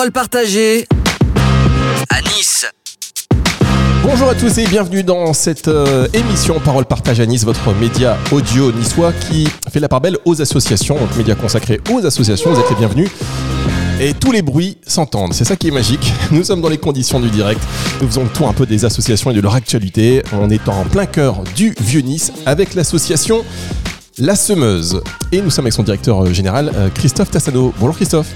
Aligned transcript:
Parole 0.00 0.12
partagée 0.12 0.86
à 2.08 2.22
Nice. 2.22 2.64
Bonjour 4.02 4.30
à 4.30 4.34
tous 4.34 4.56
et 4.56 4.66
bienvenue 4.66 5.02
dans 5.02 5.34
cette 5.34 5.68
euh, 5.68 6.08
émission 6.14 6.58
Parole 6.58 6.86
Partage 6.86 7.20
à 7.20 7.26
Nice, 7.26 7.44
votre 7.44 7.74
média 7.74 8.16
audio 8.32 8.72
niçois 8.72 9.12
qui 9.12 9.46
fait 9.70 9.78
la 9.78 9.90
part 9.90 10.00
belle 10.00 10.16
aux 10.24 10.40
associations, 10.40 10.98
donc 10.98 11.14
média 11.18 11.34
consacré 11.34 11.82
aux 11.92 12.06
associations, 12.06 12.50
vous 12.50 12.60
êtes 12.60 12.70
les 12.70 12.76
bienvenus. 12.76 13.10
Et 14.00 14.14
tous 14.14 14.32
les 14.32 14.40
bruits 14.40 14.78
s'entendent, 14.86 15.34
c'est 15.34 15.44
ça 15.44 15.56
qui 15.56 15.68
est 15.68 15.70
magique. 15.70 16.14
Nous 16.30 16.44
sommes 16.44 16.62
dans 16.62 16.70
les 16.70 16.78
conditions 16.78 17.20
du 17.20 17.28
direct. 17.28 17.60
Nous 18.00 18.08
faisons 18.08 18.22
le 18.22 18.30
tour 18.30 18.48
un 18.48 18.54
peu 18.54 18.64
des 18.64 18.86
associations 18.86 19.32
et 19.32 19.34
de 19.34 19.42
leur 19.42 19.54
actualité. 19.54 20.22
On 20.32 20.48
est 20.48 20.66
en 20.70 20.84
plein 20.84 21.04
cœur 21.04 21.44
du 21.54 21.74
Vieux 21.78 22.00
Nice 22.00 22.32
avec 22.46 22.72
l'association 22.72 23.44
La 24.16 24.34
Semeuse. 24.34 25.02
Et 25.30 25.42
nous 25.42 25.50
sommes 25.50 25.66
avec 25.66 25.74
son 25.74 25.82
directeur 25.82 26.24
euh, 26.24 26.32
général, 26.32 26.72
euh, 26.74 26.88
Christophe 26.88 27.30
Tassano. 27.30 27.74
Bonjour 27.78 27.96
Christophe. 27.96 28.28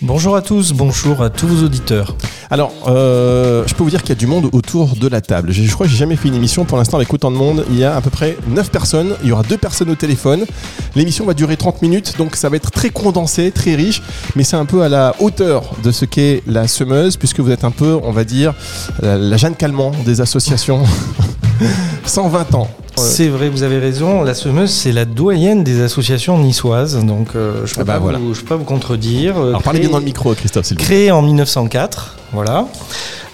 Bonjour 0.00 0.36
à 0.36 0.42
tous, 0.42 0.74
bonjour 0.74 1.22
à 1.22 1.28
tous 1.28 1.48
vos 1.48 1.64
auditeurs. 1.64 2.14
Alors, 2.50 2.72
euh, 2.86 3.64
je 3.66 3.74
peux 3.74 3.82
vous 3.82 3.90
dire 3.90 4.00
qu'il 4.02 4.10
y 4.10 4.12
a 4.12 4.14
du 4.14 4.28
monde 4.28 4.48
autour 4.52 4.94
de 4.94 5.08
la 5.08 5.20
table. 5.20 5.50
Je, 5.50 5.68
crois 5.72 5.86
que 5.86 5.92
j'ai 5.92 5.98
jamais 5.98 6.14
fait 6.14 6.28
une 6.28 6.36
émission 6.36 6.64
pour 6.64 6.78
l'instant 6.78 6.98
avec 6.98 7.12
autant 7.12 7.32
de 7.32 7.36
monde. 7.36 7.64
Il 7.68 7.76
y 7.76 7.82
a 7.82 7.96
à 7.96 8.00
peu 8.00 8.08
près 8.08 8.36
9 8.46 8.70
personnes. 8.70 9.16
Il 9.24 9.28
y 9.28 9.32
aura 9.32 9.42
deux 9.42 9.58
personnes 9.58 9.90
au 9.90 9.96
téléphone. 9.96 10.46
L'émission 10.94 11.26
va 11.26 11.34
durer 11.34 11.56
30 11.56 11.82
minutes, 11.82 12.14
donc 12.16 12.36
ça 12.36 12.48
va 12.48 12.54
être 12.54 12.70
très 12.70 12.90
condensé, 12.90 13.50
très 13.50 13.74
riche. 13.74 14.00
Mais 14.36 14.44
c'est 14.44 14.56
un 14.56 14.66
peu 14.66 14.82
à 14.82 14.88
la 14.88 15.16
hauteur 15.18 15.64
de 15.82 15.90
ce 15.90 16.04
qu'est 16.04 16.44
la 16.46 16.68
semeuse, 16.68 17.16
puisque 17.16 17.40
vous 17.40 17.50
êtes 17.50 17.64
un 17.64 17.72
peu, 17.72 17.98
on 18.00 18.12
va 18.12 18.22
dire, 18.22 18.54
la, 19.02 19.18
la 19.18 19.36
Jeanne 19.36 19.56
Calment 19.56 19.90
des 20.04 20.20
associations. 20.20 20.84
120 22.04 22.54
ans. 22.54 22.68
C'est 22.96 23.28
vrai, 23.28 23.48
vous 23.48 23.62
avez 23.62 23.78
raison. 23.78 24.22
La 24.22 24.34
semeuse, 24.34 24.70
c'est 24.70 24.90
la 24.90 25.04
doyenne 25.04 25.62
des 25.62 25.82
associations 25.82 26.36
niçoises. 26.36 27.04
Donc, 27.04 27.28
euh, 27.36 27.64
je 27.64 27.72
ne 27.72 27.76
peux, 27.76 27.80
Ah 27.82 27.84
bah 27.84 27.98
voilà. 28.00 28.18
peux 28.18 28.44
pas 28.44 28.56
vous 28.56 28.64
contredire. 28.64 29.38
Euh, 29.38 29.50
Alors 29.50 29.62
parlez 29.62 29.78
bien 29.78 29.90
dans 29.90 29.98
le 29.98 30.04
micro, 30.04 30.34
Christophe, 30.34 30.66
s'il 30.66 30.76
vous 30.76 30.84
plaît. 30.84 30.86
Créée 30.96 31.10
en 31.12 31.22
1904, 31.22 32.16
voilà. 32.32 32.66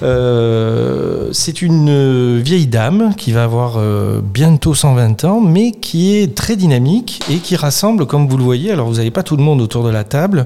Euh, 0.02 1.28
c'est 1.32 1.62
une 1.62 1.88
euh, 1.88 2.40
vieille 2.44 2.66
dame 2.66 3.14
qui 3.16 3.32
va 3.32 3.44
avoir 3.44 3.76
euh, 3.78 4.20
bientôt 4.22 4.74
120 4.74 5.24
ans, 5.24 5.40
mais 5.40 5.70
qui 5.70 6.14
est 6.16 6.34
très 6.34 6.56
dynamique 6.56 7.20
et 7.30 7.36
qui 7.36 7.56
rassemble, 7.56 8.04
comme 8.06 8.28
vous 8.28 8.36
le 8.36 8.44
voyez, 8.44 8.70
alors 8.70 8.86
vous 8.88 8.96
n'avez 8.96 9.10
pas 9.10 9.22
tout 9.22 9.36
le 9.36 9.42
monde 9.42 9.62
autour 9.62 9.82
de 9.82 9.90
la 9.90 10.04
table, 10.04 10.44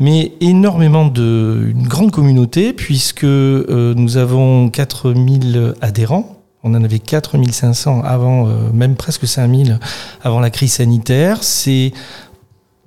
mais 0.00 0.32
énormément 0.40 1.06
de, 1.06 1.68
une 1.70 1.86
grande 1.86 2.10
communauté, 2.10 2.72
puisque 2.72 3.22
euh, 3.24 3.94
nous 3.96 4.16
avons 4.16 4.70
4000 4.70 5.74
adhérents. 5.80 6.35
On 6.66 6.74
en 6.74 6.82
avait 6.82 6.98
4500 6.98 8.02
avant, 8.04 8.48
euh, 8.48 8.72
même 8.74 8.96
presque 8.96 9.26
5000 9.26 9.78
avant 10.22 10.40
la 10.40 10.50
crise 10.50 10.72
sanitaire. 10.72 11.38
C'est 11.42 11.92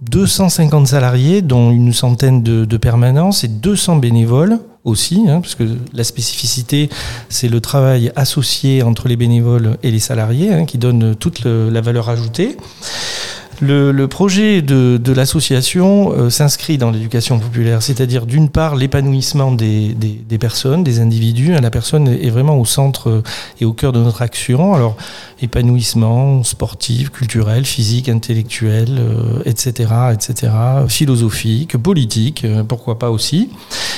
250 0.01 0.87
salariés, 0.87 1.41
dont 1.41 1.71
une 1.71 1.93
centaine 1.93 2.43
de, 2.43 2.65
de 2.65 2.77
permanences 2.77 3.45
et 3.45 3.47
200 3.47 3.95
bénévoles 3.95 4.59
aussi, 4.83 5.23
hein, 5.29 5.39
parce 5.39 5.55
que 5.55 5.63
la 5.93 6.03
spécificité, 6.03 6.89
c'est 7.29 7.47
le 7.47 7.61
travail 7.61 8.11
associé 8.17 8.83
entre 8.83 9.07
les 9.07 9.15
bénévoles 9.15 9.77
et 9.81 9.91
les 9.91 9.99
salariés, 9.99 10.53
hein, 10.53 10.65
qui 10.65 10.77
donne 10.77 11.15
toute 11.15 11.45
la 11.45 11.79
valeur 11.79 12.09
ajoutée. 12.09 12.57
Le, 13.61 14.05
projet 14.07 14.61
de, 14.61 15.11
l'association 15.11 16.13
euh, 16.13 16.29
s'inscrit 16.29 16.77
dans 16.77 16.91
l'éducation 16.91 17.39
populaire, 17.39 17.81
c'est-à-dire 17.81 18.25
d'une 18.25 18.49
part 18.49 18.75
l'épanouissement 18.75 19.51
des, 19.51 19.95
personnes, 20.39 20.83
des 20.83 21.01
individus. 21.01 21.53
hein, 21.53 21.59
La 21.61 21.69
personne 21.69 22.07
est 22.07 22.29
vraiment 22.29 22.57
au 22.57 22.63
centre 22.63 23.09
euh, 23.09 23.23
et 23.59 23.65
au 23.65 23.73
cœur 23.73 23.91
de 23.91 23.99
notre 23.99 24.21
action. 24.21 24.73
Alors 24.73 24.95
épanouissement 25.41 26.43
sportif, 26.43 27.11
culturel, 27.11 27.65
physique, 27.65 28.07
intellectuel, 28.07 28.97
euh, 28.97 29.41
etc., 29.45 29.89
etc., 30.13 30.51
philosophique, 30.87 31.77
politique, 31.77 32.45
pourquoi 32.67 32.97
pas 32.97 33.09
aussi. 33.09 33.49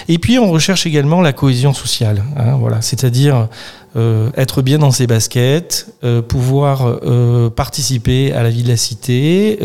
Et 0.07 0.17
puis 0.17 0.39
on 0.39 0.51
recherche 0.51 0.87
également 0.87 1.21
la 1.21 1.33
cohésion 1.33 1.73
sociale, 1.73 2.23
hein, 2.35 2.57
voilà, 2.59 2.81
c'est-à-dire 2.81 3.47
euh, 3.97 4.29
être 4.37 4.61
bien 4.61 4.79
dans 4.79 4.91
ses 4.91 5.05
baskets, 5.05 5.87
euh, 6.03 6.21
pouvoir 6.21 6.87
euh, 6.87 7.49
participer 7.49 8.31
à 8.31 8.41
la 8.41 8.49
vie 8.49 8.63
de 8.63 8.69
la 8.69 8.77
cité, 8.77 9.59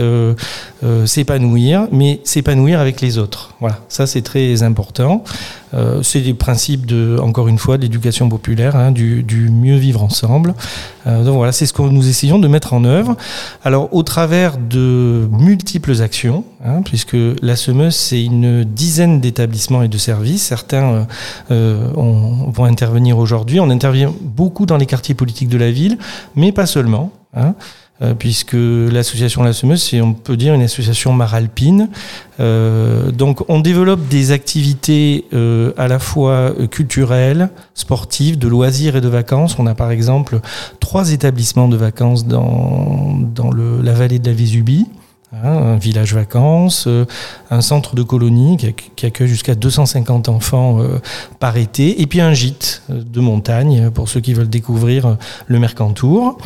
s'épanouir, 1.05 1.87
mais 1.93 2.21
s'épanouir 2.25 2.81
avec 2.81 3.01
les 3.01 3.19
autres. 3.19 3.55
Voilà, 3.59 3.79
ça 3.89 4.07
c'est 4.07 4.21
très 4.21 4.63
important. 4.63 5.25
Euh, 5.73 6.03
c'est 6.03 6.21
des 6.21 6.35
principes 6.35 6.85
de, 6.85 7.19
encore 7.23 7.49
une 7.49 7.57
fois, 7.59 7.79
de 7.79 7.83
l'éducation 7.83 8.29
populaire, 8.29 8.77
hein, 8.77 8.93
du, 8.93 9.23
du 9.23 9.49
mieux 9.49 9.77
vivre 9.77 10.03
ensemble. 10.03 10.55
Euh, 11.07 11.25
donc 11.25 11.37
voilà, 11.37 11.53
c'est 11.53 11.65
ce 11.65 11.73
que 11.73 11.81
nous 11.81 12.07
essayons 12.07 12.39
de 12.39 12.49
mettre 12.49 12.75
en 12.75 12.85
œuvre. 12.85 13.17
Alors 13.65 13.89
au 13.95 14.03
travers 14.03 14.59
de 14.59 15.27
multiples 15.33 16.03
actions, 16.03 16.45
hein, 16.65 16.83
puisque 16.85 17.17
la 17.41 17.57
semeuse 17.57 17.95
c'est 17.97 18.23
une 18.23 18.63
dizaine 18.65 19.21
d'établissements 19.21 19.83
et 19.83 19.89
de 19.89 19.99
services. 19.99 20.43
Certains 20.43 20.85
euh, 20.93 21.05
euh, 21.51 21.91
on- 21.97 22.51
vont 22.51 22.65
intervenir 22.67 23.17
aujourd'hui. 23.17 23.59
On 23.59 23.71
intervient 23.71 24.13
beaucoup 24.21 24.67
dans 24.67 24.77
les 24.77 24.87
quartiers 24.87 25.15
politiques 25.15 25.49
de 25.49 25.57
la 25.59 25.71
ville, 25.71 25.97
mais 26.35 26.53
pas 26.53 26.67
seulement. 26.67 27.11
hein, 27.35 27.55
euh, 28.03 28.15
puisque 28.15 28.57
l'association 28.57 29.43
La 29.43 29.53
Semeuse, 29.53 29.83
c'est, 29.83 30.01
on 30.01 30.13
peut 30.13 30.37
dire, 30.37 30.55
une 30.55 30.63
association 30.63 31.13
maralpine. 31.13 31.89
Euh, 32.41 33.11
donc, 33.11 33.49
on 33.49 33.61
développe 33.61 34.07
des 34.09 34.33
activités 34.33 35.25
euh, 35.33 35.73
à 35.79 35.89
la 35.89 35.99
fois 35.99 36.33
euh, 36.33 36.67
culturelles, 36.67 37.49
sportives, 37.75 38.39
de 38.39 38.49
loisirs 38.49 38.97
et 38.97 39.01
de 39.01 39.09
vacances. 39.09 39.59
On 39.59 39.67
a 39.67 39.75
par 39.75 39.91
exemple 39.91 40.41
trois 40.79 41.13
établissements 41.13 41.69
de 41.69 41.77
vacances 41.77 42.27
dans, 42.27 43.19
dans 43.35 43.51
le, 43.51 43.81
la 43.81 43.93
vallée 43.93 44.19
de 44.19 44.29
la 44.29 44.35
Vésubie. 44.35 44.87
Hein, 45.33 45.49
un 45.49 45.77
village 45.77 46.15
vacances, 46.15 46.85
euh, 46.87 47.05
un 47.51 47.61
centre 47.61 47.95
de 47.95 48.03
colonie 48.03 48.57
qui, 48.57 48.67
acc- 48.67 48.91
qui 48.97 49.07
accueille 49.07 49.29
jusqu'à 49.29 49.55
250 49.55 50.29
enfants 50.29 50.81
euh, 50.81 50.99
par 51.41 51.57
été, 51.57 52.01
et 52.01 52.07
puis 52.07 52.21
un 52.21 52.33
gîte 52.33 52.83
euh, 52.91 53.03
de 53.03 53.21
montagne 53.21 53.91
pour 53.91 54.09
ceux 54.09 54.21
qui 54.21 54.35
veulent 54.35 54.49
découvrir 54.49 55.17
le 55.47 55.59
Mercantour. 55.59 56.39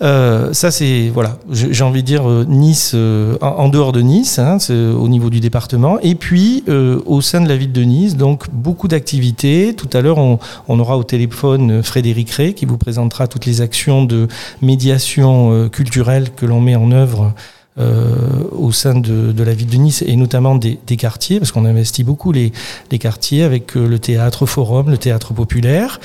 Ça, 0.00 0.70
c'est 0.72 1.10
voilà, 1.14 1.38
j'ai 1.52 1.84
envie 1.84 2.02
de 2.02 2.06
dire 2.06 2.26
Nice, 2.48 2.92
en, 3.40 3.68
dehors 3.68 3.92
de 3.92 4.00
Nice, 4.00 4.40
hein, 4.40 4.58
au 4.70 5.08
niveau 5.08 5.30
du 5.30 5.38
département, 5.38 6.00
et 6.00 6.16
puis 6.16 6.64
au 7.06 7.20
sein 7.20 7.40
de 7.40 7.48
la 7.48 7.56
ville 7.56 7.70
de 7.70 7.82
Nice, 7.82 8.16
donc 8.16 8.46
beaucoup 8.52 8.88
d'activités. 8.88 9.74
Tout 9.76 9.88
à 9.92 10.00
l'heure, 10.00 10.18
on, 10.18 10.40
on 10.66 10.80
aura 10.80 10.98
au 10.98 11.04
téléphone 11.04 11.84
Frédéric 11.84 12.30
Ray 12.32 12.54
qui 12.54 12.66
vous 12.66 12.78
présentera 12.78 13.28
toutes 13.28 13.46
les 13.46 13.60
actions 13.60 14.04
de 14.04 14.26
médiation 14.60 15.68
culturelle 15.68 16.30
que 16.34 16.46
l'on 16.46 16.60
met 16.60 16.74
en 16.74 16.90
œuvre 16.90 17.32
au 17.78 18.70
sein 18.70 18.94
de, 18.94 19.32
de 19.32 19.42
la 19.42 19.54
ville 19.54 19.68
de 19.68 19.76
Nice 19.76 20.02
et 20.06 20.16
notamment 20.16 20.54
des, 20.54 20.78
des 20.86 20.96
quartiers, 20.96 21.38
parce 21.38 21.52
qu'on 21.52 21.64
investit 21.64 22.04
beaucoup 22.04 22.32
les, 22.32 22.52
les 22.90 22.98
quartiers 22.98 23.42
avec 23.42 23.76
euh, 23.76 23.86
le 23.86 23.98
théâtre 23.98 24.46
forum, 24.46 24.90
le 24.90 24.98
théâtre 24.98 25.32
populaire. 25.32 26.00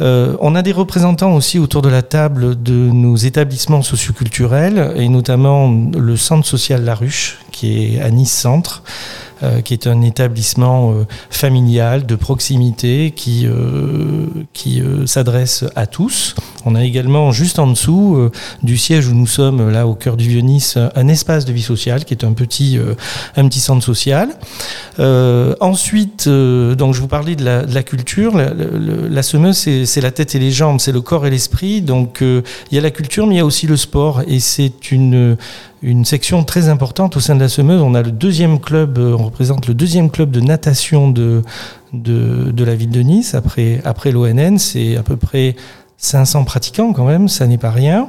Euh, 0.00 0.36
on 0.40 0.54
a 0.54 0.62
des 0.62 0.72
représentants 0.72 1.34
aussi 1.34 1.58
autour 1.58 1.82
de 1.82 1.88
la 1.88 2.02
table 2.02 2.62
de 2.62 2.72
nos 2.72 3.16
établissements 3.16 3.82
socioculturels 3.82 4.94
et 4.96 5.08
notamment 5.08 5.70
le 5.70 6.16
centre 6.16 6.46
social 6.46 6.84
La 6.84 6.94
Ruche 6.94 7.38
qui 7.50 7.96
est 7.96 8.00
à 8.00 8.10
Nice 8.10 8.32
Centre. 8.32 8.82
Euh, 9.42 9.60
qui 9.60 9.74
est 9.74 9.86
un 9.86 10.02
établissement 10.02 10.92
euh, 10.92 11.04
familial 11.30 12.06
de 12.06 12.14
proximité 12.14 13.12
qui, 13.14 13.46
euh, 13.46 14.26
qui 14.52 14.82
s'adresse 15.06 15.64
à 15.74 15.86
tous. 15.86 16.34
On 16.64 16.74
a 16.74 16.84
également 16.84 17.32
juste 17.32 17.58
en 17.58 17.66
dessous 17.66 18.30
du 18.62 18.76
siège 18.78 19.08
où 19.08 19.14
nous 19.14 19.26
sommes 19.26 19.70
là 19.70 19.86
au 19.86 19.94
cœur 19.94 20.16
du 20.16 20.28
Vieux-Nice 20.28 20.78
un 20.94 21.08
espace 21.08 21.44
de 21.44 21.52
vie 21.52 21.62
sociale 21.62 22.04
qui 22.04 22.14
est 22.14 22.24
un 22.24 22.32
petit, 22.32 22.78
un 23.36 23.48
petit 23.48 23.58
centre 23.58 23.84
social. 23.84 24.28
Ensuite, 25.60 26.28
donc 26.28 26.94
je 26.94 27.00
vous 27.00 27.08
parlais 27.08 27.34
de 27.34 27.44
la, 27.44 27.82
culture. 27.82 28.36
La, 28.36 28.54
la- 28.54 29.08
la 29.08 29.22
semeuse, 29.22 29.56
c'est 29.56 30.00
la 30.00 30.10
tête 30.12 30.34
et 30.34 30.38
les 30.38 30.52
jambes, 30.52 30.78
c'est 30.78 30.92
le 30.92 31.00
corps 31.00 31.26
et 31.26 31.30
l'esprit. 31.30 31.82
Donc 31.82 32.18
il 32.20 32.74
y 32.74 32.78
a 32.78 32.80
la 32.80 32.90
culture, 32.90 33.26
mais 33.26 33.34
il 33.34 33.38
y 33.38 33.40
a 33.40 33.46
aussi 33.46 33.66
le 33.66 33.76
sport. 33.76 34.22
Et 34.28 34.38
c'est 34.40 34.92
une, 34.92 35.36
une 35.82 36.04
section 36.04 36.44
très 36.44 36.68
importante 36.68 37.16
au 37.16 37.20
sein 37.20 37.34
de 37.34 37.40
la 37.40 37.48
semeuse. 37.48 37.82
On 37.82 37.94
a 37.94 38.02
le 38.02 38.12
deuxième 38.12 38.60
club, 38.60 38.98
euh, 38.98 39.16
on 39.18 39.24
représente 39.24 39.66
le 39.66 39.74
deuxième 39.74 40.10
club 40.10 40.30
de 40.30 40.40
natation 40.40 41.10
de, 41.10 41.42
la 41.92 42.74
ville 42.74 42.90
de 42.90 43.00
Nice. 43.00 43.34
Après, 43.34 43.80
après 43.84 44.12
l'ONN, 44.12 44.58
c'est 44.58 44.96
à 44.96 45.02
peu 45.02 45.16
près 45.16 45.56
500 46.02 46.42
pratiquants 46.42 46.92
quand 46.92 47.04
même, 47.06 47.28
ça 47.28 47.46
n'est 47.46 47.58
pas 47.58 47.70
rien. 47.70 48.08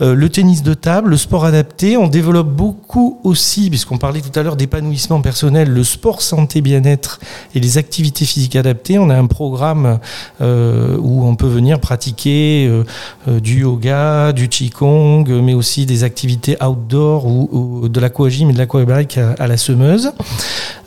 Euh, 0.00 0.14
le 0.14 0.30
tennis 0.30 0.62
de 0.62 0.72
table, 0.72 1.10
le 1.10 1.18
sport 1.18 1.44
adapté, 1.44 1.98
on 1.98 2.08
développe 2.08 2.48
beaucoup 2.48 3.20
aussi, 3.22 3.68
puisqu'on 3.68 3.98
parlait 3.98 4.22
tout 4.22 4.36
à 4.38 4.42
l'heure 4.42 4.56
d'épanouissement 4.56 5.20
personnel, 5.20 5.68
le 5.68 5.84
sport 5.84 6.22
santé 6.22 6.62
bien-être 6.62 7.20
et 7.54 7.60
les 7.60 7.76
activités 7.76 8.24
physiques 8.24 8.56
adaptées. 8.56 8.98
On 8.98 9.10
a 9.10 9.14
un 9.14 9.26
programme 9.26 9.98
euh, 10.40 10.96
où 10.98 11.26
on 11.26 11.36
peut 11.36 11.46
venir 11.46 11.80
pratiquer 11.80 12.66
euh, 12.66 13.40
du 13.40 13.60
yoga, 13.60 14.32
du 14.32 14.48
qigong, 14.48 15.24
mais 15.42 15.52
aussi 15.52 15.84
des 15.84 16.04
activités 16.04 16.56
outdoor 16.64 17.26
ou, 17.26 17.48
ou 17.82 17.88
de 17.90 18.00
l'aquagym 18.00 18.48
et 18.48 18.52
de 18.54 18.58
l'aquabike 18.58 19.18
à, 19.18 19.32
à 19.38 19.46
la 19.46 19.58
semeuse. 19.58 20.12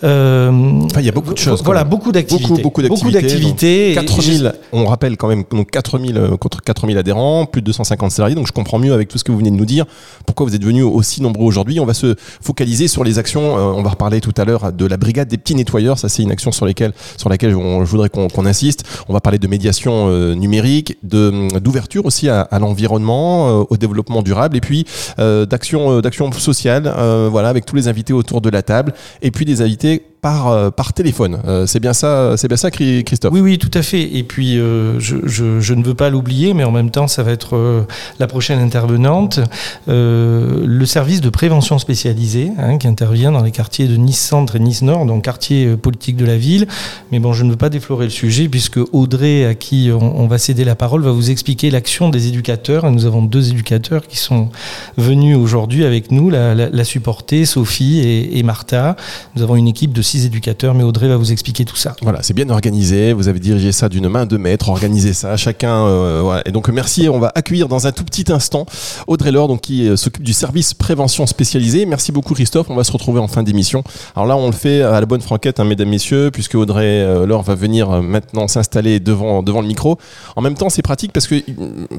Enfin, 0.01 0.99
il 0.99 1.05
y 1.05 1.09
a 1.09 1.11
beaucoup 1.11 1.35
de 1.35 1.37
choses, 1.37 1.61
Voilà, 1.63 1.83
beaucoup 1.83 2.11
d'activités. 2.11 2.63
Beaucoup, 2.63 2.81
beaucoup 2.81 3.11
d'activités. 3.11 3.21
d'activités. 3.21 3.91
Et 3.91 3.93
4000, 3.93 4.53
on 4.71 4.85
rappelle 4.85 5.17
quand 5.17 5.27
même, 5.27 5.43
donc 5.51 5.69
4000 5.69 6.30
contre 6.37 6.61
4000 6.61 6.97
adhérents, 6.97 7.45
plus 7.45 7.61
de 7.61 7.65
250 7.67 8.11
salariés. 8.11 8.35
Donc 8.35 8.47
je 8.47 8.51
comprends 8.51 8.79
mieux 8.79 8.93
avec 8.93 9.07
tout 9.07 9.17
ce 9.17 9.23
que 9.23 9.31
vous 9.31 9.37
venez 9.37 9.51
de 9.51 9.55
nous 9.55 9.65
dire 9.65 9.85
pourquoi 10.25 10.45
vous 10.45 10.55
êtes 10.55 10.63
venus 10.63 10.85
aussi 10.85 11.21
nombreux 11.21 11.45
aujourd'hui. 11.45 11.79
On 11.79 11.85
va 11.85 11.93
se 11.93 12.15
focaliser 12.41 12.87
sur 12.87 13.03
les 13.03 13.19
actions. 13.19 13.55
on 13.55 13.81
va 13.81 13.89
reparler 13.91 14.21
tout 14.21 14.33
à 14.37 14.45
l'heure 14.45 14.71
de 14.71 14.85
la 14.85 14.97
brigade 14.97 15.27
des 15.27 15.37
petits 15.37 15.55
nettoyeurs. 15.55 15.99
Ça, 15.99 16.09
c'est 16.09 16.23
une 16.23 16.31
action 16.31 16.51
sur, 16.51 16.65
lesquelles, 16.65 16.93
sur 17.17 17.29
laquelle 17.29 17.51
je 17.51 17.55
voudrais 17.55 18.09
qu'on 18.09 18.45
insiste. 18.45 18.83
On 19.07 19.13
va 19.13 19.19
parler 19.19 19.39
de 19.39 19.47
médiation 19.47 20.09
numérique, 20.35 20.97
d'ouverture 21.03 22.05
aussi 22.05 22.29
à, 22.29 22.47
l'environnement, 22.59 23.65
au 23.69 23.77
développement 23.77 24.21
durable 24.21 24.57
et 24.57 24.61
puis 24.61 24.85
d'action 25.17 26.31
sociale. 26.33 26.93
voilà, 27.29 27.49
avec 27.49 27.65
tous 27.65 27.75
les 27.75 27.87
invités 27.87 28.13
autour 28.13 28.41
de 28.41 28.49
la 28.49 28.61
table 28.61 28.93
et 29.21 29.31
puis 29.31 29.45
des 29.45 29.61
invités 29.61 30.03
par, 30.21 30.49
euh, 30.49 30.69
par 30.69 30.93
téléphone. 30.93 31.39
Euh, 31.47 31.65
c'est 31.65 31.79
bien 31.79 31.93
ça, 31.93 32.37
c'est 32.37 32.47
bien 32.47 32.57
ça, 32.57 32.69
Christophe? 32.69 33.33
Oui, 33.33 33.41
oui, 33.41 33.57
tout 33.57 33.71
à 33.73 33.81
fait. 33.81 34.03
Et 34.15 34.23
puis, 34.23 34.59
euh, 34.59 34.99
je, 34.99 35.73
ne 35.73 35.83
veux 35.83 35.95
pas 35.95 36.09
l'oublier, 36.09 36.53
mais 36.53 36.63
en 36.63 36.71
même 36.71 36.91
temps, 36.91 37.07
ça 37.07 37.23
va 37.23 37.31
être 37.31 37.85
la 38.19 38.27
prochaine 38.27 38.59
intervenante, 38.59 39.39
le 39.87 40.85
service 40.85 41.21
de 41.21 41.29
prévention 41.29 41.79
spécialisée 41.79 42.51
hein, 42.59 42.77
qui 42.77 42.87
intervient 42.87 43.31
dans 43.31 43.41
les 43.41 43.51
quartiers 43.51 43.87
de 43.87 43.95
Nice 43.95 44.19
Centre 44.19 44.55
et 44.55 44.59
Nice 44.59 44.81
Nord, 44.83 45.05
donc 45.05 45.23
quartier 45.23 45.75
politique 45.75 46.17
de 46.17 46.25
la 46.25 46.37
ville. 46.37 46.67
Mais 47.11 47.19
bon, 47.19 47.33
je 47.33 47.43
ne 47.43 47.51
veux 47.51 47.57
pas 47.57 47.69
déflorer 47.69 48.05
le 48.05 48.11
sujet 48.11 48.47
puisque 48.47 48.79
Audrey, 48.91 49.45
à 49.45 49.55
qui 49.55 49.89
on, 49.91 50.27
va 50.27 50.37
céder 50.37 50.63
la 50.63 50.75
parole, 50.75 51.01
va 51.01 51.11
vous 51.11 51.31
expliquer 51.31 51.71
l'action 51.71 52.09
des 52.09 52.27
éducateurs. 52.27 52.85
Et 52.85 52.91
nous 52.91 53.05
avons 53.05 53.23
deux 53.23 53.49
éducateurs 53.49 54.07
qui 54.07 54.17
sont 54.17 54.49
venus 54.97 55.35
aujourd'hui 55.35 55.83
avec 55.83 56.11
nous, 56.11 56.29
la 56.29 56.83
supporter, 56.83 57.45
Sophie 57.45 57.99
et, 57.99 58.37
et 58.37 58.43
Martha. 58.43 58.95
Nous 59.35 59.41
avons 59.41 59.55
une 59.55 59.67
équipe 59.67 59.93
de 59.93 60.01
éducateurs, 60.19 60.73
mais 60.73 60.83
Audrey 60.83 61.07
va 61.07 61.17
vous 61.17 61.31
expliquer 61.31 61.65
tout 61.65 61.75
ça. 61.75 61.95
Voilà, 62.01 62.21
c'est 62.23 62.33
bien 62.33 62.49
organisé. 62.49 63.13
Vous 63.13 63.27
avez 63.27 63.39
dirigé 63.39 63.71
ça 63.71 63.89
d'une 63.89 64.07
main 64.07 64.25
de 64.25 64.37
maître, 64.37 64.69
organisé 64.69 65.13
ça, 65.13 65.37
chacun. 65.37 65.85
Euh, 65.85 66.41
Et 66.45 66.51
donc 66.51 66.69
merci. 66.69 67.09
On 67.09 67.19
va 67.19 67.31
accueillir 67.33 67.67
dans 67.67 67.87
un 67.87 67.91
tout 67.91 68.03
petit 68.03 68.31
instant 68.31 68.65
Audrey 69.07 69.31
Laure, 69.31 69.47
donc 69.47 69.61
qui 69.61 69.87
euh, 69.87 69.95
s'occupe 69.95 70.23
du 70.23 70.33
service 70.33 70.73
prévention 70.73 71.25
spécialisé. 71.25 71.85
Merci 71.85 72.11
beaucoup 72.11 72.33
Christophe. 72.33 72.69
On 72.69 72.75
va 72.75 72.83
se 72.83 72.91
retrouver 72.91 73.19
en 73.19 73.27
fin 73.27 73.43
d'émission. 73.43 73.83
Alors 74.15 74.27
là, 74.27 74.35
on 74.35 74.47
le 74.47 74.53
fait 74.53 74.81
à 74.81 74.99
la 74.99 75.05
bonne 75.05 75.21
franquette, 75.21 75.59
hein, 75.59 75.63
mesdames, 75.63 75.89
messieurs, 75.89 76.29
puisque 76.31 76.55
Audrey 76.55 77.01
euh, 77.01 77.25
Laure 77.25 77.43
va 77.43 77.55
venir 77.55 78.01
maintenant 78.01 78.47
s'installer 78.47 78.99
devant 78.99 79.43
devant 79.43 79.61
le 79.61 79.67
micro. 79.67 79.97
En 80.35 80.41
même 80.41 80.55
temps, 80.55 80.69
c'est 80.69 80.81
pratique 80.81 81.13
parce 81.13 81.27
que 81.27 81.35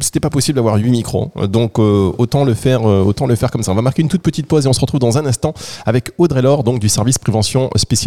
c'était 0.00 0.20
pas 0.20 0.30
possible 0.30 0.56
d'avoir 0.56 0.76
huit 0.76 0.90
micros, 0.90 1.30
donc 1.48 1.78
autant 1.78 2.44
le 2.44 2.54
faire, 2.54 2.84
autant 2.84 3.26
le 3.26 3.36
faire 3.36 3.50
comme 3.50 3.62
ça. 3.62 3.72
On 3.72 3.74
va 3.74 3.82
marquer 3.82 4.02
une 4.02 4.08
toute 4.08 4.22
petite 4.22 4.46
pause 4.46 4.66
et 4.66 4.68
on 4.68 4.72
se 4.72 4.80
retrouve 4.80 5.00
dans 5.00 5.18
un 5.18 5.26
instant 5.26 5.54
avec 5.86 6.10
Audrey 6.18 6.42
Laure, 6.42 6.62
donc 6.64 6.78
du 6.78 6.88
service 6.88 7.18
prévention 7.18 7.70
spécialisé. 7.76 8.01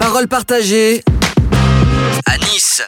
Parole 0.00 0.28
partagée 0.28 1.02
à 2.24 2.38
Nice. 2.38 2.82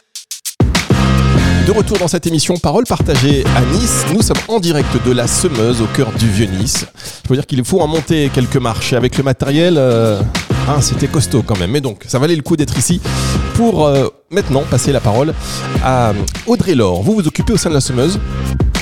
De 1.67 1.71
retour 1.71 1.99
dans 1.99 2.07
cette 2.07 2.25
émission 2.25 2.57
Parole 2.57 2.85
partagée 2.85 3.43
à 3.55 3.61
Nice, 3.61 4.05
nous 4.15 4.23
sommes 4.23 4.37
en 4.47 4.59
direct 4.59 4.89
de 5.05 5.11
la 5.11 5.27
Semeuse 5.27 5.81
au 5.83 5.85
cœur 5.85 6.11
du 6.13 6.27
vieux 6.27 6.47
Nice. 6.47 6.87
Il 7.23 7.27
faut 7.27 7.35
dire 7.35 7.45
qu'il 7.45 7.63
faut 7.63 7.79
en 7.79 7.87
monter 7.87 8.31
quelques 8.33 8.57
marches 8.57 8.93
avec 8.93 9.15
le 9.15 9.23
matériel. 9.23 9.75
Euh, 9.77 10.23
hein, 10.67 10.81
c'était 10.81 11.07
costaud 11.07 11.43
quand 11.45 11.59
même, 11.59 11.69
mais 11.69 11.81
donc 11.81 12.03
ça 12.07 12.17
valait 12.17 12.35
le 12.35 12.41
coup 12.41 12.57
d'être 12.57 12.79
ici 12.79 12.99
pour 13.53 13.85
euh, 13.85 14.07
maintenant 14.31 14.63
passer 14.63 14.91
la 14.91 15.01
parole 15.01 15.35
à 15.83 16.13
Audrey 16.47 16.73
Laure. 16.73 17.03
Vous 17.03 17.13
vous 17.13 17.27
occupez 17.27 17.53
au 17.53 17.57
sein 17.57 17.69
de 17.69 17.75
la 17.75 17.81
Semeuse 17.81 18.19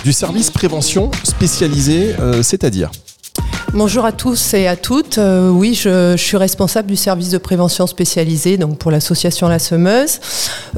du 0.05 0.13
service 0.13 0.51
prévention 0.51 1.11
spécialisé, 1.23 2.15
euh, 2.21 2.43
c'est-à-dire 2.43 2.91
Bonjour 3.77 4.05
à 4.05 4.13
tous 4.13 4.53
et 4.53 4.67
à 4.67 4.77
toutes. 4.77 5.17
Euh, 5.17 5.49
oui, 5.49 5.73
je, 5.73 6.15
suis 6.15 6.37
responsable 6.37 6.87
du 6.87 6.95
service 6.95 7.29
de 7.29 7.37
prévention 7.37 7.87
spécialisé 7.87 8.55
donc 8.55 8.77
pour 8.77 8.89
l'association 8.89 9.49
La 9.49 9.59
Semeuse. 9.59 10.21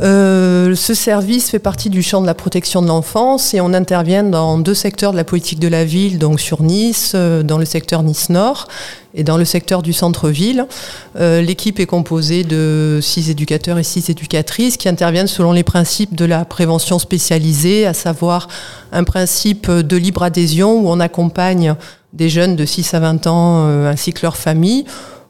Euh, 0.02 0.74
ce 0.74 0.96
service 0.96 1.52
fait 1.52 1.60
partie 1.60 1.92
du 1.92 2.02
champ 2.02 2.22
de 2.22 2.26
la 2.26 2.34
protection 2.34 2.82
de 2.82 2.88
l'enfance 2.88 3.54
et 3.54 3.62
on 3.62 3.72
intervient 3.76 4.24
dans 4.24 4.58
deux 4.58 4.74
secteurs 4.74 5.12
de 5.12 5.18
la 5.18 5.24
politique 5.24 5.60
de 5.60 5.68
la 5.68 5.86
ville, 5.86 6.18
donc 6.18 6.40
sur 6.40 6.64
Nice, 6.64 7.12
euh, 7.14 7.44
dans 7.44 7.60
le 7.60 7.66
secteur 7.66 8.02
Nice 8.02 8.32
Nord 8.32 8.68
et 9.14 9.24
dans 9.24 9.38
le 9.38 9.46
secteur 9.46 9.84
du 9.84 9.94
centre-ville. 9.94 10.68
L'équipe 11.20 11.80
est 11.80 11.88
composée 11.88 12.44
de 12.44 13.00
six 13.02 13.32
éducateurs 13.32 13.80
et 13.80 13.84
six 13.84 14.12
éducatrices 14.12 14.78
qui 14.78 14.88
interviennent 14.90 15.28
selon 15.28 15.54
les 15.54 15.64
principes 15.64 16.14
de 16.14 16.26
la 16.26 16.46
prévention 16.46 17.00
spécialisée, 17.00 17.88
à 17.88 17.96
savoir 17.96 18.48
un 18.92 19.04
principe 19.04 19.72
de 19.72 19.98
libre 19.98 20.22
adhésion 20.22 20.74
où 20.74 20.90
on 20.90 21.00
accompagne 21.00 21.76
des 22.14 22.30
jeunes 22.30 22.56
de 22.56 22.66
6 22.66 22.94
à 22.94 23.00
20 23.00 23.28
ans 23.28 23.68
euh, 23.68 23.92
ainsi 23.92 24.14
que 24.14 24.22
leurs 24.24 24.38
familles 24.38 24.86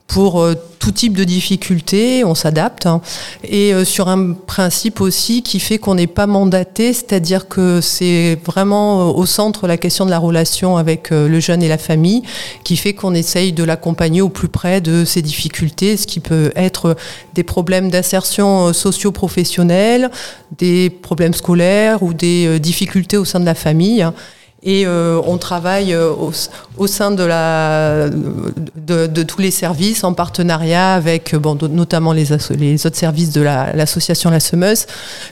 pour 0.05 0.39
euh, 0.39 0.53
tout 0.79 0.91
type 0.91 1.17
de 1.17 1.25
difficultés, 1.25 2.23
on 2.23 2.33
s'adapte. 2.33 2.85
Hein. 2.85 3.01
et 3.43 3.73
euh, 3.73 3.83
sur 3.83 4.07
un 4.07 4.31
principe 4.31 5.01
aussi 5.01 5.41
qui 5.41 5.59
fait 5.59 5.79
qu'on 5.79 5.95
n'est 5.95 6.07
pas 6.07 6.27
mandaté, 6.27 6.93
c'est-à-dire 6.93 7.49
que 7.49 7.81
c'est 7.81 8.39
vraiment 8.45 9.13
au 9.17 9.25
centre 9.25 9.67
la 9.67 9.75
question 9.75 10.05
de 10.05 10.11
la 10.11 10.19
relation 10.19 10.77
avec 10.77 11.09
le 11.09 11.39
jeune 11.41 11.61
et 11.61 11.67
la 11.67 11.77
famille, 11.77 12.21
qui 12.63 12.77
fait 12.77 12.93
qu'on 12.93 13.13
essaye 13.13 13.51
de 13.51 13.65
l'accompagner 13.65 14.21
au 14.21 14.29
plus 14.29 14.47
près 14.47 14.79
de 14.79 15.03
ses 15.03 15.21
difficultés, 15.21 15.97
ce 15.97 16.07
qui 16.07 16.21
peut 16.21 16.53
être 16.55 16.95
des 17.33 17.43
problèmes 17.43 17.89
d'insertion 17.89 18.71
socio-professionnelle, 18.71 20.09
des 20.57 20.89
problèmes 20.89 21.33
scolaires 21.33 22.01
ou 22.01 22.13
des 22.13 22.61
difficultés 22.61 23.17
au 23.17 23.25
sein 23.25 23.41
de 23.41 23.45
la 23.45 23.55
famille. 23.55 24.07
Et 24.69 24.85
euh, 24.85 25.21
on 25.25 25.37
travaille 25.37 25.93
euh, 25.93 26.11
au, 26.77 26.87
sein 26.87 27.11
de, 27.11 27.23
la, 27.23 28.09
tous 29.25 29.39
les 29.39 29.49
services 29.49 30.03
en 30.03 30.11
partenariat 30.11 30.93
avec 30.93 31.33
bon, 31.35 31.57
notamment 31.71 32.11
les, 32.11 32.33
autres 32.33 32.97
services 32.97 33.31
de 33.31 33.39
l'association 33.39 34.29
la, 34.29 34.41
Semeuse, 34.41 34.85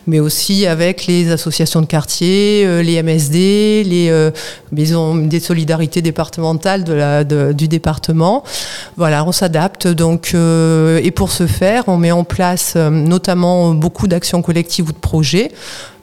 mais 0.08 0.22
aussi 0.22 0.66
avec 0.66 1.06
les 1.08 1.32
associations 1.32 1.82
de 1.82 1.86
quartier, 1.86 2.64
euh, 2.66 2.82
les 2.82 3.04
MSD, 3.04 3.84
les 3.86 4.32
maisons 4.72 5.18
des 5.18 5.42
solidarités 5.42 6.02
départementales 6.02 6.86
la, 6.94 7.26
du 7.26 7.68
département. 7.68 8.46
Voilà, 8.96 9.26
on 9.26 9.34
s'adapte. 9.34 9.86
Donc, 9.86 10.34
et 10.34 11.12
pour 11.12 11.30
ce 11.30 11.46
faire, 11.46 11.84
on 11.88 11.98
met 11.98 12.14
en 12.14 12.24
place 12.24 12.78
notamment 12.78 13.74
beaucoup 13.74 14.08
d'actions 14.08 14.42
collectives 14.42 14.88
ou 14.88 14.94
de 14.94 14.98
projets. 14.98 15.52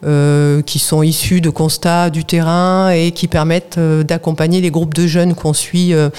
Euh, 0.04 0.62
qui 0.62 0.80
sont 0.80 1.04
issus 1.04 1.40
de 1.40 1.48
constats 1.48 2.10
du 2.10 2.24
terrain 2.24 2.90
et 2.90 3.12
qui 3.12 3.28
permettent 3.28 3.78
euh, 3.78 4.02
d'accompagner 4.02 4.60
les 4.60 4.72
groupes 4.72 4.94
de 4.94 5.06
jeunes 5.06 5.36
qu'on 5.36 5.52
suit 5.52 5.94
euh, 5.94 6.10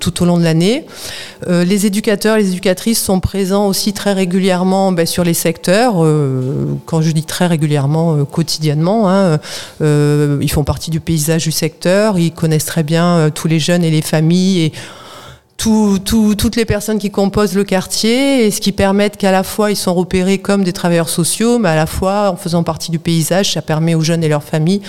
tout 0.00 0.24
au 0.24 0.26
long 0.26 0.38
de 0.38 0.42
l'année. 0.42 0.86
les 1.48 1.86
éducateurs 1.86 2.36
les 2.36 2.48
éducatrices 2.48 3.00
sont 3.00 3.20
présents 3.20 3.68
aussi 3.68 3.92
très 3.92 4.12
régulièrement 4.12 4.90
ben, 4.90 5.06
sur 5.06 5.22
les 5.22 5.34
secteurs. 5.34 6.04
quand 6.84 7.00
je 7.00 7.12
dis 7.12 7.22
très 7.22 7.46
régulièrement, 7.46 8.24
quotidiennement, 8.24 9.08
hein, 9.08 9.38
ils 9.80 10.50
font 10.50 10.64
partie 10.64 10.90
du 10.90 10.98
paysage 10.98 11.44
du 11.44 11.52
secteur, 11.52 12.18
ils 12.18 12.32
connaissent 12.32 12.66
très 12.66 12.82
bien 12.82 13.30
tous 13.32 13.46
les 13.46 13.60
jeunes 13.60 13.84
et 13.84 13.90
les 13.90 14.02
familles 14.02 14.62
et 14.62 14.72
toutes 15.62 16.56
les 16.56 16.64
personnes 16.64 16.98
qui 16.98 17.10
composent 17.10 17.54
le 17.54 17.64
quartier 17.64 18.46
et 18.46 18.50
ce 18.50 18.60
qui 18.60 18.72
permet 18.72 19.10
qu'à 19.10 19.32
la 19.32 19.42
fois 19.42 19.70
ils 19.70 19.76
sont 19.76 19.94
repérés 19.94 20.38
comme 20.38 20.64
des 20.64 20.72
travailleurs 20.72 21.08
sociaux, 21.08 21.58
mais 21.58 21.68
à 21.68 21.76
la 21.76 21.86
fois 21.86 22.30
en 22.30 22.36
faisant 22.36 22.62
partie 22.62 22.90
du 22.90 22.98
paysage, 22.98 23.52
ça 23.52 23.62
permet 23.62 23.94
aux 23.94 24.00
jeunes 24.00 24.24
et 24.24 24.28
leurs 24.28 24.42
familles 24.42 24.82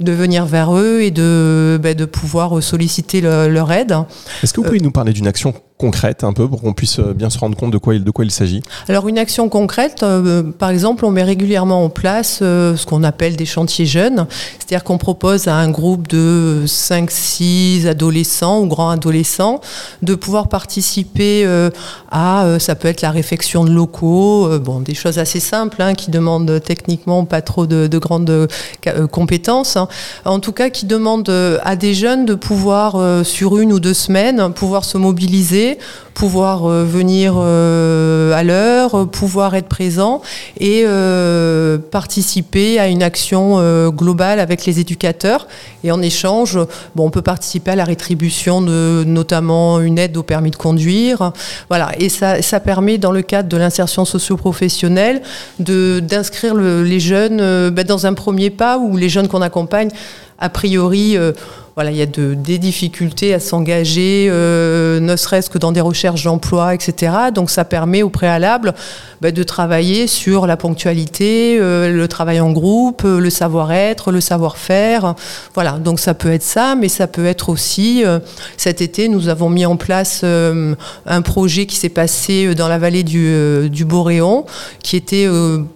de 0.00 0.12
venir 0.12 0.46
vers 0.46 0.74
eux 0.76 1.02
et 1.02 1.10
de, 1.10 1.78
ben, 1.82 1.94
de 1.94 2.04
pouvoir 2.04 2.62
solliciter 2.62 3.20
leur 3.20 3.72
aide. 3.72 3.96
Est-ce 4.42 4.52
que 4.52 4.60
vous 4.60 4.66
pouvez 4.66 4.80
nous 4.80 4.90
parler 4.90 5.12
d'une 5.12 5.26
action 5.26 5.54
concrète 5.80 6.24
un 6.24 6.34
peu 6.34 6.46
pour 6.46 6.60
qu'on 6.60 6.74
puisse 6.74 6.98
euh, 6.98 7.14
bien 7.14 7.30
se 7.30 7.38
rendre 7.38 7.56
compte 7.56 7.70
de 7.70 7.78
quoi 7.78 7.94
il, 7.94 8.04
de 8.04 8.10
quoi 8.10 8.24
il 8.24 8.30
s'agit? 8.30 8.62
Alors 8.88 9.08
une 9.08 9.18
action 9.18 9.48
concrète, 9.48 10.02
euh, 10.02 10.42
par 10.42 10.68
exemple, 10.68 11.06
on 11.06 11.10
met 11.10 11.22
régulièrement 11.22 11.82
en 11.82 11.88
place 11.88 12.40
euh, 12.42 12.76
ce 12.76 12.84
qu'on 12.84 13.02
appelle 13.02 13.34
des 13.34 13.46
chantiers 13.46 13.86
jeunes, 13.86 14.26
c'est-à-dire 14.58 14.84
qu'on 14.84 14.98
propose 14.98 15.48
à 15.48 15.56
un 15.56 15.70
groupe 15.70 16.06
de 16.06 16.64
5-6 16.66 17.86
adolescents 17.86 18.60
ou 18.60 18.66
grands 18.66 18.90
adolescents 18.90 19.62
de 20.02 20.14
pouvoir 20.20 20.48
participer 20.48 21.46
à, 22.10 22.58
ça 22.58 22.74
peut 22.74 22.88
être 22.88 23.02
la 23.02 23.10
réfection 23.10 23.64
de 23.64 23.70
locaux, 23.70 24.58
bon, 24.58 24.80
des 24.80 24.94
choses 24.94 25.18
assez 25.18 25.40
simples 25.40 25.80
hein, 25.82 25.94
qui 25.94 26.10
demandent 26.10 26.60
techniquement 26.62 27.24
pas 27.24 27.42
trop 27.42 27.66
de, 27.66 27.98
grandes 27.98 28.48
compétences, 29.10 29.76
hein. 29.76 29.88
en 30.24 30.40
tout 30.40 30.52
cas 30.52 30.70
qui 30.70 30.86
demandent 30.86 31.58
à 31.62 31.76
des 31.76 31.94
jeunes 31.94 32.26
de 32.26 32.34
pouvoir, 32.34 33.24
sur 33.24 33.58
une 33.58 33.72
ou 33.72 33.80
deux 33.80 33.94
semaines, 33.94 34.52
pouvoir 34.52 34.84
se 34.84 34.98
mobiliser 34.98 35.78
pouvoir 36.20 36.66
euh, 36.66 36.84
venir 36.84 37.34
euh, 37.36 38.34
à 38.34 38.42
l'heure, 38.42 39.08
pouvoir 39.08 39.54
être 39.54 39.68
présent 39.68 40.20
et 40.58 40.82
euh, 40.84 41.78
participer 41.78 42.78
à 42.78 42.88
une 42.88 43.02
action 43.02 43.90
globale 43.90 44.38
avec 44.38 44.66
les 44.66 44.80
éducateurs. 44.80 45.48
Et 45.82 45.90
en 45.90 46.02
échange, 46.02 46.58
bon, 46.94 47.06
on 47.06 47.10
peut 47.10 47.22
participer 47.22 47.70
à 47.70 47.76
la 47.76 47.84
rétribution 47.84 48.60
de 48.60 49.02
notamment 49.06 49.80
une 49.80 49.98
aide 49.98 50.09
au 50.16 50.22
permis 50.22 50.50
de 50.50 50.56
conduire. 50.56 51.32
Voilà. 51.68 51.90
Et 51.98 52.08
ça, 52.08 52.60
permet, 52.60 52.98
dans 52.98 53.12
le 53.12 53.22
cadre 53.22 53.48
de 53.48 53.56
l'insertion 53.56 54.04
socio-professionnelle, 54.04 55.22
d'inscrire 55.58 56.54
les 56.54 57.00
jeunes 57.00 57.70
ben, 57.70 57.84
dans 57.84 58.06
un 58.06 58.14
premier 58.14 58.50
pas 58.50 58.78
où 58.78 58.96
les 58.96 59.08
jeunes 59.08 59.28
qu'on 59.28 59.42
accompagne, 59.42 59.90
a 60.38 60.48
priori, 60.48 61.16
voilà, 61.80 61.92
il 61.92 61.96
y 61.96 62.02
a 62.02 62.06
de, 62.06 62.34
des 62.34 62.58
difficultés 62.58 63.32
à 63.32 63.40
s'engager, 63.40 64.28
euh, 64.28 65.00
ne 65.00 65.16
serait-ce 65.16 65.48
que 65.48 65.56
dans 65.56 65.72
des 65.72 65.80
recherches 65.80 66.24
d'emploi, 66.24 66.74
etc. 66.74 67.10
Donc 67.34 67.48
ça 67.48 67.64
permet 67.64 68.02
au 68.02 68.10
préalable 68.10 68.74
bah, 69.22 69.30
de 69.30 69.42
travailler 69.42 70.06
sur 70.06 70.46
la 70.46 70.58
ponctualité, 70.58 71.56
euh, 71.58 71.90
le 71.90 72.06
travail 72.06 72.38
en 72.38 72.52
groupe, 72.52 73.04
euh, 73.06 73.18
le 73.18 73.30
savoir-être, 73.30 74.12
le 74.12 74.20
savoir-faire. 74.20 75.14
Voilà, 75.54 75.78
donc 75.78 76.00
ça 76.00 76.12
peut 76.12 76.30
être 76.30 76.42
ça, 76.42 76.74
mais 76.74 76.88
ça 76.88 77.06
peut 77.06 77.24
être 77.24 77.48
aussi, 77.48 78.04
cet 78.58 78.82
été, 78.82 79.08
nous 79.08 79.28
avons 79.28 79.48
mis 79.48 79.64
en 79.64 79.76
place 79.76 80.22
un 80.22 81.22
projet 81.22 81.64
qui 81.64 81.76
s'est 81.76 81.88
passé 81.88 82.54
dans 82.54 82.68
la 82.68 82.76
vallée 82.76 83.04
du, 83.04 83.70
du 83.70 83.86
Boréon, 83.86 84.44
qui 84.82 84.96
était 84.96 85.26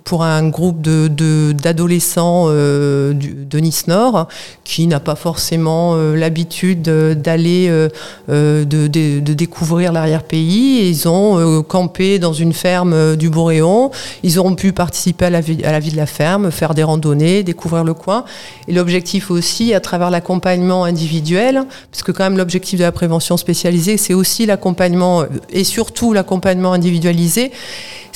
pour 0.05 0.23
un 0.23 0.49
groupe 0.49 0.83
d'adolescents 0.83 2.49
de, 2.49 3.15
de 3.15 3.59
Nice 3.59 3.87
Nord, 3.87 4.29
qui 4.65 4.87
n'a 4.87 5.01
pas 5.01 5.15
forcément 5.15 5.94
euh, 5.95 6.17
l'habitude 6.17 6.83
d'aller 6.83 7.69
euh, 7.69 7.89
euh, 8.29 8.65
de, 8.65 9.33
découvrir 9.33 9.93
l'arrière-pays. 9.93 10.89
Ils 10.89 11.09
ont 11.09 11.63
campé 11.63 12.19
dans 12.19 12.33
une 12.33 12.53
ferme 12.53 13.17
du 13.17 13.31
Boréon. 13.31 13.91
Ils 14.23 14.39
auront 14.39 14.55
pu 14.55 14.73
participer 14.73 15.27
à 15.27 15.31
la, 15.31 15.41
vie, 15.41 15.65
à 15.65 15.73
la 15.73 15.81
vie 15.81 15.91
de 15.91 15.97
la 15.97 16.07
ferme, 16.07 16.51
faire 16.51 16.75
des 16.75 16.83
randonnées, 16.83 17.43
découvrir 17.43 17.85
le 17.85 17.95
coin. 17.95 18.25
Et 18.69 18.73
l'objectif 18.73 19.31
aussi, 19.31 19.75
à 19.75 19.81
travers 19.81 20.11
l'accompagnement 20.11 20.85
individuel, 20.85 21.65
parce 21.91 22.03
que 22.03 22.13
quand 22.13 22.25
même 22.25 22.39
l'objectif 22.39 22.79
de 22.79 22.85
la 22.85 22.93
prévention 22.93 23.37
spécialisée, 23.37 23.97
c'est 23.97 24.15
aussi 24.15 24.47
l'accompagnement 24.47 25.25
et 25.51 25.65
surtout 25.65 26.13
l'accompagnement 26.13 26.73
individualisé 26.73 27.53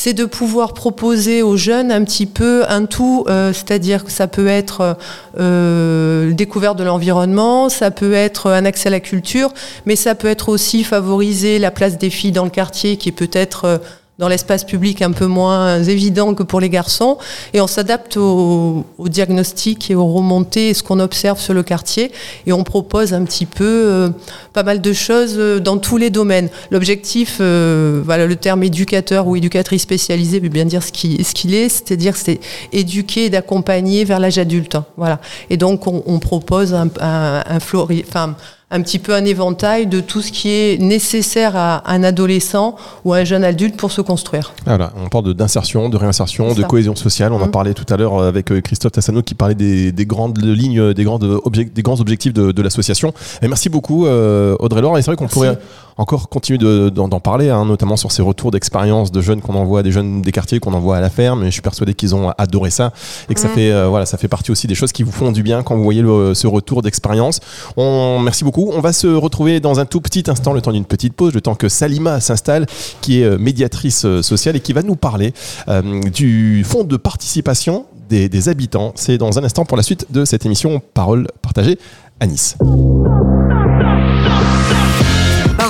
c'est 0.00 0.14
de 0.14 0.24
pouvoir 0.24 0.72
proposer 0.72 1.42
aux 1.42 1.56
jeunes 1.56 1.92
un 1.92 2.04
petit 2.04 2.26
peu 2.26 2.64
un 2.68 2.86
tout, 2.86 3.24
c'est-à-dire 3.26 4.04
que 4.04 4.10
ça 4.10 4.28
peut 4.28 4.46
être 4.46 4.96
euh, 5.38 6.32
découverte 6.32 6.78
de 6.78 6.84
l'environnement, 6.84 7.68
ça 7.68 7.90
peut 7.90 8.12
être 8.12 8.50
un 8.50 8.64
accès 8.64 8.88
à 8.88 8.90
la 8.90 9.00
culture, 9.00 9.52
mais 9.86 9.96
ça 9.96 10.14
peut 10.14 10.28
être 10.28 10.48
aussi 10.48 10.84
favoriser 10.84 11.58
la 11.58 11.70
place 11.70 11.98
des 11.98 12.10
filles 12.10 12.32
dans 12.32 12.44
le 12.44 12.50
quartier 12.50 12.96
qui 12.96 13.08
est 13.08 13.12
peut-être 13.12 13.64
euh, 13.64 13.78
dans 14.18 14.28
l'espace 14.28 14.64
public 14.64 15.00
un 15.00 15.12
peu 15.12 15.26
moins 15.26 15.80
évident 15.82 16.34
que 16.34 16.42
pour 16.42 16.60
les 16.60 16.70
garçons. 16.70 17.18
Et 17.52 17.60
on 17.60 17.68
s'adapte 17.68 18.16
au, 18.16 18.84
au, 18.98 19.08
diagnostic 19.08 19.90
et 19.90 19.94
aux 19.94 20.12
remontées, 20.12 20.74
ce 20.74 20.82
qu'on 20.82 20.98
observe 20.98 21.38
sur 21.38 21.54
le 21.54 21.62
quartier. 21.62 22.10
Et 22.46 22.52
on 22.52 22.64
propose 22.64 23.14
un 23.14 23.24
petit 23.24 23.46
peu 23.46 23.64
euh, 23.64 24.10
pas 24.52 24.64
mal 24.64 24.80
de 24.80 24.92
choses 24.92 25.36
euh, 25.38 25.60
dans 25.60 25.78
tous 25.78 25.96
les 25.98 26.10
domaines. 26.10 26.48
L'objectif, 26.70 27.38
euh, 27.40 28.02
voilà, 28.04 28.26
le 28.26 28.34
terme 28.34 28.64
éducateur 28.64 29.28
ou 29.28 29.36
éducatrice 29.36 29.82
spécialisée 29.82 30.40
veut 30.40 30.48
bien 30.48 30.64
dire 30.64 30.82
ce 30.82 30.90
qu'il 30.90 31.54
est, 31.54 31.68
c'est-à-dire 31.68 32.16
c'est 32.16 32.40
éduquer 32.72 33.26
et 33.26 33.30
d'accompagner 33.30 34.04
vers 34.04 34.18
l'âge 34.18 34.38
adulte. 34.38 34.76
Voilà. 34.96 35.20
Et 35.48 35.56
donc 35.56 35.86
on, 35.86 36.18
propose 36.18 36.74
un, 36.74 36.88
un, 37.00 37.42
enfin, 37.56 38.34
un 38.70 38.82
petit 38.82 38.98
peu 38.98 39.14
un 39.14 39.24
éventail 39.24 39.86
de 39.86 40.00
tout 40.00 40.20
ce 40.20 40.30
qui 40.30 40.50
est 40.50 40.78
nécessaire 40.80 41.56
à 41.56 41.90
un 41.90 42.02
adolescent 42.04 42.76
ou 43.04 43.14
à 43.14 43.18
un 43.18 43.24
jeune 43.24 43.42
adulte 43.42 43.76
pour 43.76 43.90
se 43.90 44.02
construire. 44.02 44.52
Voilà, 44.66 44.92
on 45.02 45.08
parle 45.08 45.32
d'insertion, 45.32 45.88
de, 45.88 45.96
réinsertion, 45.96 46.52
de 46.52 46.62
cohésion 46.62 46.94
sociale. 46.94 47.32
On 47.32 47.42
a 47.42 47.46
mmh. 47.46 47.50
parlé 47.50 47.74
tout 47.74 47.86
à 47.92 47.96
l'heure 47.96 48.22
avec 48.22 48.52
euh, 48.52 48.60
Christophe 48.60 48.92
Tassano 48.92 49.22
qui 49.22 49.34
parlait 49.34 49.54
des, 49.54 49.92
grandes 50.06 50.42
lignes, 50.42 50.92
des, 50.92 51.04
grandes 51.04 51.40
des 51.50 51.82
grands 51.82 52.00
objectifs 52.00 52.34
de, 52.34 52.62
l'association. 52.62 53.14
merci 53.42 53.70
beaucoup 53.70 54.06
euh, 54.06 54.54
Audrey 54.58 54.82
Laure. 54.82 54.98
Et 54.98 55.02
c'est 55.02 55.10
vrai 55.10 55.16
qu'on 55.16 55.28
pourrait 55.28 55.58
encore 55.98 56.28
continuer 56.28 56.58
d'en 56.90 57.20
parler, 57.20 57.50
hein, 57.50 57.64
notamment 57.64 57.96
sur 57.96 58.12
ces 58.12 58.22
retours 58.22 58.50
d'expérience 58.50 59.12
de 59.12 59.20
jeunes 59.20 59.40
qu'on 59.40 59.54
envoie, 59.54 59.82
des 59.82 59.92
jeunes 59.92 60.22
des 60.22 60.32
quartiers 60.32 60.60
qu'on 60.60 60.72
envoie 60.72 60.96
à 60.96 61.00
la 61.00 61.10
ferme. 61.10 61.42
Et 61.42 61.46
je 61.46 61.50
suis 61.50 61.62
persuadé 61.62 61.94
qu'ils 61.94 62.14
ont 62.14 62.30
adoré 62.38 62.70
ça 62.70 62.92
et 63.28 63.34
que 63.34 63.40
ça 63.40 63.48
mmh. 63.48 63.52
fait 63.52 63.72
euh, 63.72 63.88
voilà, 63.88 64.06
ça 64.06 64.16
fait 64.18 64.28
partie 64.28 64.50
aussi 64.50 64.66
des 64.66 64.74
choses 64.74 64.92
qui 64.92 65.02
vous 65.02 65.12
font 65.12 65.32
du 65.32 65.42
bien 65.42 65.62
quand 65.62 65.76
vous 65.76 65.84
voyez 65.84 66.02
ce 66.02 66.46
retour 66.46 66.82
d'expérience. 66.82 67.40
On 67.76 68.18
merci 68.20 68.44
beaucoup 68.44 68.58
on 68.72 68.80
va 68.80 68.92
se 68.92 69.06
retrouver 69.06 69.60
dans 69.60 69.80
un 69.80 69.86
tout 69.86 70.00
petit 70.00 70.24
instant, 70.28 70.52
le 70.52 70.60
temps 70.60 70.72
d'une 70.72 70.84
petite 70.84 71.14
pause, 71.14 71.34
le 71.34 71.40
temps 71.40 71.54
que 71.54 71.68
Salima 71.68 72.20
s'installe, 72.20 72.66
qui 73.00 73.20
est 73.20 73.24
euh, 73.24 73.38
médiatrice 73.38 74.04
euh, 74.04 74.22
sociale 74.22 74.56
et 74.56 74.60
qui 74.60 74.72
va 74.72 74.82
nous 74.82 74.96
parler 74.96 75.32
euh, 75.68 76.00
du 76.10 76.64
fonds 76.64 76.84
de 76.84 76.96
participation 76.96 77.86
des, 78.08 78.48
habitants. 78.48 78.92
C'est 78.94 79.18
dans 79.18 79.38
un 79.38 79.44
instant 79.44 79.64
pour 79.64 79.76
la 79.76 79.82
suite 79.82 80.06
de 80.10 80.24
cette 80.24 80.46
émission 80.46 80.80
Parole 80.94 81.26
partagée 81.42 81.78
à 82.20 82.26
Nice. 82.26 82.56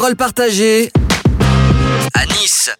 Parole 0.08 0.16
partagée 0.16 0.90
à 2.14 2.24
Nice. 2.24 2.70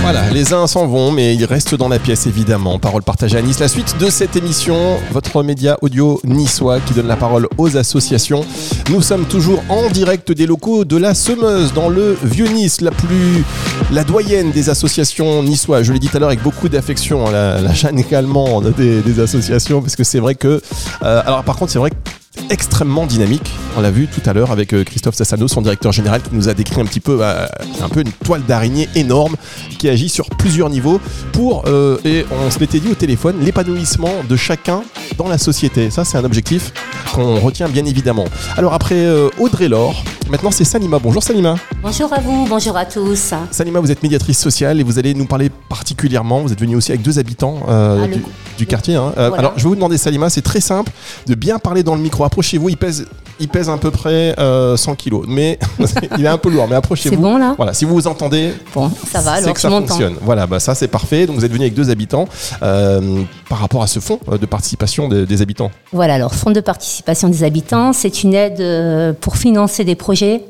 Voilà, 0.00 0.30
les 0.30 0.54
uns 0.54 0.66
s'en 0.66 0.86
vont, 0.86 1.12
mais 1.12 1.34
ils 1.34 1.44
restent 1.44 1.74
dans 1.74 1.88
la 1.88 1.98
pièce 1.98 2.26
évidemment. 2.26 2.78
Parole 2.78 3.02
partagée 3.02 3.36
à 3.36 3.42
Nice. 3.42 3.58
La 3.58 3.68
suite 3.68 3.98
de 3.98 4.08
cette 4.08 4.34
émission, 4.34 4.96
votre 5.12 5.42
média 5.42 5.76
audio 5.82 6.22
niçois 6.24 6.80
qui 6.80 6.94
donne 6.94 7.06
la 7.06 7.16
parole 7.16 7.48
aux 7.58 7.76
associations. 7.76 8.46
Nous 8.88 9.02
sommes 9.02 9.26
toujours 9.26 9.62
en 9.68 9.90
direct 9.90 10.32
des 10.32 10.46
locaux 10.46 10.86
de 10.86 10.96
la 10.96 11.12
Semeuse, 11.12 11.74
dans 11.74 11.90
le 11.90 12.16
Vieux 12.22 12.48
Nice, 12.48 12.80
la 12.80 12.90
plus, 12.90 13.44
la 13.92 14.04
doyenne 14.04 14.52
des 14.52 14.70
associations 14.70 15.42
niçoises. 15.42 15.84
Je 15.84 15.92
l'ai 15.92 15.98
dit 15.98 16.08
tout 16.08 16.16
à 16.16 16.20
l'heure 16.20 16.30
avec 16.30 16.42
beaucoup 16.42 16.70
d'affection, 16.70 17.26
hein, 17.26 17.30
la, 17.30 17.60
la 17.60 17.74
chaîne 17.74 17.98
également 17.98 18.62
des, 18.62 19.02
des 19.02 19.20
associations, 19.20 19.82
parce 19.82 19.96
que 19.96 20.04
c'est 20.04 20.20
vrai 20.20 20.34
que, 20.34 20.62
euh, 21.02 21.22
alors 21.26 21.44
par 21.44 21.56
contre, 21.56 21.72
c'est 21.72 21.78
vrai 21.78 21.90
que 21.90 21.96
extrêmement 22.50 23.06
dynamique. 23.06 23.52
On 23.76 23.80
l'a 23.80 23.90
vu 23.90 24.08
tout 24.08 24.20
à 24.28 24.32
l'heure 24.32 24.50
avec 24.50 24.72
euh, 24.72 24.84
Christophe 24.84 25.14
Sassano, 25.14 25.48
son 25.48 25.62
directeur 25.62 25.92
général, 25.92 26.22
qui 26.22 26.34
nous 26.34 26.48
a 26.48 26.54
décrit 26.54 26.80
un 26.80 26.84
petit 26.84 27.00
peu 27.00 27.18
euh, 27.20 27.46
un 27.82 27.88
peu 27.88 28.00
une 28.00 28.12
toile 28.12 28.42
d'araignée 28.42 28.88
énorme 28.94 29.36
qui 29.78 29.88
agit 29.88 30.08
sur 30.08 30.28
plusieurs 30.28 30.70
niveaux 30.70 31.00
pour, 31.32 31.64
euh, 31.66 31.98
et 32.04 32.24
on 32.30 32.50
se 32.50 32.58
l'était 32.58 32.80
dit 32.80 32.88
au 32.88 32.94
téléphone, 32.94 33.36
l'épanouissement 33.40 34.12
de 34.28 34.36
chacun 34.36 34.82
dans 35.16 35.28
la 35.28 35.38
société. 35.38 35.90
Ça, 35.90 36.04
c'est 36.04 36.18
un 36.18 36.24
objectif 36.24 36.72
qu'on 37.14 37.38
retient 37.40 37.68
bien 37.68 37.84
évidemment. 37.84 38.24
Alors 38.56 38.74
après 38.74 39.06
Audrey 39.38 39.68
Laure, 39.68 40.02
maintenant 40.28 40.50
c'est 40.50 40.64
Salima. 40.64 40.98
Bonjour 40.98 41.22
Salima. 41.22 41.54
Bonjour 41.82 42.12
à 42.12 42.20
vous, 42.20 42.46
bonjour 42.48 42.76
à 42.76 42.84
tous. 42.84 43.34
Salima, 43.50 43.80
vous 43.80 43.92
êtes 43.92 44.02
médiatrice 44.02 44.38
sociale 44.38 44.80
et 44.80 44.82
vous 44.82 44.98
allez 44.98 45.14
nous 45.14 45.26
parler 45.26 45.50
particulièrement, 45.68 46.40
vous 46.40 46.52
êtes 46.52 46.60
venu 46.60 46.74
aussi 46.74 46.90
avec 46.90 47.02
deux 47.02 47.18
habitants 47.18 47.60
ah, 47.68 48.06
du, 48.58 48.66
quartier. 48.66 48.96
Hein. 48.96 49.12
Alors 49.16 49.52
je 49.56 49.62
vais 49.62 49.68
vous 49.68 49.76
demander 49.76 49.98
Salima, 49.98 50.30
c'est 50.30 50.42
très 50.42 50.60
simple 50.60 50.90
de 51.26 51.34
bien 51.34 51.58
parler 51.58 51.82
dans 51.82 51.94
le 51.94 52.00
micro 52.00 52.23
approchez-vous, 52.24 52.68
il 52.68 52.76
pèse, 52.76 53.06
il 53.40 53.48
pèse 53.48 53.68
à 53.68 53.76
peu 53.76 53.90
près 53.90 54.34
100 54.36 54.40
euh, 54.40 54.76
kilos, 54.96 55.24
mais 55.28 55.58
il 56.18 56.24
est 56.24 56.28
un 56.28 56.38
peu 56.38 56.50
lourd. 56.50 56.66
Mais 56.68 56.76
approchez-vous. 56.76 57.14
C'est 57.14 57.20
bon 57.20 57.36
là. 57.36 57.54
Voilà, 57.56 57.74
si 57.74 57.84
vous 57.84 57.94
vous 57.94 58.06
entendez, 58.06 58.52
bon, 58.74 58.90
ça 59.10 59.20
va. 59.20 59.40
C'est 59.40 59.52
que 59.52 59.60
ça 59.60 59.70
fonctionne. 59.70 60.16
Voilà, 60.22 60.46
bah 60.46 60.60
ça 60.60 60.74
c'est 60.74 60.88
parfait. 60.88 61.26
Donc 61.26 61.36
vous 61.36 61.44
êtes 61.44 61.52
venu 61.52 61.64
avec 61.64 61.74
deux 61.74 61.90
habitants 61.90 62.28
euh, 62.62 63.22
par 63.48 63.58
rapport 63.58 63.82
à 63.82 63.86
ce 63.86 64.00
fonds 64.00 64.20
euh, 64.28 64.38
de 64.38 64.46
participation 64.46 65.08
des, 65.08 65.42
habitants. 65.42 65.70
Voilà, 65.92 66.14
alors 66.14 66.34
fonds 66.34 66.52
de 66.52 66.60
participation 66.60 67.28
des 67.28 67.42
habitants, 67.42 67.92
c'est 67.92 68.22
une 68.22 68.34
aide 68.34 69.16
pour 69.20 69.36
financer 69.36 69.84
des 69.84 69.94
projets. 69.94 70.42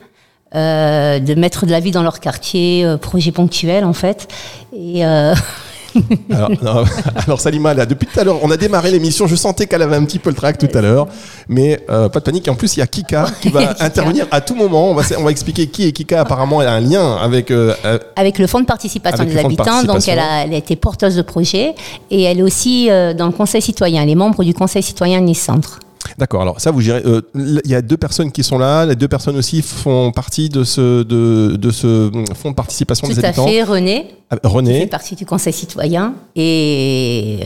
de 0.53 1.35
mettre 1.35 1.67
de 1.67 1.71
la 1.71 1.81
vie 1.81 1.91
dans 1.91 2.03
leur 2.03 2.21
quartier, 2.21 2.87
projet 3.01 3.33
ponctuel 3.33 3.85
en 3.85 3.93
fait. 3.93 4.29
Et 4.73 5.03
alors, 7.27 7.41
Salima, 7.41 7.75
là, 7.75 7.87
depuis 7.87 8.07
tout 8.07 8.21
à 8.21 8.25
l'heure, 8.25 8.39
on 8.43 8.51
a 8.51 8.57
démarré 8.57 8.91
l'émission. 8.91 9.27
Je 9.27 9.37
sentais 9.37 9.67
qu'elle 9.67 9.83
avait 9.83 9.97
un 9.97 10.05
petit 10.05 10.19
peu 10.19 10.31
le 10.31 10.37
track 10.37 10.59
tout 10.59 10.69
à 10.77 10.81
l'heure, 10.81 11.07
mais 11.49 11.81
euh, 11.91 12.09
pas 12.09 12.21
de 12.21 12.25
panique. 12.25 12.49
En 12.49 12.55
plus, 12.55 12.77
il 12.77 12.81
y 12.81 12.83
a 12.83 12.87
Kika 12.87 13.27
qui 13.41 13.51
va 13.51 13.75
intervenir 13.81 14.27
à 14.31 14.41
tout 14.41 14.55
moment. 14.55 14.91
On 14.91 14.95
va, 14.95 15.03
on 15.19 15.25
va 15.25 15.31
expliquer 15.31 15.67
qui 15.67 15.87
est 15.87 15.93
Kika. 15.93 16.21
Apparemment, 16.21 16.63
elle 16.63 16.69
a 16.69 16.73
un 16.73 16.81
lien 16.81 17.17
avec 17.17 17.51
euh, 17.51 17.75
euh, 17.85 17.99
avec 18.17 18.39
le 18.39 18.47
fonds 18.47 18.61
de 18.61 18.67
participation 18.67 19.25
des 19.25 19.39
habitants. 19.39 19.83
Donc, 19.85 20.07
elle 20.09 20.19
a, 20.19 20.45
elle 20.45 20.55
a, 20.55 20.57
été 20.57 20.77
porteuse 20.77 21.17
de 21.17 21.23
projet 21.23 21.75
et 22.11 22.23
elle 22.23 22.39
est 22.39 22.43
aussi 22.43 22.89
dans 22.89 23.27
le 23.27 23.33
Conseil 23.33 23.63
citoyen. 23.63 24.03
Elle 24.03 24.11
est 24.11 24.15
membre 24.15 24.45
du 24.45 24.55
Conseil 24.55 24.83
citoyen 24.83 25.21
Nice 25.21 25.43
Centre. 25.43 25.81
D'accord. 26.19 26.43
Alors 26.43 26.61
ça, 26.61 26.71
vous 26.71 26.81
gérez. 26.81 27.03
Il 27.35 27.61
y 27.65 27.75
a 27.75 27.83
deux 27.83 27.97
personnes 27.97 28.31
qui 28.31 28.43
sont 28.43 28.59
là. 28.59 28.87
Les 28.87 28.97
deux 28.97 29.09
personnes 29.09 29.37
aussi 29.37 29.63
font 29.63 30.13
partie 30.13 30.49
de 30.49 30.65
ce 30.65 31.03
de, 31.03 31.57
de 31.57 31.71
ce 31.71 32.11
fonds 32.35 32.51
de 32.51 32.55
participation 32.55 33.09
des 33.09 33.19
habitants. 33.19 33.45
Tout 33.45 33.51
à 33.51 33.53
fait. 33.53 33.63
René. 33.63 34.15
Ah, 34.31 34.37
René. 34.45 34.75
Qui 34.75 34.81
fait 34.81 34.87
partie 34.87 35.15
du 35.17 35.27
Conseil 35.27 35.53
citoyen 35.53 36.15
et 36.37 37.41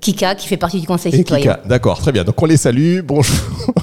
Kika 0.00 0.34
qui 0.34 0.48
fait 0.48 0.56
partie 0.56 0.80
du 0.80 0.86
Conseil 0.86 1.12
et 1.14 1.16
citoyen. 1.18 1.54
Kika. 1.54 1.60
D'accord. 1.66 1.98
Très 1.98 2.12
bien. 2.12 2.24
Donc 2.24 2.40
on 2.40 2.46
les 2.46 2.56
salue. 2.56 3.00
Bonjour. 3.00 3.36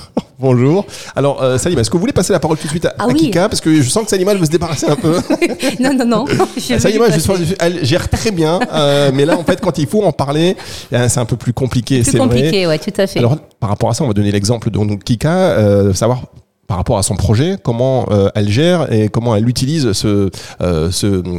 Bonjour. 0.41 0.87
Alors, 1.15 1.43
euh, 1.43 1.59
Salima, 1.59 1.81
est-ce 1.81 1.91
que 1.91 1.97
vous 1.97 1.99
voulez 1.99 2.13
passer 2.13 2.33
la 2.33 2.39
parole 2.39 2.57
tout 2.57 2.63
de 2.63 2.71
suite 2.71 2.85
à, 2.85 2.95
ah 2.97 3.13
Kika? 3.13 3.47
Parce 3.47 3.61
que 3.61 3.79
je 3.79 3.87
sens 3.87 4.05
que 4.05 4.09
Salima, 4.09 4.31
elle 4.31 4.39
veut 4.39 4.45
se 4.45 4.49
débarrasser 4.49 4.87
un 4.87 4.95
peu. 4.95 5.17
non, 5.79 5.93
non, 5.93 6.05
non. 6.05 6.25
Salima, 6.57 7.05
je 7.11 7.53
elle 7.59 7.85
gère 7.85 8.09
très 8.09 8.31
bien. 8.31 8.59
Euh, 8.73 9.11
mais 9.13 9.25
là, 9.25 9.37
en 9.37 9.43
fait, 9.43 9.61
quand 9.61 9.77
il 9.77 9.85
faut 9.85 10.03
en 10.03 10.11
parler, 10.11 10.57
eh, 10.91 11.09
c'est 11.09 11.19
un 11.19 11.25
peu 11.25 11.35
plus 11.35 11.53
compliqué. 11.53 12.03
C'est 12.03 12.17
compliqué, 12.17 12.65
oui, 12.65 12.79
tout 12.79 12.99
à 12.99 13.05
fait. 13.05 13.19
Alors, 13.19 13.37
par 13.59 13.69
rapport 13.69 13.91
à 13.91 13.93
ça, 13.93 14.03
on 14.03 14.07
va 14.07 14.13
donner 14.13 14.31
l'exemple 14.31 14.71
de 14.71 14.95
Kika, 14.95 15.29
euh, 15.29 15.93
savoir 15.93 16.23
par 16.65 16.77
rapport 16.77 16.97
à 16.97 17.03
son 17.03 17.15
projet, 17.15 17.57
comment 17.61 18.07
euh, 18.09 18.29
elle 18.33 18.49
gère 18.49 18.91
et 18.91 19.09
comment 19.09 19.35
elle 19.35 19.47
utilise 19.47 19.91
ce, 19.91 20.29
ce, 20.59 20.89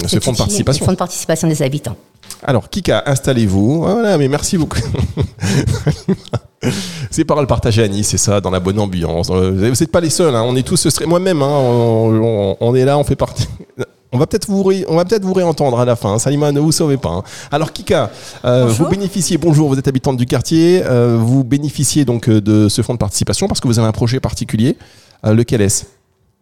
ce 0.06 0.20
fonds 0.20 0.32
de 0.32 0.36
participation. 0.36 0.84
Le 0.84 0.86
fonds 0.86 0.92
de 0.92 0.98
participation 0.98 1.48
des 1.48 1.62
habitants. 1.62 1.96
Alors, 2.44 2.68
Kika, 2.68 3.04
installez-vous. 3.06 3.82
Voilà, 3.82 4.18
mais 4.18 4.28
merci 4.28 4.58
beaucoup. 4.58 4.80
c'est 7.10 7.24
paroles 7.24 7.46
partagées 7.46 7.82
à 7.84 7.88
Nice, 7.88 8.08
c'est 8.08 8.18
ça, 8.18 8.40
dans 8.40 8.50
la 8.50 8.60
bonne 8.60 8.78
ambiance. 8.78 9.30
Vous 9.30 9.50
n'êtes 9.52 9.90
pas 9.92 10.00
les 10.00 10.10
seuls, 10.10 10.34
hein. 10.34 10.42
on 10.44 10.56
est 10.56 10.66
tous, 10.66 10.86
moi-même, 11.06 11.42
hein, 11.42 11.48
on, 11.48 12.74
est 12.74 12.84
là, 12.84 12.98
on 12.98 13.04
fait 13.04 13.16
partie. 13.16 13.46
On 14.14 14.18
va 14.18 14.26
peut-être 14.26 14.46
vous, 14.50 14.62
ré- 14.62 14.84
on 14.88 14.96
va 14.96 15.06
peut-être 15.06 15.24
vous 15.24 15.32
réentendre 15.32 15.80
à 15.80 15.86
la 15.86 15.96
fin. 15.96 16.18
Salima, 16.18 16.52
ne 16.52 16.60
vous 16.60 16.70
sauvez 16.70 16.98
pas. 16.98 17.08
hein. 17.08 17.22
Alors 17.50 17.72
Kika, 17.72 18.10
euh, 18.44 18.66
vous 18.66 18.86
bénéficiez, 18.86 19.38
bonjour, 19.38 19.70
vous 19.70 19.78
êtes 19.78 19.88
habitante 19.88 20.18
du 20.18 20.26
quartier, 20.26 20.82
euh, 20.84 21.16
vous 21.18 21.44
bénéficiez 21.44 22.04
donc 22.04 22.28
euh, 22.28 22.42
de 22.42 22.68
ce 22.68 22.82
fonds 22.82 22.92
de 22.92 22.98
participation 22.98 23.48
parce 23.48 23.58
que 23.60 23.68
vous 23.68 23.78
avez 23.78 23.88
un 23.88 23.92
projet 23.92 24.20
particulier. 24.20 24.76
Euh, 25.24 25.32
lequel 25.32 25.62
est-ce? 25.62 25.84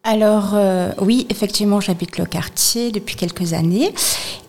Alors 0.03 0.53
euh, 0.55 0.93
oui, 0.99 1.27
effectivement, 1.29 1.79
j'habite 1.81 2.17
le 2.17 2.25
quartier 2.25 2.91
depuis 2.91 3.17
quelques 3.17 3.53
années 3.53 3.93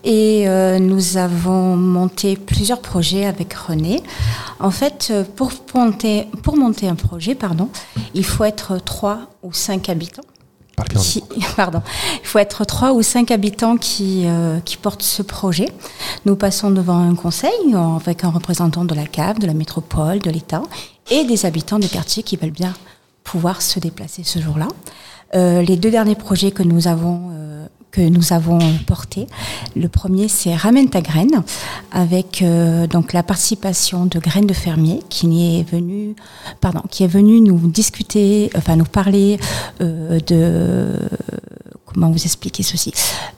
et 0.02 0.48
euh, 0.48 0.78
nous 0.78 1.18
avons 1.18 1.76
monté 1.76 2.36
plusieurs 2.36 2.80
projets 2.80 3.26
avec 3.26 3.52
René. 3.52 4.02
En 4.60 4.70
fait, 4.70 5.08
euh, 5.10 5.24
pour 5.24 5.52
monter, 5.74 6.26
pour 6.42 6.56
monter 6.56 6.88
un 6.88 6.94
projet, 6.94 7.34
pardon, 7.34 7.68
il 8.14 8.24
faut 8.24 8.44
être 8.44 8.78
trois 8.82 9.28
ou 9.42 9.52
cinq 9.52 9.90
habitants. 9.90 10.22
Qui, 10.98 11.22
pardon, 11.56 11.82
il 12.22 12.26
faut 12.26 12.38
être 12.38 12.64
trois 12.64 12.94
ou 12.94 13.02
cinq 13.02 13.30
habitants 13.30 13.76
qui, 13.76 14.22
euh, 14.24 14.58
qui 14.60 14.78
portent 14.78 15.02
ce 15.02 15.22
projet. 15.22 15.68
Nous 16.24 16.34
passons 16.34 16.70
devant 16.70 16.98
un 16.98 17.14
conseil 17.14 17.50
avec 18.00 18.24
un 18.24 18.30
représentant 18.30 18.86
de 18.86 18.94
la 18.94 19.04
CAF, 19.04 19.38
de 19.38 19.46
la 19.46 19.54
métropole, 19.54 20.18
de 20.20 20.30
l'État 20.30 20.62
et 21.10 21.24
des 21.24 21.44
habitants 21.44 21.78
du 21.78 21.88
quartier 21.88 22.22
qui 22.22 22.36
veulent 22.36 22.50
bien 22.50 22.72
pouvoir 23.24 23.62
se 23.62 23.78
déplacer 23.78 24.22
ce 24.24 24.38
jour-là. 24.38 24.68
Euh, 25.34 25.62
les 25.62 25.76
deux 25.76 25.90
derniers 25.90 26.14
projets 26.14 26.50
que 26.50 26.62
nous 26.62 26.88
avons 26.88 27.30
euh, 27.32 27.66
que 27.92 28.00
nous 28.00 28.32
avons 28.32 28.58
portés, 28.86 29.26
le 29.76 29.86
premier 29.86 30.26
c'est 30.26 30.54
Ramène 30.54 30.88
ta 30.88 31.02
graine 31.02 31.42
avec 31.92 32.40
euh, 32.40 32.86
donc 32.86 33.12
la 33.12 33.22
participation 33.22 34.06
de 34.06 34.18
Graines 34.18 34.46
de 34.46 34.54
fermier 34.54 35.00
qui 35.10 35.58
est 35.58 35.70
venu 35.70 36.16
pardon 36.60 36.80
qui 36.90 37.04
est 37.04 37.08
venu 37.08 37.40
nous 37.40 37.58
discuter 37.68 38.50
enfin 38.56 38.76
nous 38.76 38.86
parler 38.86 39.38
euh, 39.82 40.18
de 40.20 40.98
comment 41.92 42.10
vous 42.10 42.22
expliquer 42.22 42.62
ceci 42.62 42.92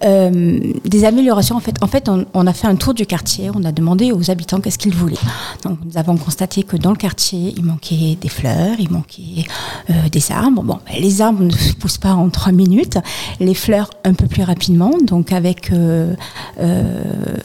Euh, 0.04 0.72
Des 0.84 1.04
améliorations 1.04 1.56
en 1.56 1.60
fait. 1.60 1.76
En 1.82 1.86
fait, 1.86 2.08
on, 2.08 2.46
a 2.46 2.52
fait 2.52 2.66
un 2.66 2.76
tour 2.76 2.94
du 2.94 3.06
quartier. 3.06 3.50
On 3.54 3.64
a 3.64 3.72
demandé 3.72 4.12
aux 4.12 4.30
habitants 4.30 4.60
qu'est-ce 4.60 4.78
qu'ils 4.78 4.94
voulaient. 4.94 5.24
Donc, 5.64 5.78
nous 5.84 5.96
avons 5.96 6.16
constaté 6.16 6.62
que 6.62 6.76
dans 6.76 6.90
le 6.90 6.96
quartier, 6.96 7.54
il 7.56 7.64
manquait 7.64 8.16
des 8.20 8.28
fleurs, 8.28 8.76
il 8.78 8.90
manquait 8.90 9.44
euh, 9.90 10.08
des 10.10 10.32
arbres. 10.32 10.62
Bon, 10.62 10.78
ben, 10.86 11.00
les 11.00 11.20
arbres 11.20 11.42
ne 11.42 11.50
se 11.50 11.72
poussent 11.74 11.98
pas 11.98 12.14
en 12.14 12.28
trois 12.30 12.52
minutes. 12.52 12.98
Les 13.40 13.54
fleurs 13.54 13.90
un 14.04 14.14
peu 14.14 14.26
plus 14.26 14.42
rapidement. 14.42 14.92
Donc, 15.02 15.32
avec 15.32 15.72
euh, 15.72 16.14
euh, 16.60 17.36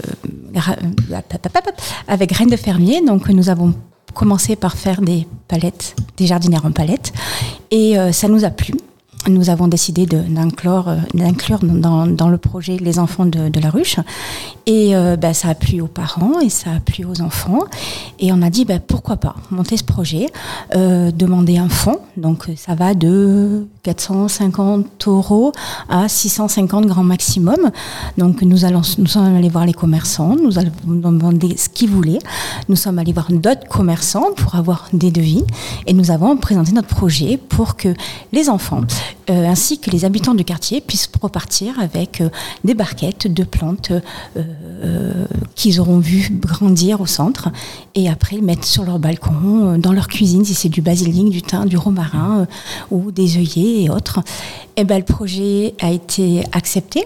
avec 2.08 2.30
graines 2.30 2.50
de 2.50 2.58
fermier. 2.58 3.02
Donc, 3.06 3.30
nous 3.30 3.50
avons 3.50 3.74
commencé 4.14 4.56
par 4.56 4.76
faire 4.76 5.02
des 5.02 5.28
palettes, 5.48 5.96
des 6.18 6.26
jardinières 6.28 6.66
en 6.66 6.72
palettes, 6.72 7.14
et 7.72 7.96
ça 8.12 8.28
nous 8.28 8.44
a 8.44 8.50
plu. 8.50 8.74
Nous 9.28 9.50
avons 9.50 9.68
décidé 9.68 10.08
euh, 10.14 10.24
d'inclure 11.14 11.60
dans, 11.62 12.08
dans 12.08 12.30
le 12.30 12.38
projet 12.38 12.78
les 12.78 13.00
enfants 13.00 13.26
de, 13.26 13.60
la 13.60 13.70
ruche. 13.70 13.98
Et 14.66 14.96
euh, 14.96 15.18
bah, 15.18 15.34
ça 15.34 15.50
a 15.50 15.56
plu 15.56 15.82
aux 15.82 15.88
parents 15.88 16.40
et 16.40 16.50
ça 16.50 16.72
a 16.72 16.80
plu 16.80 17.04
aux 17.04 17.22
enfants. 17.22 17.66
Et 18.20 18.32
on 18.32 18.42
a 18.42 18.50
dit 18.50 18.64
bah, 18.64 18.80
pourquoi 18.80 19.18
pas 19.18 19.36
monter 19.52 19.76
ce 19.76 19.84
projet, 19.84 20.28
euh, 20.76 21.12
demander 21.12 21.58
un 21.58 21.70
fonds. 21.70 22.00
Donc 22.16 22.48
ça 22.56 22.76
va 22.76 22.94
de 22.94 23.68
450 23.84 25.08
euros 25.08 25.52
à 25.88 26.08
650 26.08 26.86
grand 26.86 27.04
maximum. 27.04 27.72
Donc 28.18 28.42
nous, 28.42 28.66
allons, 28.66 28.82
nous 28.98 29.08
sommes 29.08 29.36
allés 29.36 29.50
voir 29.50 29.66
les 29.66 29.74
commerçants, 29.74 30.36
nous 30.36 30.60
allons 30.60 30.72
demander 30.86 31.56
ce 31.58 31.70
qu'ils 31.70 31.90
voulaient. 31.90 32.20
Nous 32.68 32.76
sommes 32.76 33.00
allés 33.00 33.14
voir 33.14 33.28
d'autres 33.32 33.68
commerçants 33.68 34.34
pour 34.36 34.56
avoir 34.56 34.88
des 34.94 35.12
devis. 35.12 35.44
Et 35.86 35.94
nous 35.94 36.12
avons 36.12 36.38
présenté 36.38 36.72
notre 36.72 36.88
projet 36.88 37.38
pour 37.38 37.76
que 37.76 37.94
les 38.32 38.50
enfants 38.50 38.82
euh, 39.30 39.46
ainsi 39.46 39.80
que 39.80 39.92
les 39.92 40.06
habitants 40.06 40.34
du 40.34 40.44
quartier 40.44 40.82
puissent 40.82 41.10
repartir 41.22 41.80
avec 41.80 42.22
euh, 42.22 42.30
des 42.64 42.74
barquettes 42.74 43.32
de 43.32 43.44
plantes 43.44 43.92
euh, 43.92 44.44
euh, 44.82 45.26
qu'ils 45.56 45.82
auront 45.82 46.00
vu 46.00 46.30
grandir 46.32 47.02
au 47.02 47.06
centre 47.06 47.50
et 47.96 48.08
après 48.10 48.38
mettre 48.38 48.64
sur 48.64 48.86
leur 48.86 48.98
balcon, 48.98 49.74
euh, 49.74 49.78
dans 49.78 49.92
leur 49.92 50.08
cuisine, 50.08 50.46
si 50.46 50.54
c'est 50.54 50.70
du 50.70 50.82
basilic, 50.82 51.30
du 51.30 51.42
thym, 51.42 51.66
du 51.66 51.76
romarin 51.76 52.42
euh, 52.42 52.46
ou 52.96 53.12
des 53.12 53.38
œillets 53.38 53.84
et 53.84 53.90
autres. 53.90 54.22
Et 54.78 54.86
ben, 54.86 54.98
le 54.98 55.04
projet 55.04 55.76
a 55.82 55.92
été 55.92 56.44
accepté 56.54 57.06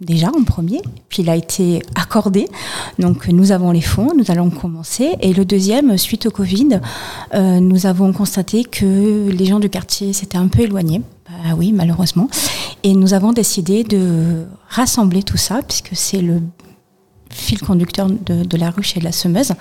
déjà 0.00 0.30
en 0.36 0.42
premier, 0.42 0.82
puis 1.08 1.22
il 1.22 1.30
a 1.30 1.36
été 1.36 1.80
accordé. 1.94 2.48
Donc 2.98 3.28
nous 3.28 3.52
avons 3.52 3.70
les 3.70 3.80
fonds, 3.80 4.10
nous 4.16 4.32
allons 4.32 4.50
commencer. 4.50 5.14
Et 5.20 5.32
le 5.32 5.44
deuxième, 5.44 5.96
suite 5.96 6.26
au 6.26 6.30
Covid, 6.30 6.80
nous 7.32 7.86
avons 7.86 8.12
constaté 8.12 8.64
que 8.64 9.30
les 9.30 9.46
gens 9.46 9.60
du 9.60 9.68
quartier 9.68 10.12
s'étaient 10.12 10.38
un 10.38 10.48
peu 10.48 10.62
éloignés. 10.62 11.02
Bah 11.28 11.54
oui, 11.56 11.72
malheureusement. 11.72 12.28
Et 12.82 12.94
nous 12.94 13.14
avons 13.14 13.32
décidé 13.32 13.84
de 13.84 14.44
rassembler 14.68 15.22
tout 15.22 15.36
ça, 15.36 15.60
puisque 15.62 15.90
c'est 15.92 16.20
le 16.20 16.40
fil 17.32 17.60
conducteur 17.60 18.08
de, 18.08 18.56
la 18.56 18.70
ruche 18.70 18.96
et 18.96 19.00
de 19.00 19.04
la 19.04 19.12
semeuse, 19.12 19.52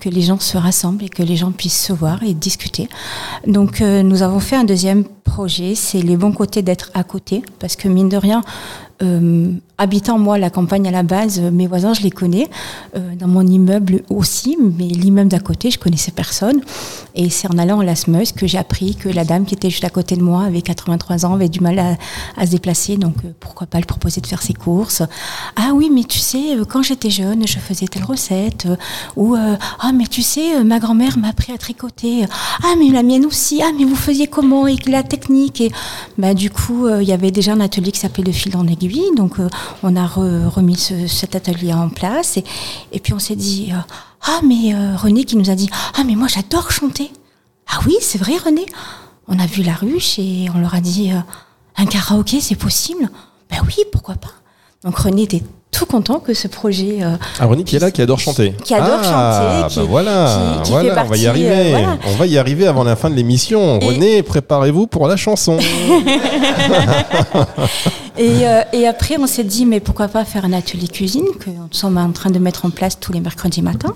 que 0.00 0.08
les 0.08 0.22
gens 0.22 0.38
se 0.38 0.56
rassemblent 0.56 1.04
et 1.04 1.08
que 1.08 1.22
les 1.22 1.36
gens 1.36 1.52
puissent 1.52 1.82
se 1.82 1.92
voir 1.92 2.22
et 2.22 2.34
discuter. 2.34 2.88
Donc 3.46 3.80
euh, 3.80 4.02
nous 4.02 4.22
avons 4.22 4.40
fait 4.40 4.56
un 4.56 4.64
deuxième 4.64 5.04
projet, 5.04 5.74
c'est 5.74 6.02
les 6.02 6.16
bons 6.16 6.32
côtés 6.32 6.62
d'être 6.62 6.90
à 6.94 7.02
côté, 7.02 7.42
parce 7.58 7.76
que 7.76 7.88
mine 7.88 8.08
de 8.08 8.16
rien, 8.16 8.42
euh, 9.02 9.52
habitant 9.76 10.20
moi 10.20 10.38
la 10.38 10.50
campagne 10.50 10.86
à 10.86 10.92
la 10.92 11.02
base, 11.02 11.40
euh, 11.40 11.50
mes 11.50 11.66
voisins 11.66 11.94
je 11.94 12.02
les 12.02 12.12
connais, 12.12 12.48
euh, 12.96 13.16
dans 13.16 13.26
mon 13.26 13.44
immeuble 13.44 14.02
aussi, 14.08 14.56
mais 14.60 14.84
l'immeuble 14.84 15.28
d'à 15.28 15.40
côté 15.40 15.72
je 15.72 15.80
connaissais 15.80 16.12
personne. 16.12 16.60
Et 17.16 17.28
c'est 17.28 17.52
en 17.52 17.58
allant 17.58 17.80
à 17.80 17.84
la 17.84 17.96
semeuse 17.96 18.30
que 18.30 18.46
j'ai 18.46 18.58
appris 18.58 18.94
que 18.94 19.08
la 19.08 19.24
dame 19.24 19.46
qui 19.46 19.54
était 19.54 19.70
juste 19.70 19.84
à 19.84 19.90
côté 19.90 20.14
de 20.16 20.22
moi 20.22 20.44
avait 20.44 20.62
83 20.62 21.26
ans, 21.26 21.34
avait 21.34 21.48
du 21.48 21.58
mal 21.58 21.78
à, 22.36 22.46
se 22.46 22.50
déplacer, 22.52 22.96
donc 22.96 23.16
pourquoi 23.40 23.66
pas 23.66 23.78
lui 23.78 23.84
proposer 23.84 24.20
de 24.20 24.26
faire 24.26 24.42
ses 24.42 24.54
courses. 24.54 25.02
Ah 25.56 25.70
oui, 25.74 25.90
mais 25.92 26.04
tu 26.04 26.18
sais, 26.18 26.56
quand 26.68 26.82
j'étais 26.82 27.10
jeune, 27.10 27.46
je 27.46 27.58
faisais 27.58 27.86
telle 27.86 28.04
recette, 28.04 28.68
ou 29.16 29.36
ah 29.36 29.92
mais 29.92 30.06
tu 30.06 30.22
sais, 30.22 30.62
ma 30.64 30.78
grand-mère 30.78 31.18
m'a 31.18 31.28
appris 31.28 31.52
à 31.52 31.58
tricoter. 31.58 32.26
Ah 32.62 32.74
mais 32.78 32.90
la 32.90 33.02
mienne 33.02 33.26
aussi. 33.26 33.60
Ah 33.62 33.70
mais 33.76 33.84
vous 33.84 33.96
faisiez 33.96 34.26
comment 34.26 34.66
et 34.66 34.76
la 34.86 35.02
technique? 35.02 35.60
Et 35.60 35.70
bah 36.18 36.34
du 36.34 36.50
coup 36.50 36.88
il 36.88 37.08
y 37.08 37.12
avait 37.12 37.30
déjà 37.30 37.52
un 37.52 37.60
atelier 37.60 37.92
qui 37.92 38.00
s'appelait 38.00 38.24
le 38.24 38.32
fil 38.32 38.56
en 38.56 38.66
aiguille, 38.66 38.83
donc 39.16 39.38
euh, 39.40 39.48
on 39.82 39.96
a 39.96 40.06
re- 40.06 40.46
remis 40.48 40.76
ce- 40.76 41.06
cet 41.06 41.36
atelier 41.36 41.72
en 41.72 41.88
place 41.88 42.38
et, 42.92 43.00
puis 43.00 43.12
on 43.12 43.18
s'est 43.18 43.36
dit 43.36 43.70
euh, 43.72 43.76
ah 44.22 44.40
mais 44.44 44.74
euh, 44.74 44.96
René 44.96 45.24
qui 45.24 45.36
nous 45.36 45.50
a 45.50 45.54
dit 45.54 45.68
ah 45.96 46.04
mais 46.04 46.14
moi 46.14 46.28
j'adore 46.28 46.70
chanter. 46.70 47.10
Ah 47.68 47.78
oui 47.86 47.94
c'est 48.00 48.18
vrai 48.18 48.36
René. 48.36 48.66
On 49.28 49.38
a 49.38 49.46
vu 49.46 49.62
la 49.62 49.74
ruche 49.74 50.18
et 50.18 50.48
on 50.54 50.58
leur 50.58 50.74
a 50.74 50.80
dit 50.80 51.10
un 51.76 51.86
karaoké 51.86 52.40
c'est 52.40 52.56
possible. 52.56 53.08
Ben 53.50 53.58
oui 53.66 53.76
pourquoi 53.92 54.16
pas. 54.16 54.32
Donc 54.84 54.96
René 54.98 55.22
était 55.22 55.42
tout 55.74 55.86
content 55.86 56.20
que 56.20 56.32
ce 56.34 56.46
projet 56.48 56.98
euh, 57.02 57.16
Ah, 57.40 57.46
René 57.46 57.64
qui 57.64 57.76
est 57.76 57.78
là, 57.80 57.90
qui 57.90 58.00
adore 58.02 58.18
chanter. 58.20 58.54
Qui 58.64 58.74
adore 58.74 59.00
ah, 59.02 59.62
chanter, 59.62 59.74
qui- 59.74 59.80
bah 59.80 59.86
voilà, 59.88 60.60
qui- 60.62 60.62
qui 60.62 60.70
voilà, 60.70 60.94
fait 60.94 61.00
on 61.00 61.04
va 61.10 61.16
y 61.16 61.26
arriver. 61.26 61.48
euh, 61.50 61.70
voilà. 61.70 61.98
On 62.06 62.14
va 62.16 62.26
y 62.26 62.38
arriver 62.38 62.66
avant 62.66 62.84
la 62.84 62.96
fin 62.96 63.10
de 63.10 63.14
l'émission. 63.14 63.78
Et- 63.80 63.86
René, 63.86 64.22
préparez-vous 64.22 64.86
pour 64.86 65.08
la 65.08 65.16
chanson. 65.16 65.58
Et, 68.16 68.46
euh, 68.46 68.62
et 68.72 68.86
après, 68.86 69.16
on 69.18 69.26
s'est 69.26 69.42
dit, 69.44 69.66
mais 69.66 69.80
pourquoi 69.80 70.06
pas 70.06 70.24
faire 70.24 70.44
un 70.44 70.52
atelier 70.52 70.86
cuisine 70.86 71.24
que 71.40 71.50
nous 71.50 71.66
sommes 71.72 71.98
en 71.98 72.12
train 72.12 72.30
de 72.30 72.38
mettre 72.38 72.64
en 72.64 72.70
place 72.70 72.98
tous 73.00 73.12
les 73.12 73.18
mercredis 73.20 73.60
matins. 73.62 73.92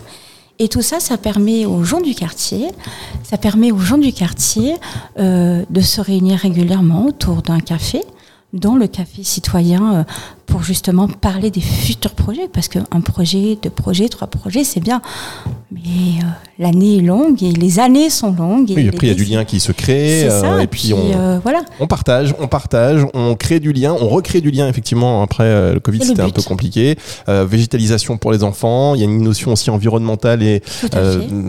Et 0.59 0.67
tout 0.69 0.83
ça, 0.83 0.99
ça 0.99 1.17
permet 1.19 1.67
aux 1.67 1.85
gens 1.85 2.01
du 2.01 2.17
quartier, 2.17 2.67
ça 3.23 3.37
permet 3.39 3.71
aux 3.71 3.79
gens 3.79 3.97
du 3.99 4.13
quartier 4.13 4.75
euh, 5.21 5.63
de 5.71 5.81
se 5.81 6.01
réunir 6.01 6.41
régulièrement 6.41 7.07
autour 7.07 7.43
d'un 7.43 7.61
café, 7.61 8.03
dont 8.53 8.75
le 8.75 8.89
café 8.89 9.23
citoyen, 9.23 10.05
pour 10.49 10.63
justement 10.63 11.07
parler 11.09 11.51
des 11.51 11.61
futurs 11.61 12.15
projets. 12.15 12.49
Parce 12.53 12.69
qu'un 12.69 13.01
projet, 13.05 13.59
deux 13.63 13.71
projets, 13.71 14.09
trois 14.09 14.27
projets, 14.27 14.65
c'est 14.65 14.81
bien. 14.81 15.01
Mais 15.71 15.81
euh, 15.81 16.25
l'année 16.59 16.97
est 16.97 17.03
longue 17.03 17.43
et 17.43 17.53
les 17.53 17.79
années 17.79 18.09
sont 18.09 18.33
longues. 18.33 18.71
Et 18.71 18.75
Oui, 18.75 18.89
après, 18.89 19.07
il 19.07 19.11
y 19.11 19.13
a 19.13 19.15
du 19.15 19.25
lien 19.25 19.45
qui 19.45 19.61
se 19.61 19.71
crée. 19.73 20.25
Euh, 20.25 20.41
ça. 20.41 20.63
et 20.63 20.67
puis, 20.67 20.95
on, 20.95 21.13
euh, 21.15 21.39
voilà. 21.43 21.61
on 21.79 21.87
partage, 21.87 22.35
on 22.41 22.49
partage, 22.49 23.07
on 23.13 23.35
crée 23.35 23.61
du 23.61 23.73
lien, 23.73 23.95
on 24.01 24.09
recrée 24.09 24.41
du 24.41 24.51
lien, 24.51 24.67
effectivement. 24.69 25.23
Après, 25.23 25.75
le 25.75 25.81
Covid, 25.81 26.05
c'était 26.05 26.23
un 26.23 26.31
peu 26.31 26.43
compliqué. 26.43 26.97
Végétalisation 27.27 28.17
pour 28.17 28.33
les 28.33 28.43
enfants. 28.43 28.95
Il 28.95 29.01
y 29.01 29.05
a 29.05 29.07
une 29.07 29.23
notion 29.23 29.53
aussi 29.53 29.71
environnementale 29.71 30.43
et 30.43 30.63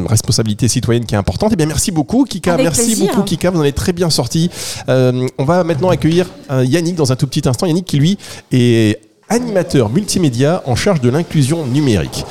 responsabilité 0.08 0.68
citoyenne 0.68 1.06
qui 1.06 1.16
est 1.16 1.18
importante. 1.18 1.52
Eh 1.54 1.56
bien, 1.56 1.66
merci 1.66 1.92
beaucoup, 1.92 2.26
Kika. 2.26 2.54
Avec 2.54 2.66
merci 2.66 2.86
plaisir. 2.86 3.08
beaucoup, 3.08 3.24
Kika. 3.24 3.52
Vous 3.52 3.62
en 3.62 3.64
êtes 3.64 3.76
très 3.76 3.94
bien 3.94 4.10
sorti. 4.10 4.50
On 4.88 5.46
va 5.46 5.64
maintenant 5.64 5.90
accueillir 5.90 6.26
Yannick 6.50 6.96
dans 6.96 7.14
un 7.14 7.16
tout 7.16 7.28
petit 7.28 7.48
instant. 7.48 7.66
Yannick 7.66 7.86
qui, 7.86 7.98
lui, 7.98 8.18
est 8.52 8.89
animateur 9.30 9.90
multimédia 9.90 10.62
en 10.66 10.76
charge 10.76 11.02
de 11.02 11.10
l'inclusion 11.10 11.66
numérique. 11.66 12.26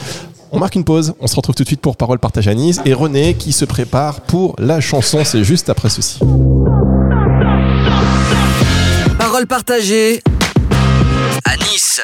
On 0.51 0.59
marque 0.59 0.75
une 0.75 0.85
pause, 0.85 1.15
on 1.21 1.27
se 1.27 1.37
retrouve 1.37 1.55
tout 1.55 1.63
de 1.63 1.69
suite 1.69 1.81
pour 1.81 1.97
Parole 1.97 2.19
Partage 2.19 2.49
à 2.49 2.55
Nice 2.55 2.81
et 2.85 2.95
René 2.95 3.35
qui 3.35 3.53
se 3.53 3.65
prépare 3.65 4.21
pour 4.23 4.55
la 4.59 4.81
chanson, 4.81 5.25
c'est 5.25 5.45
juste 5.45 5.69
après 5.69 5.91
ceci. 5.91 6.19
Parole 9.19 9.47
partagée 9.47 10.23
à 11.45 11.57
Nice. 11.57 12.01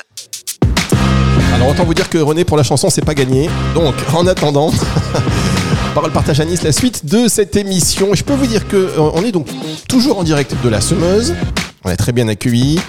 Alors 1.55 1.69
autant 1.69 1.85
vous 1.85 1.95
dire 1.95 2.11
que 2.11 2.19
René 2.19 2.45
pour 2.45 2.57
la 2.57 2.63
chanson 2.63 2.91
c'est 2.91 3.05
pas 3.05 3.15
gagné. 3.15 3.49
Donc 3.75 3.95
en 4.15 4.27
attendant, 4.27 4.71
Parole 5.95 6.13
Partage 6.13 6.41
à 6.41 6.45
Nice, 6.45 6.63
la 6.63 6.73
suite 6.73 7.07
de 7.07 7.29
cette 7.29 7.57
émission. 7.57 8.15
Je 8.15 8.25
peux 8.25 8.35
vous 8.35 8.47
dire 8.47 8.69
que 8.69 8.77
euh, 8.77 9.11
on 9.15 9.23
est 9.25 9.33
donc 9.33 9.49
toujours 9.89 10.19
en 10.19 10.23
direct 10.23 10.55
de 10.63 10.69
la 10.69 10.81
semeuse. 10.81 11.35
On 11.85 11.91
est 11.91 11.97
très 11.97 12.13
bien 12.13 12.29
accueillis. 12.29 12.81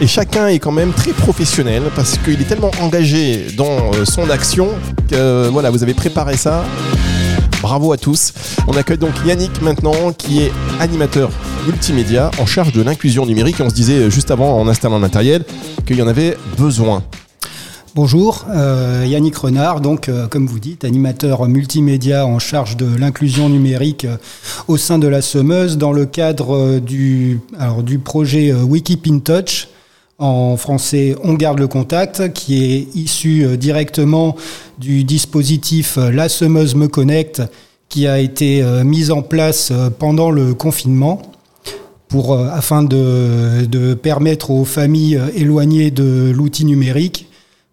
Et 0.00 0.06
chacun 0.06 0.48
est 0.48 0.58
quand 0.58 0.72
même 0.72 0.92
très 0.92 1.12
professionnel 1.12 1.82
parce 1.94 2.16
qu'il 2.16 2.40
est 2.40 2.44
tellement 2.44 2.70
engagé 2.80 3.48
dans 3.56 3.92
euh, 3.92 4.04
son 4.04 4.30
action 4.30 4.68
que 5.10 5.48
voilà, 5.48 5.70
vous 5.70 5.82
avez 5.82 5.92
préparé 5.92 6.36
ça. 6.36 6.64
Bravo 7.60 7.92
à 7.92 7.98
tous. 7.98 8.32
On 8.66 8.72
accueille 8.72 8.96
donc 8.96 9.12
Yannick 9.26 9.60
maintenant 9.60 10.12
qui 10.16 10.40
est 10.42 10.52
animateur 10.80 11.30
multimédia 11.66 12.30
en 12.38 12.46
charge 12.46 12.72
de 12.72 12.80
l'inclusion 12.82 13.26
numérique. 13.26 13.56
On 13.60 13.68
se 13.68 13.74
disait 13.74 14.10
juste 14.10 14.30
avant 14.30 14.58
en 14.58 14.68
installant 14.68 14.94
le 14.96 15.02
matériel 15.02 15.44
qu'il 15.86 15.96
y 15.96 16.02
en 16.02 16.08
avait 16.08 16.38
besoin. 16.56 17.02
Bonjour, 17.96 18.46
euh, 18.50 19.04
Yannick 19.04 19.36
Renard, 19.36 19.80
donc 19.80 20.08
euh, 20.08 20.28
comme 20.28 20.46
vous 20.46 20.60
dites, 20.60 20.84
animateur 20.84 21.48
multimédia 21.48 22.24
en 22.24 22.38
charge 22.38 22.76
de 22.76 22.86
l'inclusion 22.86 23.48
numérique 23.48 24.04
euh, 24.04 24.16
au 24.68 24.76
sein 24.76 25.00
de 25.00 25.08
la 25.08 25.20
Semeuse 25.20 25.76
dans 25.76 25.90
le 25.90 26.06
cadre 26.06 26.78
du, 26.78 27.40
alors, 27.58 27.82
du 27.82 27.98
projet 27.98 28.52
Wikip 28.52 29.08
in 29.08 29.18
Touch, 29.18 29.66
en 30.20 30.56
français 30.56 31.16
On 31.24 31.34
garde 31.34 31.58
le 31.58 31.66
contact, 31.66 32.32
qui 32.32 32.64
est 32.64 32.96
issu 32.96 33.56
directement 33.56 34.36
du 34.78 35.02
dispositif 35.02 35.96
La 35.96 36.28
Semeuse 36.28 36.74
me 36.74 36.86
connecte, 36.86 37.42
qui 37.88 38.06
a 38.06 38.20
été 38.20 38.62
mis 38.84 39.10
en 39.10 39.22
place 39.22 39.72
pendant 39.98 40.30
le 40.30 40.54
confinement. 40.54 41.22
Afin 42.52 42.82
de, 42.82 43.94
permettre 43.94 44.50
aux 44.50 44.64
familles 44.64 45.20
éloignées 45.36 45.92
de 45.92 46.32
l'outil 46.34 46.64
numérique 46.64 47.28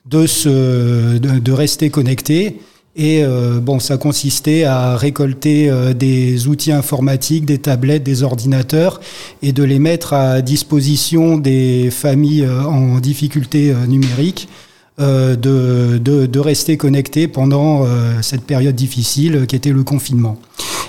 de, 0.10 1.52
rester 1.52 1.90
connecté. 1.90 2.60
Et 3.00 3.24
euh, 3.24 3.60
bon, 3.60 3.80
ça 3.80 3.98
consistait 3.98 4.64
à 4.64 4.98
récolter 4.98 5.70
euh, 5.70 5.94
des 5.94 6.48
outils 6.48 6.72
informatiques, 6.72 7.46
des 7.46 7.60
tablettes, 7.60 8.02
des 8.02 8.24
ordinateurs, 8.24 9.00
et 9.44 9.52
de 9.52 9.64
les 9.64 9.78
mettre 9.78 10.14
à 10.14 10.42
disposition 10.42 11.38
des 11.38 11.92
familles 11.92 12.44
euh, 12.44 12.64
en 12.64 12.98
difficulté 13.00 13.72
numérique, 13.88 14.50
de, 14.98 16.40
rester 16.40 16.76
connectés 16.76 17.28
pendant 17.28 17.86
cette 18.24 18.42
période 18.42 18.74
difficile 18.74 19.46
qui 19.48 19.56
était 19.56 19.72
le 19.72 19.84
confinement. 19.84 20.40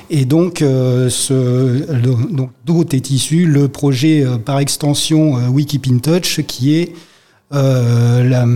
Et 0.09 0.25
donc, 0.25 0.65
d'où 2.65 2.85
est 2.91 3.11
issu 3.11 3.45
le 3.45 3.69
projet 3.69 4.25
par 4.47 4.61
extension 4.61 5.35
Wikipintouch, 5.51 6.41
qui 6.47 6.77
est 6.77 6.95
la 7.51 8.47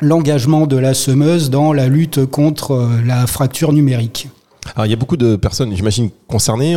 l'engagement 0.00 0.66
de 0.66 0.76
la 0.76 0.94
semeuse 0.94 1.50
dans 1.50 1.72
la 1.72 1.88
lutte 1.88 2.26
contre 2.26 2.72
euh, 2.72 2.88
la 3.04 3.26
fracture 3.26 3.72
numérique. 3.72 4.28
Alors 4.74 4.86
il 4.86 4.90
y 4.90 4.92
a 4.92 4.96
beaucoup 4.96 5.16
de 5.16 5.36
personnes, 5.36 5.74
j'imagine, 5.74 6.10
concernées. 6.28 6.74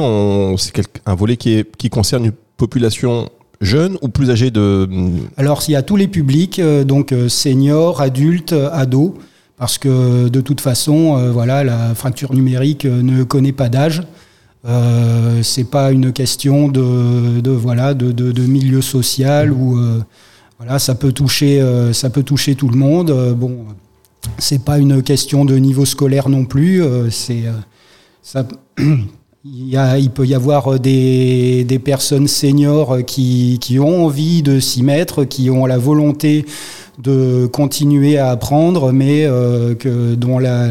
C'est 0.58 0.74
un 1.06 1.16
volet 1.16 1.38
qui, 1.38 1.54
est, 1.54 1.76
qui 1.76 1.90
concerne 1.90 2.26
une 2.26 2.34
population 2.58 3.30
jeune 3.62 3.98
ou 4.02 4.10
plus 4.10 4.30
âgée 4.30 4.52
de... 4.52 4.90
Alors 5.38 5.64
il 5.68 5.72
y 5.72 5.76
a 5.76 5.82
tous 5.82 5.96
les 5.96 6.08
publics, 6.08 6.60
euh, 6.60 6.84
donc 6.84 7.12
euh, 7.12 7.30
seniors, 7.30 8.02
adultes, 8.02 8.54
ados, 8.72 9.14
parce 9.58 9.78
que 9.78 10.28
de 10.28 10.42
toute 10.42 10.60
façon, 10.60 11.32
voilà, 11.32 11.64
la 11.64 11.96
fracture 11.96 12.34
numérique 12.34 12.86
ne 12.86 13.24
connaît 13.24 13.54
pas 13.54 13.70
d'âge. 13.70 14.02
Euh, 14.66 15.42
c'est 15.44 15.70
pas 15.70 15.92
une 15.92 16.12
question 16.12 16.70
de, 16.70 17.40
de 17.42 17.52
voilà 17.52 17.94
de, 17.94 18.12
de, 18.12 18.32
de, 18.32 18.42
milieu 18.44 18.82
social 18.82 19.52
ou 19.52 19.78
voilà, 20.58 20.80
ça 20.80 20.96
peut 20.96 21.12
toucher, 21.12 21.62
euh, 21.62 21.94
ça 21.94 22.10
peut 22.10 22.24
toucher 22.24 22.56
tout 22.56 22.70
le 22.70 22.78
monde. 22.78 23.10
Euh, 23.10 23.34
bon, 23.34 23.66
c'est 24.38 24.64
pas 24.64 24.78
une 24.78 25.02
question 25.04 25.46
de 25.46 25.56
niveau 25.58 25.86
scolaire 25.86 26.30
non 26.30 26.46
plus. 26.46 26.84
Euh, 26.84 27.10
c'est 27.10 27.44
ça. 28.22 28.48
Il, 29.46 29.78
il, 30.00 30.10
peut 30.10 30.26
y 30.26 30.36
avoir 30.36 30.80
des, 30.80 31.66
des 31.66 31.78
personnes 31.78 32.30
seniors 32.30 33.00
qui, 33.06 33.58
qui, 33.60 33.78
ont 33.78 34.06
envie 34.06 34.42
de 34.42 34.62
s'y 34.62 34.84
mettre, 34.84 35.26
qui 35.26 35.50
ont 35.50 35.66
la 35.66 35.78
volonté 35.78 36.46
de 37.00 37.48
continuer 37.48 38.18
à 38.18 38.30
apprendre, 38.30 38.92
mais 38.92 39.26
euh, 39.26 39.74
que, 39.74 40.14
dont, 40.16 40.38
la, 40.38 40.70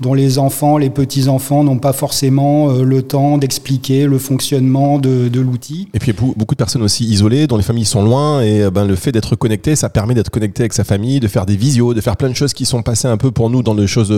dont 0.00 0.14
les 0.14 0.38
enfants, 0.38 0.78
les 0.78 0.90
petits-enfants 0.90 1.62
n'ont 1.62 1.78
pas 1.78 1.92
forcément 1.92 2.70
euh, 2.70 2.82
le 2.82 3.02
temps 3.02 3.36
d'expliquer 3.36 4.06
le 4.06 4.18
fonctionnement 4.18 4.98
de, 4.98 5.28
de 5.28 5.40
l'outil. 5.40 5.88
Et 5.92 5.98
puis 5.98 6.12
beaucoup 6.12 6.54
de 6.54 6.58
personnes 6.58 6.82
aussi 6.82 7.04
isolées, 7.04 7.46
dont 7.46 7.56
les 7.56 7.62
familles 7.62 7.84
sont 7.84 8.02
loin, 8.02 8.40
et 8.40 8.62
euh, 8.62 8.70
ben, 8.70 8.86
le 8.86 8.96
fait 8.96 9.12
d'être 9.12 9.36
connecté, 9.36 9.76
ça 9.76 9.90
permet 9.90 10.14
d'être 10.14 10.30
connecté 10.30 10.62
avec 10.62 10.72
sa 10.72 10.84
famille, 10.84 11.20
de 11.20 11.28
faire 11.28 11.44
des 11.44 11.56
visios, 11.56 11.92
de 11.92 12.00
faire 12.00 12.16
plein 12.16 12.30
de 12.30 12.36
choses 12.36 12.54
qui 12.54 12.64
sont 12.64 12.82
passées 12.82 13.08
un 13.08 13.18
peu 13.18 13.30
pour 13.30 13.50
nous 13.50 13.62
dans 13.62 13.74
les 13.74 13.86
choses 13.86 14.12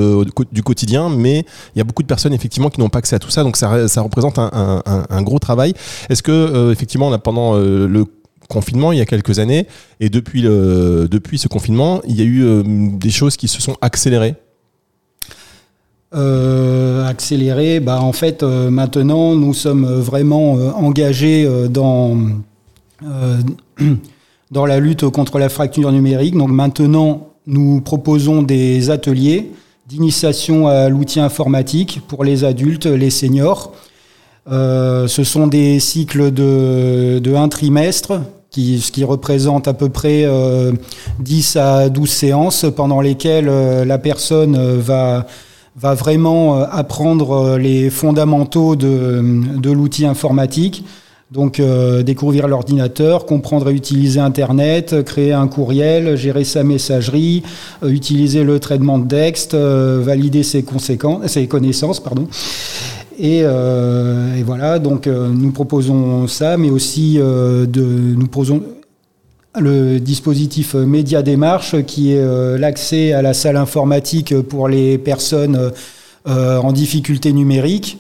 du 0.53 0.63
quotidien, 0.63 1.09
mais 1.09 1.45
il 1.75 1.79
y 1.79 1.81
a 1.81 1.85
beaucoup 1.85 2.03
de 2.03 2.09
personnes 2.09 2.33
effectivement 2.33 2.71
qui 2.71 2.81
n'ont 2.81 2.89
pas 2.89 2.99
accès 3.01 3.17
à 3.17 3.19
tout 3.19 3.31
ça, 3.31 3.43
donc 3.43 3.57
ça, 3.57 3.89
ça 3.89 4.03
représente 4.03 4.39
un, 4.39 4.83
un, 4.87 5.05
un, 5.09 5.23
gros 5.23 5.39
travail. 5.39 5.75
Est-ce 6.09 6.23
que 6.23 6.71
effectivement, 6.73 7.11
là, 7.11 7.19
pendant 7.19 7.57
le 7.57 8.05
confinement 8.51 8.93
il 8.93 8.99
y 8.99 9.01
a 9.01 9.07
quelques 9.07 9.39
années. 9.39 9.67
Et 10.01 10.11
depuis, 10.11 10.43
ce 10.43 11.49
confinement, 11.49 12.03
il 12.07 12.17
y 12.17 12.21
a 12.21 12.25
eu 12.25 12.45
euh, 12.45 12.63
des 12.65 13.11
choses 13.11 13.37
qui 13.39 13.49
se 13.49 13.63
sont 13.63 13.77
accélérées 13.81 14.35
euh, 16.13 17.07
accélérées 17.07 17.79
bah, 17.79 18.03
en 18.03 18.13
fait, 18.13 18.43
euh, 18.43 18.69
maintenant, 18.69 19.37
nous 19.37 19.55
sommes 19.55 19.87
vraiment 19.87 20.55
engagés 20.55 21.49
dans, 21.71 22.17
dans 24.51 24.67
la 24.67 24.81
lutte 24.81 25.09
contre 25.09 25.39
la 25.39 25.49
fracture 25.49 25.93
numérique. 25.93 26.37
Donc 26.37 26.51
maintenant, 26.51 27.29
nous 27.47 27.81
proposons 27.81 28.43
des 28.43 28.91
ateliers 28.91 29.53
d'initiation 29.87 30.67
à 30.67 30.89
l'outil 30.89 31.21
informatique 31.21 32.01
pour 32.09 32.25
les 32.25 32.45
adultes, 32.45 32.87
les 32.87 33.11
seniors. 33.11 33.73
ce 34.49 35.23
sont 35.25 35.47
des 35.47 35.79
cycles 35.79 36.33
de, 36.33 37.21
de 37.21 37.35
un 37.35 37.49
trimestre 37.49 38.21
qui, 38.51 38.81
ce 38.81 38.91
qui 38.91 39.05
représente 39.05 39.69
à 39.69 39.75
peu 39.75 39.89
près 39.89 40.27
10 41.21 41.57
euh, 41.57 41.85
à 41.85 41.89
12 41.89 42.11
séances 42.11 42.67
pendant 42.75 43.01
lesquelles 43.01 43.49
euh, 43.49 43.85
la 43.85 43.99
personne 43.99 44.57
euh, 44.57 44.77
va, 44.79 45.27
va 45.77 45.95
vraiment 45.95 46.63
apprendre 46.63 47.57
les 47.57 47.91
fondamentaux 47.91 48.75
de, 48.77 49.23
de 49.57 49.71
l'outil 49.71 50.05
informatique. 50.05 50.85
Donc 51.31 51.63
découvrir 52.05 52.49
l'ordinateur, 52.49 53.25
comprendre 53.25 53.71
et 53.71 53.73
utiliser 53.73 54.19
Internet, 54.19 55.05
créer 55.05 55.33
un 55.33 55.47
courriel, 55.47 56.17
gérer 56.17 56.43
sa 56.43 56.65
messagerie, 56.65 57.45
utiliser 57.87 58.43
le 58.43 58.59
traitement 58.59 58.99
de 58.99 59.07
texte, 59.07 59.55
valider 59.55 60.43
ses, 60.43 60.65
conséquences, 60.65 61.29
ses 61.29 61.47
connaissances. 61.47 62.01
Pardon. 62.01 62.27
Euh, 63.23 64.35
et, 64.37 64.43
voilà, 64.43 64.79
donc 64.79 65.07
euh, 65.07 65.29
nous 65.29 65.51
proposons 65.51 66.27
ça, 66.27 66.57
mais 66.57 66.71
aussi 66.71 67.17
euh, 67.19 67.67
nous 67.75 68.27
proposons 68.27 68.63
le 69.59 69.99
dispositif 69.99 70.75
Média 70.75 71.23
Démarche, 71.23 71.83
qui 71.83 72.13
est 72.13 72.59
l'accès 72.59 73.13
à 73.13 73.21
la 73.21 73.35
salle 73.35 73.57
informatique 73.57 74.41
pour 74.43 74.69
les 74.69 74.97
personnes 74.97 75.73
en 76.25 76.73
difficulté 76.73 77.33
numérique. 77.33 77.99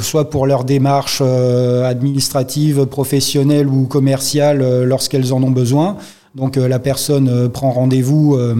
soit 0.00 0.28
pour 0.28 0.48
leurs 0.48 0.64
démarches 0.64 1.20
administratives, 1.20 2.84
professionnelles 2.86 3.68
ou 3.68 3.86
commerciales 3.86 4.82
lorsqu'elles 4.82 5.32
en 5.32 5.40
ont 5.40 5.52
besoin, 5.52 5.96
donc 6.34 6.56
euh, 6.56 6.68
la 6.68 6.78
personne 6.78 7.28
euh, 7.28 7.48
prend 7.48 7.72
rendez-vous 7.72 8.36
euh, 8.36 8.54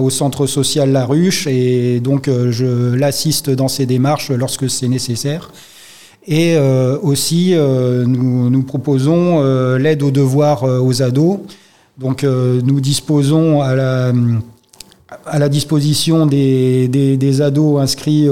au 0.00 0.08
centre 0.08 0.46
social 0.46 0.90
La 0.90 1.04
Ruche 1.04 1.46
et 1.46 2.00
donc 2.00 2.28
je 2.28 2.94
l'assiste 2.94 3.50
dans 3.50 3.68
ses 3.68 3.84
démarches 3.86 4.30
lorsque 4.30 4.70
c'est 4.70 4.88
nécessaire. 4.88 5.50
Et 6.30 6.58
aussi, 7.02 7.54
nous, 7.56 8.62
proposons 8.62 9.42
l'aide 9.76 10.02
aux 10.02 10.10
devoirs 10.10 10.62
aux 10.62 11.02
ados. 11.02 11.38
Donc 11.96 12.22
nous 12.22 12.80
disposons 12.80 13.62
à 13.62 13.74
la, 13.74 15.48
disposition 15.48 16.26
des, 16.26 17.40
ados 17.40 17.80
inscrits 17.80 18.28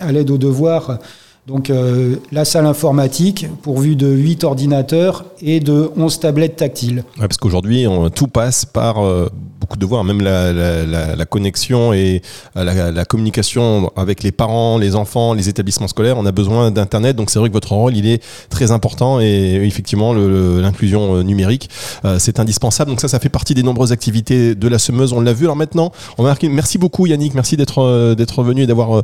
à 0.00 0.10
l'aide 0.10 0.30
aux 0.30 0.38
devoirs 0.38 0.98
donc 1.46 1.68
euh, 1.68 2.16
la 2.32 2.44
salle 2.44 2.66
informatique 2.66 3.46
pourvue 3.62 3.96
de 3.96 4.08
8 4.08 4.44
ordinateurs 4.44 5.24
et 5.42 5.60
de 5.60 5.90
11 5.96 6.20
tablettes 6.20 6.56
tactiles. 6.56 7.04
parce 7.18 7.36
qu'aujourd'hui, 7.36 7.86
tout 8.14 8.28
passe 8.28 8.64
par 8.64 9.04
euh, 9.04 9.28
de 9.76 9.80
devoirs, 9.80 10.04
même 10.04 10.20
la, 10.20 11.26
connexion 11.26 11.92
et 11.92 12.22
euh, 12.56 12.92
la, 12.92 13.04
communication 13.04 13.90
avec 13.96 14.22
les 14.22 14.32
parents, 14.32 14.78
les 14.78 14.94
enfants, 14.94 15.34
les 15.34 15.48
établissements 15.48 15.88
scolaires. 15.88 16.16
On 16.18 16.26
a 16.26 16.32
besoin 16.32 16.70
d'Internet, 16.70 17.16
donc 17.16 17.30
c'est 17.30 17.38
vrai 17.38 17.48
que 17.48 17.54
votre 17.54 17.72
rôle, 17.72 17.96
il 17.96 18.06
est 18.06 18.22
très 18.50 18.70
important 18.70 19.20
et 19.20 19.60
effectivement, 19.62 20.12
l'inclusion 20.12 21.22
numérique, 21.22 21.70
c'est 22.18 22.38
indispensable. 22.40 22.90
Donc 22.90 23.00
ça, 23.00 23.08
ça 23.08 23.18
fait 23.18 23.28
partie 23.28 23.54
des 23.54 23.62
nombreuses 23.62 23.92
activités 23.92 24.54
de 24.54 24.68
la 24.68 24.78
semeuse. 24.78 25.12
On 25.12 25.20
l'a 25.20 25.32
vu. 25.32 25.46
Alors 25.46 25.56
maintenant, 25.56 25.92
on 26.18 26.22
va 26.22 26.34
merci 26.42 26.78
beaucoup 26.78 27.06
Yannick, 27.06 27.34
merci 27.34 27.56
d'être 27.56 28.42
venu 28.42 28.62
et 28.62 28.66
d'avoir 28.66 29.02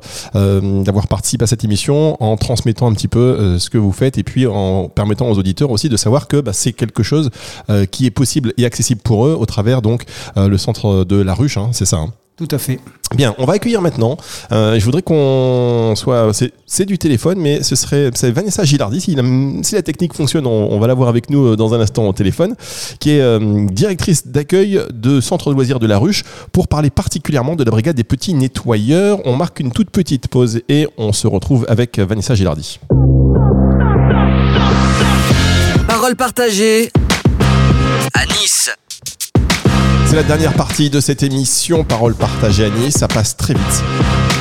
participé 1.09 1.45
à 1.45 1.47
cette 1.47 1.65
émission 1.65 2.17
en 2.23 2.37
transmettant 2.37 2.87
un 2.87 2.93
petit 2.93 3.09
peu 3.09 3.19
euh, 3.19 3.59
ce 3.59 3.71
que 3.71 3.79
vous 3.79 3.93
faites 3.93 4.19
et 4.19 4.23
puis 4.23 4.47
en 4.47 4.89
permettant 4.89 5.29
aux 5.31 5.39
auditeurs 5.39 5.71
aussi 5.71 5.89
de 5.89 5.97
savoir 5.97 6.29
que 6.29 6.41
bah, 6.41 6.53
c'est 6.53 6.73
quelque 6.73 7.03
chose 7.03 7.31
euh, 7.69 7.87
qui 7.87 8.07
est 8.07 8.11
possible 8.11 8.53
et 8.57 8.65
accessible 8.65 9.01
pour 9.03 9.27
eux 9.27 9.37
au 9.39 9.47
travers 9.47 9.83
donc 9.83 10.05
euh, 10.37 10.49
le 10.49 10.59
centre 10.61 11.05
de 11.05 11.17
la 11.21 11.35
ruche, 11.35 11.57
hein, 11.57 11.71
c'est 11.73 11.85
ça. 11.87 11.97
Hein. 11.97 12.13
Tout 12.37 12.49
à 12.53 12.59
fait. 12.59 12.81
Bien, 13.15 13.35
on 13.37 13.45
va 13.45 13.53
accueillir 13.55 13.83
maintenant. 13.83 14.17
euh, 14.51 14.79
je 14.81 14.85
voudrais 14.87 15.03
qu'on 15.03 15.93
soit. 15.95 16.31
c'est- 16.33 16.87
du 16.87 16.97
téléphone, 16.97 17.39
mais 17.39 17.63
ce 17.63 17.77
serait 17.77 18.11
c'est 18.15 18.31
Vanessa 18.31 18.65
Gilardi. 18.65 18.99
Si 19.03 19.15
la, 19.15 19.23
si 19.63 19.75
la 19.75 19.83
technique 19.83 20.15
fonctionne, 20.15 20.47
on, 20.47 20.69
on 20.73 20.79
va 20.81 20.87
la 20.87 20.95
voir 20.95 21.11
avec 21.11 21.29
nous 21.29 21.49
euh, 21.49 21.57
dans 21.57 21.75
un 21.75 21.81
instant 21.83 22.09
au 22.09 22.13
téléphone, 22.15 22.55
qui 22.99 23.11
est 23.11 23.21
euh, 23.21 23.67
directrice 23.71 24.27
d'accueil 24.29 24.81
de 24.91 25.21
Centre 25.21 25.51
de 25.51 25.55
loisirs 25.55 25.81
de 25.81 25.87
la 25.87 25.99
Ruche, 25.99 26.25
pour 26.51 26.67
parler 26.69 26.89
particulièrement 26.89 27.57
de 27.57 27.65
la 27.65 27.71
brigade 27.71 27.97
des 27.97 28.05
petits 28.05 28.33
nettoyeurs. 28.33 29.19
On 29.27 29.37
marque 29.37 29.61
une 29.61 29.73
toute 29.73 29.91
petite 29.91 30.29
pause 30.29 30.63
et 30.71 30.89
on 30.97 31.13
se 31.13 31.27
retrouve 31.27 31.67
avec 31.69 31.99
Vanessa 31.99 32.35
Gilardi. 32.35 32.81
Parole 35.87 36.17
partagée 36.17 36.91
à 38.15 38.25
Nice. 38.25 38.71
C'est 40.11 40.17
la 40.17 40.23
dernière 40.25 40.55
partie 40.55 40.91
de 40.91 40.99
cette 40.99 41.23
émission 41.23 41.85
Parole 41.85 42.17
partagée 42.17 42.65
à 42.65 42.69
Nice. 42.69 42.95
Ça 42.99 43.07
passe 43.07 43.37
très 43.37 43.55
vite. 43.55 43.85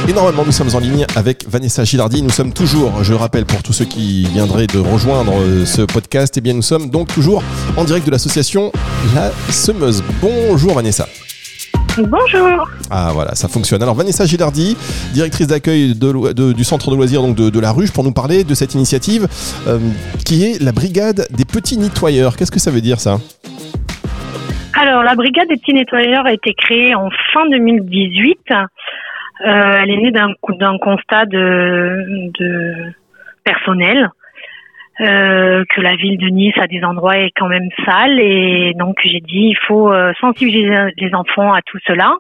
Et 0.08 0.14
normalement, 0.14 0.44
nous 0.44 0.52
sommes 0.52 0.74
en 0.74 0.80
ligne 0.80 1.06
avec 1.16 1.46
Vanessa 1.48 1.84
Gilardi. 1.84 2.24
Nous 2.24 2.32
sommes 2.32 2.52
toujours, 2.54 3.04
je 3.04 3.12
le 3.12 3.18
rappelle 3.18 3.46
pour 3.46 3.62
tous 3.62 3.74
ceux 3.74 3.86
qui 3.86 4.24
viendraient 4.26 4.66
de 4.66 4.80
rejoindre 4.80 5.32
euh, 5.40 5.68
ce 5.68 5.84
podcast, 5.84 6.34
eh 6.38 6.42
bien 6.42 6.54
nous 6.54 6.64
sommes 6.64 6.90
donc 6.90 7.14
toujours 7.14 7.44
en 7.78 7.84
direct 7.84 8.04
de 8.08 8.10
l'association 8.12 8.72
La 9.14 9.32
Semeuse. 9.52 10.04
Bonjour 10.20 10.74
Vanessa. 10.74 11.08
Bonjour. 11.98 12.68
Ah 12.90 13.12
voilà, 13.14 13.36
ça 13.36 13.48
fonctionne. 13.48 13.84
Alors 13.84 13.94
Vanessa 13.94 14.26
Gilardi, 14.26 14.76
directrice 15.14 15.46
d'accueil 15.48 15.94
de 15.94 16.08
lo- 16.10 16.34
de- 16.34 16.52
du 16.54 16.64
centre 16.64 16.90
de 16.90 16.96
loisirs 16.96 17.22
donc 17.22 17.36
de, 17.36 17.52
de 17.52 17.60
la 17.60 17.72
Ruche, 17.72 17.92
pour 17.92 18.04
nous 18.04 18.12
parler 18.14 18.44
de 18.44 18.56
cette 18.56 18.74
initiative 18.74 19.28
euh, 19.68 19.78
qui 20.26 20.46
est 20.46 20.60
la 20.62 20.72
brigade 20.72 21.28
des 21.30 21.46
petits 21.46 21.78
nettoyeurs. 21.78 22.38
Qu'est-ce 22.38 22.52
que 22.52 22.60
ça 22.60 22.72
veut 22.72 22.82
dire 22.82 23.00
ça? 23.00 23.20
Alors, 24.82 25.04
la 25.04 25.14
brigade 25.14 25.50
des 25.50 25.58
petits 25.58 25.74
nettoyeurs 25.74 26.26
a 26.26 26.32
été 26.32 26.54
créée 26.54 26.96
en 26.96 27.10
fin 27.34 27.46
2018. 27.50 28.40
Euh, 28.52 28.62
elle 29.42 29.90
est 29.92 29.98
née 29.98 30.12
d'un 30.12 30.78
constat 30.78 31.26
de, 31.26 32.32
de 32.40 32.94
personnel 33.44 34.10
euh, 35.02 35.66
que 35.70 35.82
la 35.82 35.98
ville 35.98 36.18
de 36.18 36.28
Nice 36.28 36.58
à 36.58 36.68
des 36.68 36.82
endroits 36.86 37.18
est 37.18 37.32
quand 37.36 37.50
même 37.50 37.68
sale 37.86 38.22
et 38.22 38.74
donc 38.78 38.96
j'ai 39.04 39.20
dit 39.20 39.50
il 39.52 39.58
faut 39.68 39.92
euh, 39.92 40.14
sensibiliser 40.22 40.94
les 40.96 41.14
enfants 41.14 41.52
à 41.52 41.62
tout 41.62 41.80
cela. 41.86 42.14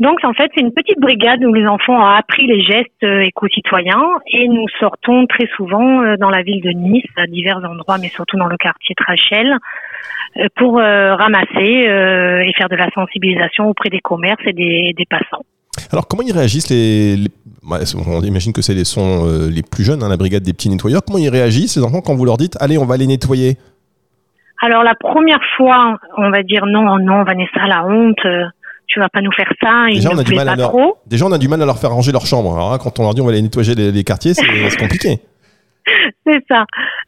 Donc 0.00 0.18
en 0.24 0.32
fait 0.32 0.50
c'est 0.54 0.60
une 0.60 0.72
petite 0.72 0.98
brigade 0.98 1.44
où 1.44 1.52
les 1.54 1.66
enfants 1.66 1.94
ont 1.96 2.04
appris 2.04 2.46
les 2.48 2.62
gestes 2.62 2.90
euh, 3.04 3.20
éco-citoyens 3.20 4.02
et 4.26 4.48
nous 4.48 4.66
sortons 4.80 5.26
très 5.26 5.46
souvent 5.56 6.02
euh, 6.02 6.16
dans 6.16 6.30
la 6.30 6.42
ville 6.42 6.60
de 6.62 6.70
Nice 6.70 7.04
à 7.16 7.26
divers 7.26 7.58
endroits 7.58 7.98
mais 8.00 8.08
surtout 8.08 8.36
dans 8.36 8.46
le 8.48 8.56
quartier 8.56 8.94
Trachel 8.96 9.56
euh, 10.36 10.46
pour 10.56 10.78
ramasser 10.78 11.86
et 11.86 12.52
faire 12.56 12.68
de 12.68 12.74
la 12.76 12.90
sensibilisation 12.90 13.68
auprès 13.68 13.88
des 13.88 14.00
commerces 14.00 14.42
et 14.46 14.52
des, 14.52 14.92
des 14.96 15.06
passants. 15.06 15.44
Alors, 15.92 16.08
comment 16.08 16.22
ils 16.26 16.32
réagissent 16.32 16.70
les, 16.70 17.16
les- 17.16 17.28
ouais, 17.70 17.78
On 18.08 18.20
imagine 18.22 18.52
que 18.52 18.62
c'est 18.62 18.74
les 18.74 18.84
sont 18.84 19.26
les 19.50 19.62
plus 19.62 19.84
jeunes, 19.84 20.02
hein, 20.02 20.08
la 20.08 20.16
brigade 20.16 20.42
des 20.42 20.52
petits 20.52 20.68
nettoyeurs. 20.70 21.02
Comment 21.06 21.18
ils 21.18 21.28
réagissent, 21.28 21.76
les 21.76 21.84
enfants, 21.84 22.00
quand 22.00 22.14
vous 22.16 22.24
leur 22.24 22.36
dites 22.36 22.56
Allez, 22.60 22.78
on 22.78 22.84
va 22.84 22.96
les 22.96 23.06
nettoyer? 23.06 23.56
Alors 24.62 24.82
la 24.82 24.94
première 24.94 25.42
fois, 25.56 25.98
on 26.16 26.30
va 26.30 26.42
dire 26.42 26.64
non, 26.66 26.98
non, 26.98 27.22
Vanessa, 27.24 27.66
la 27.68 27.84
honte, 27.86 28.26
tu 28.86 29.00
vas 29.00 29.08
pas 29.08 29.20
nous 29.20 29.32
faire 29.32 29.50
ça, 29.62 29.86
il 29.88 29.96
Déjà, 29.96 30.10
on 30.12 30.18
a 30.18 30.22
du 30.24 30.34
mal 30.34 30.48
à 30.48 30.56
leur- 30.56 30.68
trop. 30.70 30.96
Déjà, 31.06 31.24
on 31.26 31.32
a 31.32 31.38
du 31.38 31.48
mal 31.48 31.60
à 31.62 31.66
leur 31.66 31.78
faire 31.78 31.90
ranger 31.90 32.12
leur 32.12 32.26
chambre. 32.26 32.54
Alors 32.54 32.70
là, 32.72 32.78
quand 32.78 32.98
on 32.98 33.02
leur 33.02 33.14
dit 33.14 33.20
on 33.20 33.26
va 33.26 33.32
les 33.32 33.42
nettoyer 33.42 33.74
les, 33.74 33.92
les 33.92 34.04
quartiers, 34.04 34.34
c'est 34.34 34.78
compliqué. 34.78 35.18
C'est 36.26 36.42
ça. 36.48 36.64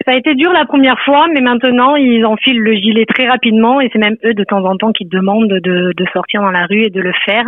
Ça 0.07 0.13
a 0.13 0.17
été 0.17 0.35
dur 0.35 0.53
la 0.53 0.67
première 0.67 0.99
fois, 1.05 1.27
mais 1.33 1.41
maintenant 1.41 1.97
ils 1.97 2.25
enfilent 2.27 2.61
le 2.61 2.75
gilet 2.75 3.07
très 3.07 3.27
rapidement 3.27 3.81
et 3.81 3.89
c'est 3.91 3.99
même 3.99 4.17
eux 4.23 4.35
de 4.35 4.45
temps 4.45 4.63
en 4.67 4.77
temps 4.77 4.93
qui 4.93 5.07
demandent 5.07 5.49
de, 5.49 5.93
de 5.97 6.07
sortir 6.13 6.43
dans 6.43 6.51
la 6.51 6.67
rue 6.67 6.83
et 6.85 6.91
de 6.91 7.01
le 7.01 7.13
faire. 7.25 7.45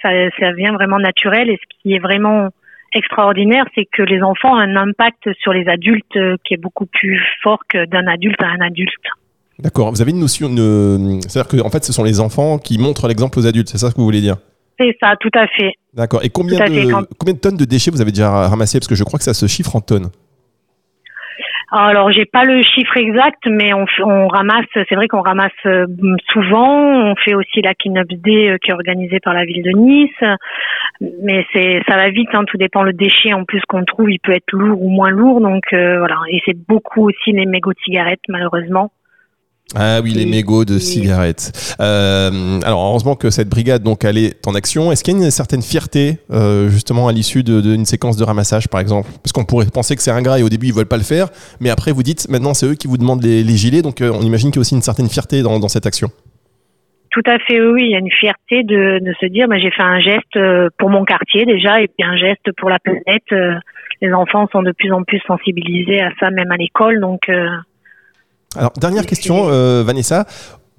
Ça, 0.00 0.08
ça 0.40 0.52
vient 0.52 0.72
vraiment 0.72 0.98
naturel 0.98 1.50
et 1.50 1.56
ce 1.60 1.82
qui 1.82 1.94
est 1.94 1.98
vraiment 1.98 2.48
extraordinaire, 2.94 3.64
c'est 3.74 3.84
que 3.92 4.02
les 4.02 4.22
enfants 4.22 4.52
ont 4.52 4.58
un 4.58 4.76
impact 4.76 5.28
sur 5.40 5.52
les 5.52 5.68
adultes 5.68 6.16
euh, 6.16 6.36
qui 6.44 6.54
est 6.54 6.60
beaucoup 6.60 6.86
plus 6.86 7.22
fort 7.42 7.60
que 7.68 7.84
d'un 7.84 8.06
adulte 8.06 8.42
à 8.42 8.46
un 8.46 8.60
adulte. 8.64 9.06
D'accord. 9.58 9.90
Vous 9.90 10.02
avez 10.02 10.10
une 10.10 10.20
notion 10.20 10.52
de. 10.52 11.18
C'est-à-dire 11.26 11.48
que, 11.48 11.66
en 11.66 11.70
fait, 11.70 11.84
ce 11.84 11.92
sont 11.92 12.04
les 12.04 12.20
enfants 12.20 12.58
qui 12.58 12.78
montrent 12.78 13.08
l'exemple 13.08 13.38
aux 13.38 13.46
adultes. 13.46 13.68
C'est 13.68 13.78
ça 13.78 13.88
ce 13.90 13.94
que 13.94 13.98
vous 14.00 14.04
voulez 14.04 14.20
dire? 14.20 14.36
C'est 14.78 14.94
ça, 15.02 15.14
tout 15.18 15.30
à 15.34 15.46
fait. 15.46 15.72
D'accord. 15.94 16.22
Et 16.22 16.28
combien 16.28 16.58
fait, 16.58 16.68
de, 16.68 16.90
quand- 16.90 17.06
combien 17.18 17.34
de 17.34 17.38
tonnes 17.40 17.56
de 17.56 17.64
déchets 17.64 17.90
vous 17.90 18.02
avez 18.02 18.10
déjà 18.10 18.48
ramassé 18.48 18.78
Parce 18.78 18.88
que 18.88 18.94
je 18.94 19.04
crois 19.04 19.18
que 19.18 19.24
ça 19.24 19.32
se 19.32 19.46
chiffre 19.46 19.74
en 19.74 19.80
tonnes. 19.80 20.10
Alors, 21.72 22.12
j'ai 22.12 22.26
pas 22.26 22.44
le 22.44 22.62
chiffre 22.62 22.96
exact, 22.96 23.42
mais 23.48 23.72
on, 23.72 24.28
ramasse. 24.28 24.66
C'est 24.74 24.94
vrai 24.94 25.08
qu'on 25.08 25.22
ramasse 25.22 25.50
euh, 25.66 25.86
souvent. 26.32 27.10
On 27.10 27.16
fait 27.16 27.34
aussi 27.34 27.60
la 27.60 27.74
Cleanup 27.74 28.06
Day 28.08 28.50
euh, 28.50 28.56
qui 28.62 28.70
est 28.70 28.74
organisée 28.74 29.18
par 29.18 29.34
la 29.34 29.44
ville 29.44 29.62
de 29.64 29.70
Nice. 29.70 30.38
Mais 31.22 31.44
c'est, 31.52 31.82
ça 31.88 31.96
va 31.96 32.08
vite. 32.10 32.28
Hein, 32.34 32.44
tout 32.46 32.56
dépend 32.56 32.82
le 32.82 32.92
déchet 32.92 33.32
en 33.32 33.44
plus 33.44 33.60
qu'on 33.68 33.84
trouve. 33.84 34.10
Il 34.10 34.20
peut 34.20 34.32
être 34.32 34.52
lourd 34.52 34.80
ou 34.80 34.90
moins 34.90 35.10
lourd. 35.10 35.40
Donc 35.40 35.64
euh, 35.72 35.98
voilà. 35.98 36.18
Et 36.30 36.40
c'est 36.46 36.56
beaucoup 36.68 37.08
aussi 37.08 37.32
les 37.32 37.46
mégots 37.46 37.72
de 37.72 37.78
cigarettes, 37.84 38.20
malheureusement. 38.28 38.92
Ah 39.74 40.00
oui, 40.02 40.12
les 40.12 40.26
mégots 40.26 40.64
de 40.64 40.76
et- 40.76 40.80
cigarettes. 40.80 41.74
Euh, 41.80 42.60
alors, 42.62 42.84
heureusement 42.86 43.16
que 43.16 43.30
cette 43.30 43.48
brigade 43.48 43.82
donc 43.82 44.04
elle 44.04 44.16
est 44.16 44.46
en 44.46 44.54
action. 44.54 44.92
Est-ce 44.92 45.02
qu'il 45.02 45.18
y 45.18 45.20
a 45.20 45.24
une 45.24 45.30
certaine 45.30 45.62
fierté 45.62 46.18
euh, 46.30 46.68
justement 46.68 47.08
à 47.08 47.12
l'issue 47.12 47.42
d'une 47.42 47.84
séquence 47.84 48.16
de 48.16 48.22
ramassage, 48.24 48.68
par 48.68 48.80
exemple? 48.80 49.10
Parce 49.24 49.32
qu'on 49.32 49.44
pourrait 49.44 49.66
penser 49.66 49.96
que 49.96 50.02
c'est 50.02 50.12
ingrat 50.12 50.38
et 50.38 50.44
au 50.44 50.48
début 50.48 50.68
ils 50.68 50.72
veulent 50.72 50.86
pas 50.86 50.96
le 50.96 51.02
faire, 51.02 51.28
mais 51.60 51.70
après 51.70 51.90
vous 51.90 52.04
dites 52.04 52.28
maintenant 52.28 52.54
c'est 52.54 52.66
eux 52.66 52.74
qui 52.74 52.86
vous 52.86 52.96
demandent 52.96 53.24
les, 53.24 53.42
les 53.42 53.56
gilets, 53.56 53.82
donc 53.82 54.00
euh, 54.00 54.12
on 54.14 54.20
imagine 54.22 54.50
qu'il 54.50 54.58
y 54.58 54.60
a 54.60 54.62
aussi 54.62 54.76
une 54.76 54.82
certaine 54.82 55.08
fierté 55.08 55.42
dans, 55.42 55.58
dans 55.58 55.68
cette 55.68 55.84
action. 55.86 56.10
Tout 57.10 57.22
à 57.26 57.38
fait, 57.40 57.60
oui. 57.60 57.82
Il 57.86 57.90
y 57.90 57.96
a 57.96 57.98
une 57.98 58.10
fierté 58.12 58.62
de, 58.62 58.98
de 59.02 59.12
se 59.18 59.26
dire, 59.26 59.48
bah, 59.48 59.58
j'ai 59.58 59.70
fait 59.70 59.82
un 59.82 60.00
geste 60.00 60.38
pour 60.78 60.90
mon 60.90 61.04
quartier 61.06 61.46
déjà, 61.46 61.80
et 61.80 61.88
puis 61.88 62.06
un 62.06 62.14
geste 62.16 62.52
pour 62.58 62.68
la 62.68 62.78
planète. 62.78 63.62
Les 64.02 64.12
enfants 64.12 64.46
sont 64.52 64.62
de 64.62 64.72
plus 64.72 64.92
en 64.92 65.02
plus 65.02 65.20
sensibilisés 65.26 66.02
à 66.02 66.10
ça, 66.20 66.30
même 66.30 66.52
à 66.52 66.58
l'école. 66.58 67.00
Donc, 67.00 67.30
Alors, 68.56 68.72
dernière 68.80 69.06
question, 69.06 69.46
euh, 69.48 69.82
Vanessa. 69.86 70.26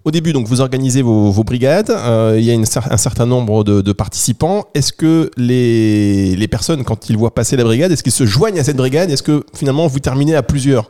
Au 0.03 0.11
début, 0.11 0.31
donc, 0.31 0.47
vous 0.47 0.61
organisez 0.61 1.01
vos, 1.01 1.31
vos 1.31 1.43
brigades. 1.43 1.89
euh, 1.89 2.35
il 2.37 2.45
y 2.45 2.49
a 2.49 2.53
une 2.53 2.65
un 2.89 2.97
certain 2.97 3.25
nombre 3.25 3.63
de, 3.63 3.81
de 3.81 3.91
participants. 3.93 4.65
Est-ce 4.73 4.93
que 4.93 5.29
les, 5.35 6.35
les 6.35 6.47
personnes, 6.47 6.83
quand 6.83 7.09
ils 7.09 7.17
voient 7.17 7.33
passer 7.35 7.57
la 7.57 7.63
brigade, 7.65 7.91
est-ce 7.91 8.03
qu'ils 8.03 8.13
se 8.13 8.25
joignent 8.25 8.59
à 8.59 8.63
cette 8.63 8.77
brigade? 8.77 9.09
Est-ce 9.11 9.23
que 9.23 9.43
finalement 9.53 9.87
vous 9.87 9.99
terminez 9.99 10.35
à 10.35 10.43
plusieurs? 10.43 10.89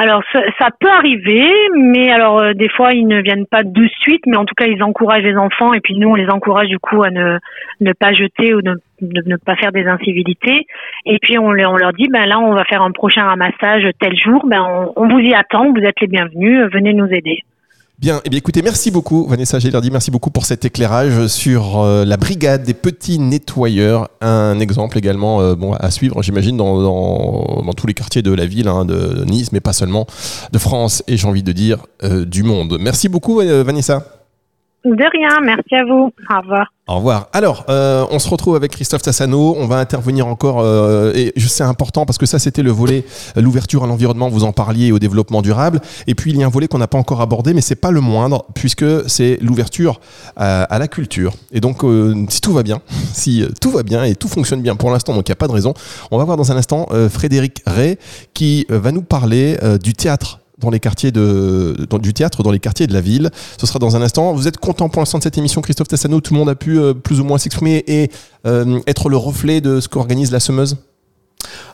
Alors 0.00 0.22
ça, 0.32 0.68
peut 0.78 0.88
arriver, 0.88 1.50
mais 1.76 2.08
alors 2.12 2.38
euh, 2.38 2.52
des 2.54 2.68
fois 2.68 2.92
ils 2.92 3.08
ne 3.08 3.20
viennent 3.20 3.46
pas 3.46 3.64
de 3.64 3.88
suite, 4.00 4.22
mais 4.26 4.36
en 4.36 4.44
tout 4.44 4.54
cas 4.54 4.66
ils 4.66 4.80
encouragent 4.80 5.24
les 5.24 5.36
enfants 5.36 5.74
et 5.74 5.80
puis 5.80 5.98
nous 5.98 6.08
on 6.08 6.14
les 6.14 6.30
encourage 6.30 6.68
du 6.68 6.78
coup 6.78 7.02
à 7.02 7.10
ne 7.10 7.92
pas 7.98 8.12
jeter 8.12 8.54
ou 8.54 8.62
ne 8.62 8.74
ne, 9.02 9.20
ne 9.26 9.36
pas 9.36 9.56
faire 9.56 9.72
des 9.72 9.86
incivilités. 9.86 10.66
Et 11.04 11.18
puis 11.20 11.36
on, 11.36 11.48
on 11.48 11.52
leur 11.76 11.92
dit 11.94 12.06
ben 12.12 12.26
là 12.26 12.38
on 12.38 12.54
va 12.54 12.64
faire 12.64 12.82
un 12.82 12.92
prochain 12.92 13.24
ramassage 13.24 13.88
tel 14.00 14.16
jour, 14.16 14.46
ben 14.46 14.64
on, 14.94 15.08
vous 15.08 15.18
y 15.18 15.34
attend, 15.34 15.72
vous 15.72 15.82
êtes 15.82 16.00
les 16.00 16.06
bienvenus, 16.06 16.70
venez 16.72 16.94
nous 16.94 17.08
aider. 17.08 17.42
Bien, 17.98 18.20
eh 18.24 18.30
bien 18.30 18.38
écoutez, 18.38 18.62
merci 18.62 18.92
beaucoup 18.92 19.26
Vanessa 19.26 19.58
Gélardi, 19.58 19.90
merci 19.90 20.12
beaucoup 20.12 20.30
pour 20.30 20.46
cet 20.46 20.64
éclairage 20.64 21.26
sur 21.26 21.80
euh, 21.80 22.04
la 22.04 22.16
brigade 22.16 22.62
des 22.62 22.72
petits 22.72 23.18
nettoyeurs. 23.18 24.08
Un 24.20 24.60
exemple 24.60 24.98
également 24.98 25.40
euh, 25.40 25.56
bon, 25.56 25.72
à 25.72 25.90
suivre, 25.90 26.22
j'imagine, 26.22 26.56
dans, 26.56 26.80
dans, 26.80 27.62
dans 27.64 27.72
tous 27.72 27.88
les 27.88 27.94
quartiers 27.94 28.22
de 28.22 28.32
la 28.32 28.46
ville, 28.46 28.68
hein, 28.68 28.84
de 28.84 29.24
Nice, 29.24 29.50
mais 29.50 29.58
pas 29.58 29.72
seulement, 29.72 30.06
de 30.52 30.58
France 30.58 31.02
et 31.08 31.16
j'ai 31.16 31.26
envie 31.26 31.42
de 31.42 31.50
dire 31.50 31.86
euh, 32.04 32.24
du 32.24 32.44
monde. 32.44 32.76
Merci 32.78 33.08
beaucoup 33.08 33.38
Vanessa. 33.40 34.17
De 34.84 35.10
rien, 35.12 35.40
merci 35.44 35.74
à 35.74 35.84
vous. 35.84 36.12
Au 36.30 36.40
revoir. 36.40 36.72
Au 36.86 36.96
revoir. 36.96 37.28
Alors, 37.32 37.64
euh, 37.68 38.06
on 38.10 38.18
se 38.18 38.28
retrouve 38.28 38.54
avec 38.54 38.70
Christophe 38.70 39.02
Tassano. 39.02 39.56
On 39.58 39.66
va 39.66 39.76
intervenir 39.76 40.26
encore, 40.26 40.60
euh, 40.60 41.12
et 41.14 41.32
sais 41.58 41.64
important 41.64 42.06
parce 42.06 42.16
que 42.16 42.26
ça, 42.26 42.38
c'était 42.38 42.62
le 42.62 42.70
volet 42.70 43.04
euh, 43.36 43.40
l'ouverture 43.40 43.82
à 43.82 43.86
l'environnement. 43.86 44.28
Vous 44.28 44.44
en 44.44 44.52
parliez 44.52 44.92
au 44.92 44.98
développement 44.98 45.42
durable. 45.42 45.80
Et 46.06 46.14
puis, 46.14 46.30
il 46.30 46.38
y 46.38 46.44
a 46.44 46.46
un 46.46 46.50
volet 46.50 46.68
qu'on 46.68 46.78
n'a 46.78 46.86
pas 46.86 46.98
encore 46.98 47.20
abordé, 47.20 47.54
mais 47.54 47.60
c'est 47.60 47.74
pas 47.74 47.90
le 47.90 48.00
moindre 48.00 48.46
puisque 48.54 49.08
c'est 49.08 49.38
l'ouverture 49.42 50.00
à, 50.36 50.62
à 50.62 50.78
la 50.78 50.86
culture. 50.86 51.32
Et 51.50 51.60
donc, 51.60 51.84
euh, 51.84 52.14
si 52.28 52.40
tout 52.40 52.52
va 52.52 52.62
bien, 52.62 52.80
si 53.12 53.42
euh, 53.42 53.48
tout 53.60 53.70
va 53.70 53.82
bien 53.82 54.04
et 54.04 54.14
tout 54.14 54.28
fonctionne 54.28 54.62
bien 54.62 54.76
pour 54.76 54.90
l'instant, 54.90 55.12
donc 55.12 55.28
il 55.28 55.32
n'y 55.32 55.34
a 55.34 55.36
pas 55.36 55.48
de 55.48 55.52
raison, 55.52 55.74
on 56.10 56.18
va 56.18 56.24
voir 56.24 56.36
dans 56.36 56.52
un 56.52 56.56
instant 56.56 56.86
euh, 56.92 57.08
Frédéric 57.08 57.62
Ray 57.66 57.98
qui 58.32 58.66
euh, 58.70 58.78
va 58.78 58.92
nous 58.92 59.02
parler 59.02 59.58
euh, 59.62 59.76
du 59.78 59.92
théâtre 59.92 60.40
dans 60.58 60.70
les 60.70 60.80
quartiers 60.80 61.12
de, 61.12 61.76
du 62.00 62.12
théâtre 62.12 62.42
dans 62.42 62.50
les 62.50 62.58
quartiers 62.58 62.86
de 62.86 62.92
la 62.92 63.00
ville. 63.00 63.30
Ce 63.58 63.66
sera 63.66 63.78
dans 63.78 63.96
un 63.96 64.02
instant. 64.02 64.32
Vous 64.32 64.48
êtes 64.48 64.58
content 64.58 64.88
pour 64.88 65.00
l'instant 65.00 65.18
de 65.18 65.22
cette 65.22 65.38
émission, 65.38 65.60
Christophe 65.60 65.88
Tassano 65.88 66.20
Tout 66.20 66.34
le 66.34 66.38
monde 66.38 66.48
a 66.48 66.54
pu 66.54 66.78
euh, 66.78 66.94
plus 66.94 67.20
ou 67.20 67.24
moins 67.24 67.38
s'exprimer 67.38 67.84
et 67.86 68.10
euh, 68.46 68.80
être 68.86 69.08
le 69.08 69.16
reflet 69.16 69.60
de 69.60 69.80
ce 69.80 69.88
qu'organise 69.88 70.32
la 70.32 70.40
semeuse 70.40 70.76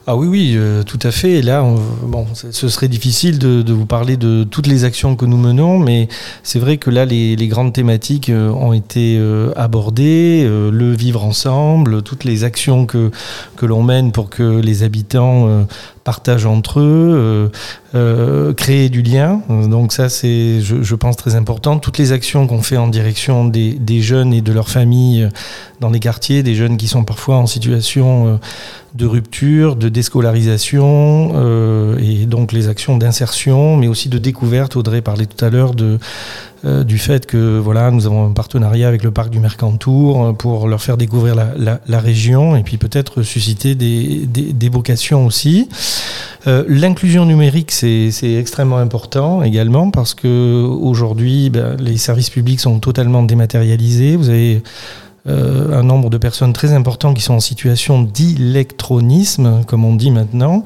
Ah 0.06 0.16
oui, 0.16 0.26
oui, 0.26 0.52
euh, 0.54 0.82
tout 0.82 0.98
à 1.02 1.10
fait. 1.10 1.32
Et 1.32 1.42
là, 1.42 1.64
ce 2.50 2.68
serait 2.68 2.88
difficile 2.88 3.38
de, 3.38 3.72
vous 3.72 3.86
parler 3.86 4.18
de 4.18 4.44
toutes 4.44 4.66
les 4.66 4.84
actions 4.84 5.16
que 5.16 5.24
nous 5.24 5.38
menons, 5.38 5.78
mais 5.78 6.08
c'est 6.42 6.58
vrai 6.58 6.76
que 6.76 6.90
là, 6.90 7.06
les, 7.06 7.48
grandes 7.48 7.72
thématiques 7.72 8.28
euh, 8.28 8.50
ont 8.50 8.74
été 8.74 9.16
euh, 9.18 9.52
abordées, 9.56 10.46
le 10.46 10.92
vivre 10.92 11.24
ensemble, 11.24 12.02
toutes 12.02 12.24
les 12.24 12.44
actions 12.44 12.84
que, 12.84 13.10
que 13.56 13.64
l'on 13.64 13.82
mène 13.82 14.12
pour 14.12 14.28
que 14.28 14.60
les 14.60 14.82
habitants 14.82 15.66
partagent 16.04 16.44
entre 16.44 16.80
eux, 16.80 17.50
créer 18.56 18.90
du 18.90 19.00
lien. 19.00 19.40
Donc 19.48 19.92
ça, 19.92 20.10
c'est, 20.10 20.60
je, 20.60 20.94
pense, 20.94 21.16
très 21.16 21.34
important. 21.34 21.78
Toutes 21.78 21.96
les 21.96 22.12
actions 22.12 22.46
qu'on 22.46 22.62
fait 22.62 22.76
en 22.76 22.88
direction 22.88 23.46
des, 23.46 23.72
des 23.72 24.02
jeunes 24.02 24.34
et 24.34 24.42
de 24.42 24.52
leurs 24.52 24.68
familles 24.68 25.28
dans 25.80 25.90
les 25.90 26.00
quartiers, 26.00 26.42
des 26.42 26.54
jeunes 26.54 26.76
qui 26.76 26.88
sont 26.88 27.04
parfois 27.04 27.36
en 27.36 27.46
situation 27.46 28.38
de 28.94 29.06
rupture, 29.06 29.76
de 29.76 29.88
déscolarisation, 29.94 31.32
euh, 31.34 31.96
et 31.98 32.26
donc 32.26 32.52
les 32.52 32.68
actions 32.68 32.98
d'insertion, 32.98 33.76
mais 33.78 33.88
aussi 33.88 34.08
de 34.10 34.18
découverte. 34.18 34.76
Audrey 34.76 35.00
parlait 35.00 35.26
tout 35.26 35.42
à 35.44 35.48
l'heure 35.50 35.72
euh, 36.66 36.84
du 36.84 36.98
fait 36.98 37.26
que 37.26 37.58
voilà, 37.58 37.90
nous 37.90 38.06
avons 38.06 38.26
un 38.26 38.32
partenariat 38.32 38.88
avec 38.88 39.02
le 39.04 39.10
parc 39.10 39.30
du 39.30 39.38
Mercantour 39.40 40.24
euh, 40.24 40.32
pour 40.32 40.68
leur 40.68 40.80
faire 40.82 40.96
découvrir 40.96 41.34
la, 41.34 41.48
la- 41.56 41.80
région 42.00 42.56
et 42.56 42.62
puis 42.62 42.76
peut-être 42.78 43.22
susciter 43.22 43.74
des, 43.74 44.26
des- 44.26 44.52
vocations 44.68 45.24
aussi. 45.26 45.68
Euh, 46.46 46.64
L'inclusion 46.68 47.24
numérique, 47.26 47.70
c'est 47.70 48.10
extrêmement 48.38 48.78
important 48.78 49.42
également 49.42 49.90
parce 49.90 50.14
que 50.14 50.62
aujourd'hui, 50.62 51.48
ben, 51.50 51.76
les 51.78 51.96
services 51.96 52.30
publics 52.30 52.60
sont 52.60 52.78
totalement 52.80 53.22
dématérialisés. 53.22 54.16
Vous 54.16 54.28
avez 54.30 54.62
un 55.26 55.82
nombre 55.82 56.10
de 56.10 56.18
personnes 56.18 56.52
très 56.52 56.72
important 56.72 57.14
qui 57.14 57.22
sont 57.22 57.34
en 57.34 57.40
situation 57.40 58.02
d'électronisme, 58.02 59.62
comme 59.66 59.84
on 59.84 59.94
dit 59.94 60.10
maintenant. 60.10 60.64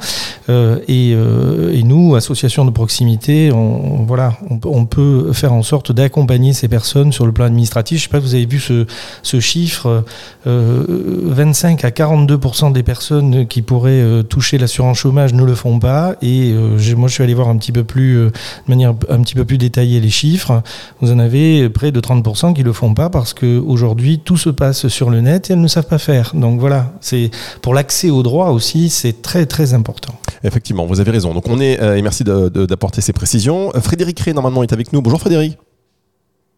Euh, 0.48 0.78
et, 0.88 1.12
euh, 1.14 1.72
et 1.72 1.82
nous, 1.82 2.14
association 2.16 2.64
de 2.64 2.70
proximité, 2.70 3.52
on, 3.52 4.04
voilà, 4.04 4.36
on, 4.64 4.86
peut- 4.86 5.32
faire 5.32 5.52
en 5.52 5.62
sorte 5.62 5.92
d'accompagner 5.92 6.52
ces 6.52 6.68
personnes 6.68 7.12
sur 7.12 7.26
le 7.26 7.32
plan 7.32 7.44
administratif. 7.44 7.98
Je 7.98 8.02
sais 8.04 8.08
pas 8.08 8.18
si 8.18 8.24
vous 8.26 8.34
avez 8.34 8.46
vu 8.46 8.58
ce, 8.58 8.86
ce 9.22 9.40
chiffre, 9.40 10.04
euh, 10.46 10.84
25 11.24 11.84
à 11.84 11.90
42 11.90 12.38
des 12.72 12.82
personnes 12.82 13.46
qui 13.46 13.62
pourraient 13.62 13.90
euh, 13.92 14.22
toucher 14.22 14.58
l'assurance 14.58 14.98
chômage 14.98 15.34
ne 15.34 15.44
le 15.44 15.54
font 15.54 15.78
pas. 15.78 16.14
Et 16.22 16.52
euh, 16.52 16.78
moi, 16.96 17.08
je 17.08 17.14
suis 17.14 17.22
allé 17.22 17.34
voir 17.34 17.48
un 17.48 17.56
petit 17.58 17.72
peu 17.72 17.84
plus, 17.84 18.16
euh, 18.16 18.26
de 18.30 18.70
manière 18.70 18.94
un 19.08 19.20
petit 19.22 19.34
peu 19.34 19.44
plus 19.44 19.58
détaillée 19.58 20.00
les 20.00 20.10
chiffres. 20.10 20.62
Vous 21.00 21.12
en 21.12 21.18
avez 21.18 21.68
près 21.68 21.92
de 21.92 22.00
30% 22.00 22.54
qui 22.54 22.62
le 22.62 22.72
font 22.72 22.94
pas 22.94 23.10
parce 23.10 23.34
que 23.34 23.58
aujourd'hui 23.58 24.18
tout 24.18 24.36
se 24.48 24.52
passe 24.52 24.88
sur 24.88 25.10
le 25.10 25.20
net 25.20 25.50
et 25.50 25.52
elles 25.52 25.60
ne 25.60 25.68
savent 25.68 25.86
pas 25.86 25.98
faire. 25.98 26.32
Donc 26.34 26.60
voilà, 26.60 26.92
c'est 27.00 27.30
pour 27.62 27.74
l'accès 27.74 28.10
aux 28.10 28.22
droits 28.22 28.50
aussi, 28.50 28.88
c'est 28.88 29.22
très 29.22 29.46
très 29.46 29.74
important. 29.74 30.14
Effectivement, 30.42 30.86
vous 30.86 31.00
avez 31.00 31.10
raison. 31.10 31.34
Donc 31.34 31.48
on 31.48 31.60
est, 31.60 31.80
euh, 31.82 31.96
et 31.96 32.02
merci 32.02 32.24
d'apporter 32.24 33.00
ces 33.00 33.12
précisions. 33.12 33.70
Euh, 33.74 33.80
Frédéric 33.80 34.20
Ré, 34.20 34.32
normalement, 34.32 34.62
est 34.62 34.72
avec 34.72 34.92
nous. 34.92 35.02
Bonjour 35.02 35.20
Frédéric. 35.20 35.58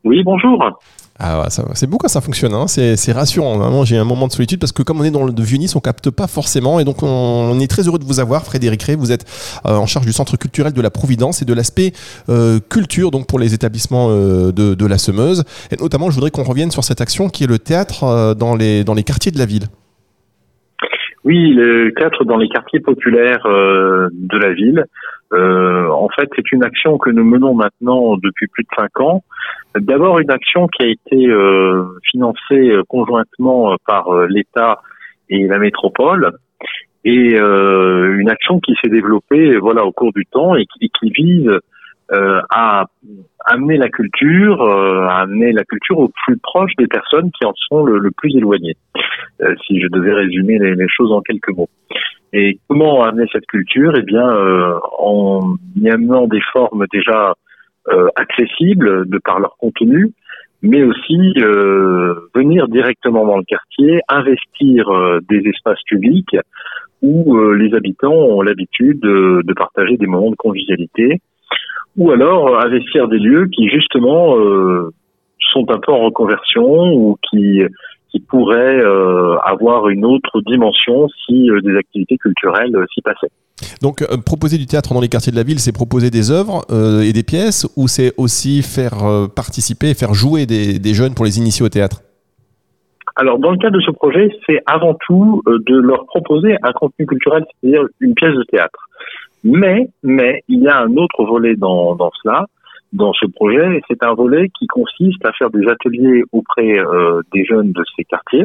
Oui, 0.05 0.23
bonjour. 0.25 0.59
Ah, 1.23 1.43
ouais, 1.43 1.49
c'est 1.75 1.87
beau 1.87 1.99
quand 1.99 2.09
ça 2.09 2.23
fonctionne, 2.23 2.55
hein. 2.55 2.67
c'est 2.67 3.13
rassurant. 3.13 3.59
Vraiment, 3.59 3.85
j'ai 3.85 3.99
un 3.99 4.05
moment 4.05 4.27
de 4.27 4.33
solitude 4.33 4.59
parce 4.59 4.73
que 4.73 4.83
comme 4.83 5.01
on 5.01 5.05
est 5.05 5.11
dans 5.11 5.27
le 5.27 5.35
vieux 5.39 5.59
Nice, 5.59 5.77
on 5.77 5.81
capte 5.81 6.11
pas 6.11 6.27
forcément. 6.27 6.81
Et 6.81 6.85
donc, 6.85 7.03
on, 7.03 7.61
est 7.61 7.71
très 7.71 7.87
heureux 7.87 7.99
de 7.99 8.05
vous 8.05 8.21
avoir, 8.21 8.43
Frédéric 8.43 8.83
Ré. 8.85 8.97
Vous 8.97 9.13
êtes 9.13 9.27
euh, 9.67 9.77
en 9.77 9.85
charge 9.85 10.07
du 10.07 10.13
Centre 10.13 10.39
culturel 10.39 10.73
de 10.73 10.81
la 10.81 10.89
Providence 10.89 11.43
et 11.43 11.45
de 11.45 11.53
l'aspect 11.53 11.93
euh, 12.31 12.59
culture, 12.71 13.11
donc 13.11 13.27
pour 13.27 13.39
les 13.39 13.53
établissements 13.53 14.09
euh, 14.09 14.51
de, 14.51 14.75
de 14.75 14.87
la 14.87 14.97
Semeuse. 14.97 15.45
Et 15.71 15.77
notamment, 15.77 16.09
je 16.09 16.15
voudrais 16.15 16.31
qu'on 16.31 16.43
revienne 16.43 16.71
sur 16.71 16.85
cette 16.85 17.03
action 17.03 17.29
qui 17.29 17.45
est 17.45 17.47
le 17.49 17.59
théâtre 17.59 18.35
dans, 18.35 18.57
les, 18.57 18.83
dans 18.83 18.95
les 18.95 19.03
quartiers 19.03 19.31
de 19.31 19.39
la 19.39 19.45
ville. 19.45 19.65
Oui, 21.25 21.53
le 21.53 21.93
théâtre 21.99 22.25
dans 22.25 22.39
les 22.39 22.49
quartiers 22.49 22.81
populaires 22.81 23.45
de 23.45 24.39
la 24.39 24.55
ville. 24.55 24.87
En 25.33 26.09
fait, 26.17 26.31
c'est 26.35 26.51
une 26.53 26.65
action 26.65 26.97
que 26.97 27.11
nous 27.11 27.25
menons 27.25 27.53
maintenant 27.53 28.17
depuis 28.17 28.47
plus 28.47 28.63
de 28.63 28.69
cinq 28.75 29.01
ans. 29.01 29.23
D'abord, 29.77 30.19
une 30.19 30.31
action 30.31 30.67
qui 30.69 30.83
a 30.83 30.89
été 30.89 31.27
euh, 31.29 31.85
financée 32.11 32.71
euh, 32.71 32.83
conjointement 32.89 33.73
euh, 33.73 33.77
par 33.87 34.09
euh, 34.09 34.27
l'État 34.29 34.81
et 35.29 35.47
la 35.47 35.59
métropole, 35.59 36.33
et 37.05 37.39
euh, 37.39 38.19
une 38.19 38.29
action 38.29 38.59
qui 38.61 38.75
s'est 38.81 38.91
développée, 38.91 39.57
voilà, 39.59 39.85
au 39.85 39.93
cours 39.93 40.13
du 40.13 40.27
temps 40.27 40.57
et 40.57 40.67
qui, 40.67 40.91
qui 40.91 41.11
vise 41.11 41.51
euh, 42.13 42.41
à 42.51 42.87
amener 43.47 43.77
la 43.77 43.89
culture, 43.89 44.61
euh, 44.61 45.07
à 45.07 45.21
amener 45.21 45.53
la 45.53 45.65
culture 45.65 45.99
au 45.99 46.11
plus 46.25 46.37
proche 46.39 46.73
des 46.77 46.89
personnes 46.89 47.31
qui 47.31 47.47
en 47.47 47.55
sont 47.55 47.85
le, 47.85 47.99
le 47.99 48.11
plus 48.11 48.37
éloignées. 48.37 48.77
Euh, 49.41 49.55
si 49.67 49.81
je 49.81 49.87
devais 49.87 50.13
résumer 50.13 50.59
les, 50.59 50.75
les 50.75 50.89
choses 50.89 51.13
en 51.13 51.21
quelques 51.21 51.57
mots. 51.57 51.71
Et 52.33 52.59
comment 52.69 53.03
amener 53.03 53.27
cette 53.33 53.47
culture? 53.47 53.93
Eh 53.97 54.03
bien, 54.03 54.29
en 54.99 55.55
y 55.77 55.89
amenant 55.89 56.27
des 56.27 56.41
formes 56.53 56.87
déjà 56.93 57.35
accessibles 58.17 59.09
de 59.09 59.19
par 59.19 59.41
leur 59.41 59.57
contenu, 59.57 60.13
mais 60.63 60.83
aussi 60.83 61.33
euh, 61.39 62.15
venir 62.35 62.69
directement 62.69 63.27
dans 63.27 63.39
le 63.39 63.45
quartier, 63.45 64.01
investir 64.09 64.89
euh, 64.91 65.21
des 65.29 65.49
espaces 65.49 65.83
publics 65.87 66.37
où 67.03 67.37
euh, 67.37 67.55
les 67.55 67.75
habitants 67.75 68.13
ont 68.13 68.43
l'habitude 68.43 69.01
de, 69.01 69.53
partager 69.55 69.97
des 69.97 70.07
moments 70.07 70.31
de 70.31 70.37
convivialité, 70.37 71.21
ou 71.97 72.11
alors 72.11 72.49
euh, 72.49 72.61
investir 72.61 73.09
des 73.09 73.19
lieux 73.19 73.47
qui 73.47 73.69
justement 73.69 74.39
euh, 74.39 74.91
sont 75.53 75.71
un 75.71 75.79
peu 75.79 75.93
en 75.93 76.01
reconversion 76.01 76.93
ou 76.93 77.17
qui 77.31 77.63
qui 78.11 78.21
pourraient 78.21 78.81
euh, 78.81 79.37
avoir 79.45 79.89
une 79.89 80.05
autre 80.05 80.41
dimension 80.47 81.09
si 81.27 81.51
euh, 81.51 81.61
des 81.61 81.77
activités 81.77 82.17
culturelles 82.17 82.75
euh, 82.75 82.85
s'y 82.93 83.01
passaient. 83.03 83.31
Donc, 83.83 84.03
proposer 84.25 84.57
du 84.57 84.67
théâtre 84.67 84.95
dans 84.95 85.01
les 85.01 85.09
quartiers 85.09 85.33
de 85.33 85.37
la 85.37 85.43
ville, 85.43 85.59
c'est 85.59 85.73
proposer 85.73 86.11
des 86.11 86.31
œuvres 86.31 86.65
et 87.03 87.13
des 87.13 87.23
pièces 87.23 87.69
ou 87.77 87.89
c'est 87.89 88.15
aussi 88.17 88.63
faire 88.63 89.29
participer, 89.37 89.93
faire 89.93 90.15
jouer 90.15 90.47
des, 90.47 90.79
des 90.79 90.95
jeunes 90.95 91.13
pour 91.13 91.27
les 91.27 91.39
initier 91.39 91.67
au 91.67 91.69
théâtre? 91.69 92.01
Alors, 93.17 93.39
dans 93.39 93.51
le 93.51 93.59
cadre 93.59 93.77
de 93.77 93.83
ce 93.83 93.91
projet, 93.91 94.31
c'est 94.47 94.63
avant 94.65 94.97
tout 95.07 95.43
de 95.47 95.77
leur 95.77 96.07
proposer 96.07 96.57
un 96.63 96.73
contenu 96.73 97.05
culturel, 97.05 97.45
c'est-à-dire 97.61 97.85
une 98.01 98.15
pièce 98.15 98.35
de 98.35 98.45
théâtre. 98.45 98.89
Mais, 99.45 99.91
mais, 100.03 100.43
il 100.49 100.61
y 100.63 100.69
a 100.69 100.79
un 100.79 100.97
autre 100.97 101.25
volet 101.25 101.55
dans, 101.55 101.97
dans 101.97 102.11
cela, 102.23 102.47
dans 102.93 103.13
ce 103.13 103.27
projet, 103.27 103.77
et 103.77 103.83
c'est 103.89 104.03
un 104.03 104.15
volet 104.15 104.49
qui 104.59 104.67
consiste 104.67 105.25
à 105.25 105.33
faire 105.33 105.51
des 105.51 105.67
ateliers 105.69 106.23
auprès 106.33 106.79
euh, 106.79 107.21
des 107.33 107.45
jeunes 107.45 107.73
de 107.73 107.83
ces 107.97 108.05
quartiers 108.05 108.45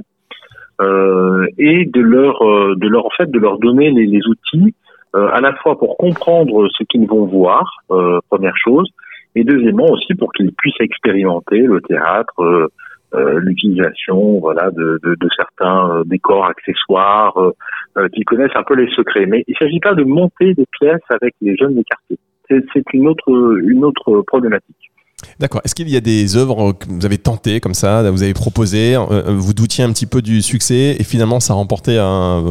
euh, 0.81 1.47
et 1.57 1.85
de 1.85 2.01
leur, 2.01 2.41
euh, 2.41 2.75
de 2.75 2.87
leur 2.87 3.05
en 3.05 3.09
fait, 3.17 3.29
de 3.29 3.39
leur 3.39 3.57
donner 3.59 3.91
les, 3.91 4.05
les 4.05 4.21
outils 4.27 4.75
euh, 5.15 5.29
à 5.31 5.41
la 5.41 5.53
fois 5.55 5.77
pour 5.77 5.97
comprendre 5.97 6.67
ce 6.77 6.83
qu'ils 6.83 7.07
vont 7.07 7.25
voir, 7.25 7.77
euh, 7.91 8.19
première 8.29 8.57
chose, 8.57 8.89
et 9.35 9.43
deuxièmement 9.43 9.89
aussi 9.89 10.13
pour 10.15 10.31
qu'ils 10.33 10.53
puissent 10.53 10.79
expérimenter 10.79 11.59
le 11.59 11.81
théâtre. 11.81 12.67
euh, 13.15 13.39
l'utilisation 13.39 14.39
voilà 14.39 14.71
de, 14.71 14.99
de, 15.03 15.15
de 15.15 15.29
certains 15.35 15.89
euh, 15.89 16.03
décors 16.05 16.45
accessoires 16.45 17.37
euh, 17.37 18.07
qui 18.09 18.23
connaissent 18.23 18.55
un 18.55 18.63
peu 18.63 18.75
les 18.75 18.89
secrets 18.93 19.25
mais 19.25 19.43
il 19.47 19.53
ne 19.53 19.65
s'agit 19.65 19.79
pas 19.79 19.93
de 19.93 20.03
monter 20.03 20.53
des 20.53 20.65
pièces 20.79 21.05
avec 21.09 21.33
les 21.41 21.55
jeunes 21.55 21.75
des 21.75 21.83
quartiers 21.83 22.19
c'est 22.49 22.93
une 22.93 23.07
autre 23.07 23.59
une 23.63 23.83
autre 23.83 24.21
problématique 24.27 24.91
D'accord. 25.39 25.61
Est-ce 25.65 25.73
qu'il 25.73 25.89
y 25.89 25.97
a 25.97 26.01
des 26.01 26.37
œuvres 26.37 26.73
que 26.73 26.85
vous 26.87 27.05
avez 27.05 27.17
tentées 27.17 27.59
comme 27.59 27.73
ça, 27.73 28.09
vous 28.11 28.21
avez 28.21 28.33
proposé, 28.33 28.95
euh, 28.95 29.23
vous 29.27 29.53
doutiez 29.53 29.83
un 29.83 29.91
petit 29.91 30.05
peu 30.05 30.21
du 30.21 30.41
succès 30.41 30.95
et 30.99 31.03
finalement 31.03 31.39
ça 31.39 31.53
a 31.53 31.55
remporté 31.55 31.97
un, 31.97 32.43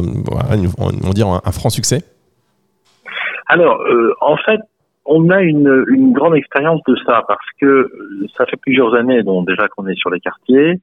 on 0.77 1.09
dire 1.11 1.27
un, 1.27 1.41
un 1.43 1.51
franc 1.51 1.69
succès? 1.69 2.03
Alors, 3.47 3.81
euh, 3.81 4.13
en 4.21 4.37
fait, 4.37 4.59
on 5.05 5.29
a 5.29 5.41
une, 5.41 5.85
une 5.87 6.13
grande 6.13 6.35
expérience 6.35 6.81
de 6.87 6.95
ça 7.05 7.23
parce 7.27 7.45
que 7.61 7.65
euh, 7.65 8.27
ça 8.37 8.45
fait 8.47 8.57
plusieurs 8.57 8.95
années 8.95 9.21
donc 9.23 9.47
déjà 9.47 9.67
qu'on 9.67 9.87
est 9.87 9.95
sur 9.95 10.09
les 10.09 10.19
quartiers 10.19 10.79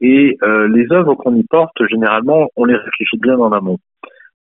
et 0.00 0.36
euh, 0.42 0.68
les 0.68 0.92
œuvres 0.92 1.14
qu'on 1.14 1.34
y 1.34 1.44
porte 1.44 1.86
généralement 1.88 2.48
on 2.56 2.66
les 2.66 2.76
réfléchit 2.76 3.18
bien 3.18 3.38
en 3.38 3.52
amont. 3.52 3.78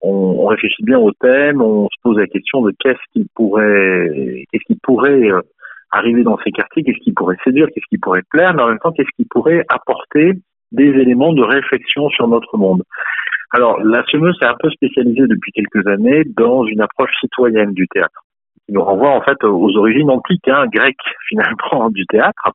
On, 0.03 0.47
réfléchit 0.47 0.83
bien 0.83 0.99
au 0.99 1.13
thème, 1.13 1.63
on 1.63 1.87
se 1.87 1.97
pose 2.03 2.19
la 2.19 2.27
question 2.27 2.61
de 2.63 2.73
qu'est-ce 2.79 3.01
qui 3.13 3.27
pourrait 3.35 4.45
qu'est-ce 4.51 4.65
qui 4.67 4.79
pourrait 4.83 5.31
euh, 5.31 5.41
arriver 5.91 6.25
dans 6.25 6.39
ces 6.45 6.51
quartiers, 6.51 6.83
qu'est-ce 6.83 6.99
qui 6.99 7.13
pourrait 7.13 7.37
séduire, 7.45 7.69
qu'est-ce 7.69 7.87
qui 7.89 7.99
pourrait 7.99 8.23
plaire, 8.31 8.53
mais 8.55 8.63
en 8.63 8.69
même 8.69 8.79
temps 8.79 8.93
qu'est-ce 8.93 9.15
qui 9.17 9.25
pourrait 9.25 9.65
apporter 9.69 10.33
des 10.73 10.89
éléments 10.89 11.33
de 11.33 11.43
réflexion 11.43 12.09
sur 12.11 12.27
notre 12.29 12.57
monde. 12.57 12.83
Alors, 13.53 13.79
la 13.85 14.03
Semeuse 14.07 14.39
est 14.41 14.47
un 14.47 14.57
peu 14.59 14.71
spécialisée 14.71 15.27
depuis 15.27 15.53
quelques 15.53 15.87
années 15.87 16.25
dans 16.37 16.65
une 16.65 16.81
approche 16.81 17.11
citoyenne 17.21 17.73
du 17.73 17.87
théâtre, 17.89 18.25
qui 18.67 18.73
nous 18.73 18.83
renvoie 18.83 19.11
en 19.11 19.21
fait 19.21 19.45
aux 19.45 19.77
origines 19.77 20.11
antiques, 20.11 20.49
hein, 20.49 20.67
grecques 20.73 20.97
finalement, 21.29 21.91
du 21.91 22.07
théâtre, 22.07 22.53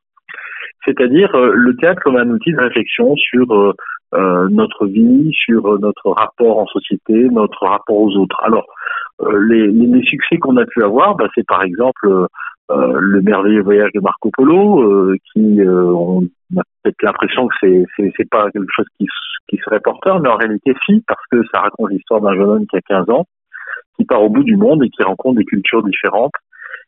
c'est-à-dire 0.84 1.34
euh, 1.34 1.52
le 1.54 1.76
théâtre 1.76 2.02
comme 2.02 2.16
un 2.16 2.28
outil 2.30 2.52
de 2.52 2.60
réflexion 2.60 3.14
sur 3.16 3.52
euh, 3.52 3.74
euh, 4.14 4.48
notre 4.50 4.86
vie, 4.86 5.30
sur 5.32 5.66
euh, 5.66 5.78
notre 5.78 6.10
rapport 6.10 6.58
en 6.58 6.66
société, 6.66 7.28
notre 7.30 7.66
rapport 7.66 7.96
aux 7.96 8.16
autres. 8.16 8.38
Alors, 8.42 8.66
euh, 9.22 9.46
les, 9.48 9.66
les, 9.68 10.02
succès 10.02 10.38
qu'on 10.38 10.56
a 10.56 10.66
pu 10.66 10.82
avoir, 10.82 11.16
bah, 11.16 11.28
c'est 11.34 11.46
par 11.46 11.62
exemple 11.62 12.06
euh, 12.06 12.26
euh, 12.70 12.98
le 12.98 13.20
merveilleux 13.22 13.62
voyage 13.62 13.92
de 13.94 14.00
Marco 14.00 14.30
Polo, 14.30 15.14
qui 15.32 15.60
on 15.64 16.22
a 16.56 16.62
peut-être 16.82 17.02
l'impression 17.02 17.48
que 17.48 17.54
c'est 17.60 17.84
c'est 17.96 18.12
c'est 18.16 18.28
pas 18.28 18.50
quelque 18.50 18.70
chose 18.74 18.86
qui 18.98 19.06
qui 19.48 19.56
serait 19.64 19.80
porteur, 19.80 20.20
mais 20.20 20.28
en 20.28 20.36
réalité 20.36 20.74
si, 20.84 21.02
parce 21.06 21.22
que 21.30 21.42
ça 21.52 21.60
raconte 21.60 21.90
l'histoire 21.90 22.20
d'un 22.20 22.34
jeune 22.34 22.50
homme 22.50 22.66
qui 22.66 22.76
a 22.76 22.80
15 22.82 23.10
ans 23.10 23.24
qui 23.98 24.04
part 24.04 24.22
au 24.22 24.30
bout 24.30 24.44
du 24.44 24.56
monde 24.56 24.82
et 24.84 24.90
qui 24.90 25.02
rencontre 25.02 25.38
des 25.38 25.44
cultures 25.44 25.82
différentes 25.82 26.34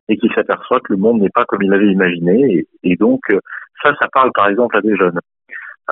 et 0.09 0.17
qui 0.17 0.29
s'aperçoit 0.35 0.81
que 0.81 0.93
le 0.93 0.99
monde 0.99 1.21
n'est 1.21 1.31
pas 1.31 1.45
comme 1.45 1.63
il 1.63 1.71
l'avait 1.71 1.93
imaginé. 1.93 2.67
Et, 2.83 2.97
donc, 2.97 3.21
euh, 3.31 3.41
ça, 3.83 3.93
ça 4.01 4.09
parle 4.13 4.31
par 4.35 4.49
exemple 4.49 4.77
à 4.77 4.81
des 4.81 4.97
jeunes. 4.97 5.19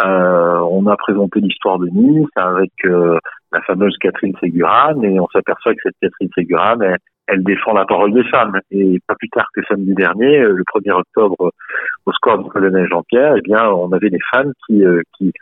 Euh, 0.04 0.61
on 0.70 0.87
a 0.87 0.96
présenté 0.96 1.40
l'histoire 1.40 1.78
de 1.78 1.88
Nice 1.88 2.28
avec 2.37 2.72
euh, 2.84 3.18
la 3.53 3.61
fameuse 3.62 3.96
Catherine 3.99 4.34
Ségurane 4.40 5.05
et 5.05 5.18
on 5.18 5.26
s'aperçoit 5.28 5.74
que 5.74 5.80
cette 5.82 5.96
Catherine 6.01 6.30
Ségurane, 6.34 6.82
elle, 6.82 6.99
elle, 7.26 7.42
défend 7.42 7.72
la 7.72 7.84
parole 7.84 8.12
des 8.12 8.24
femmes. 8.24 8.61
Et 8.70 9.01
pas 9.07 9.14
plus 9.16 9.28
tard 9.30 9.49
que 9.55 9.61
samedi 9.68 9.94
dernier, 9.94 10.38
le 10.40 10.62
1er 10.74 10.92
octobre, 10.92 11.53
au 12.07 12.12
score 12.12 12.42
du 12.42 12.49
colonel 12.51 12.86
Jean-Pierre, 12.88 13.34
eh 13.36 13.40
bien, 13.40 13.68
on 13.68 13.92
avait 13.92 14.11
des 14.11 14.20
femmes 14.32 14.53
qui, 14.66 14.82
qui, 15.16 15.32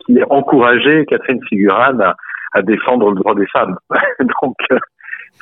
qui 0.00 0.18
encourageaient 0.30 1.04
Catherine 1.06 1.40
Ségurane 1.48 2.00
à, 2.00 2.14
à 2.52 2.62
défendre 2.62 3.10
le 3.10 3.16
droit 3.16 3.34
des 3.34 3.46
femmes. 3.46 3.76
donc, 4.20 4.56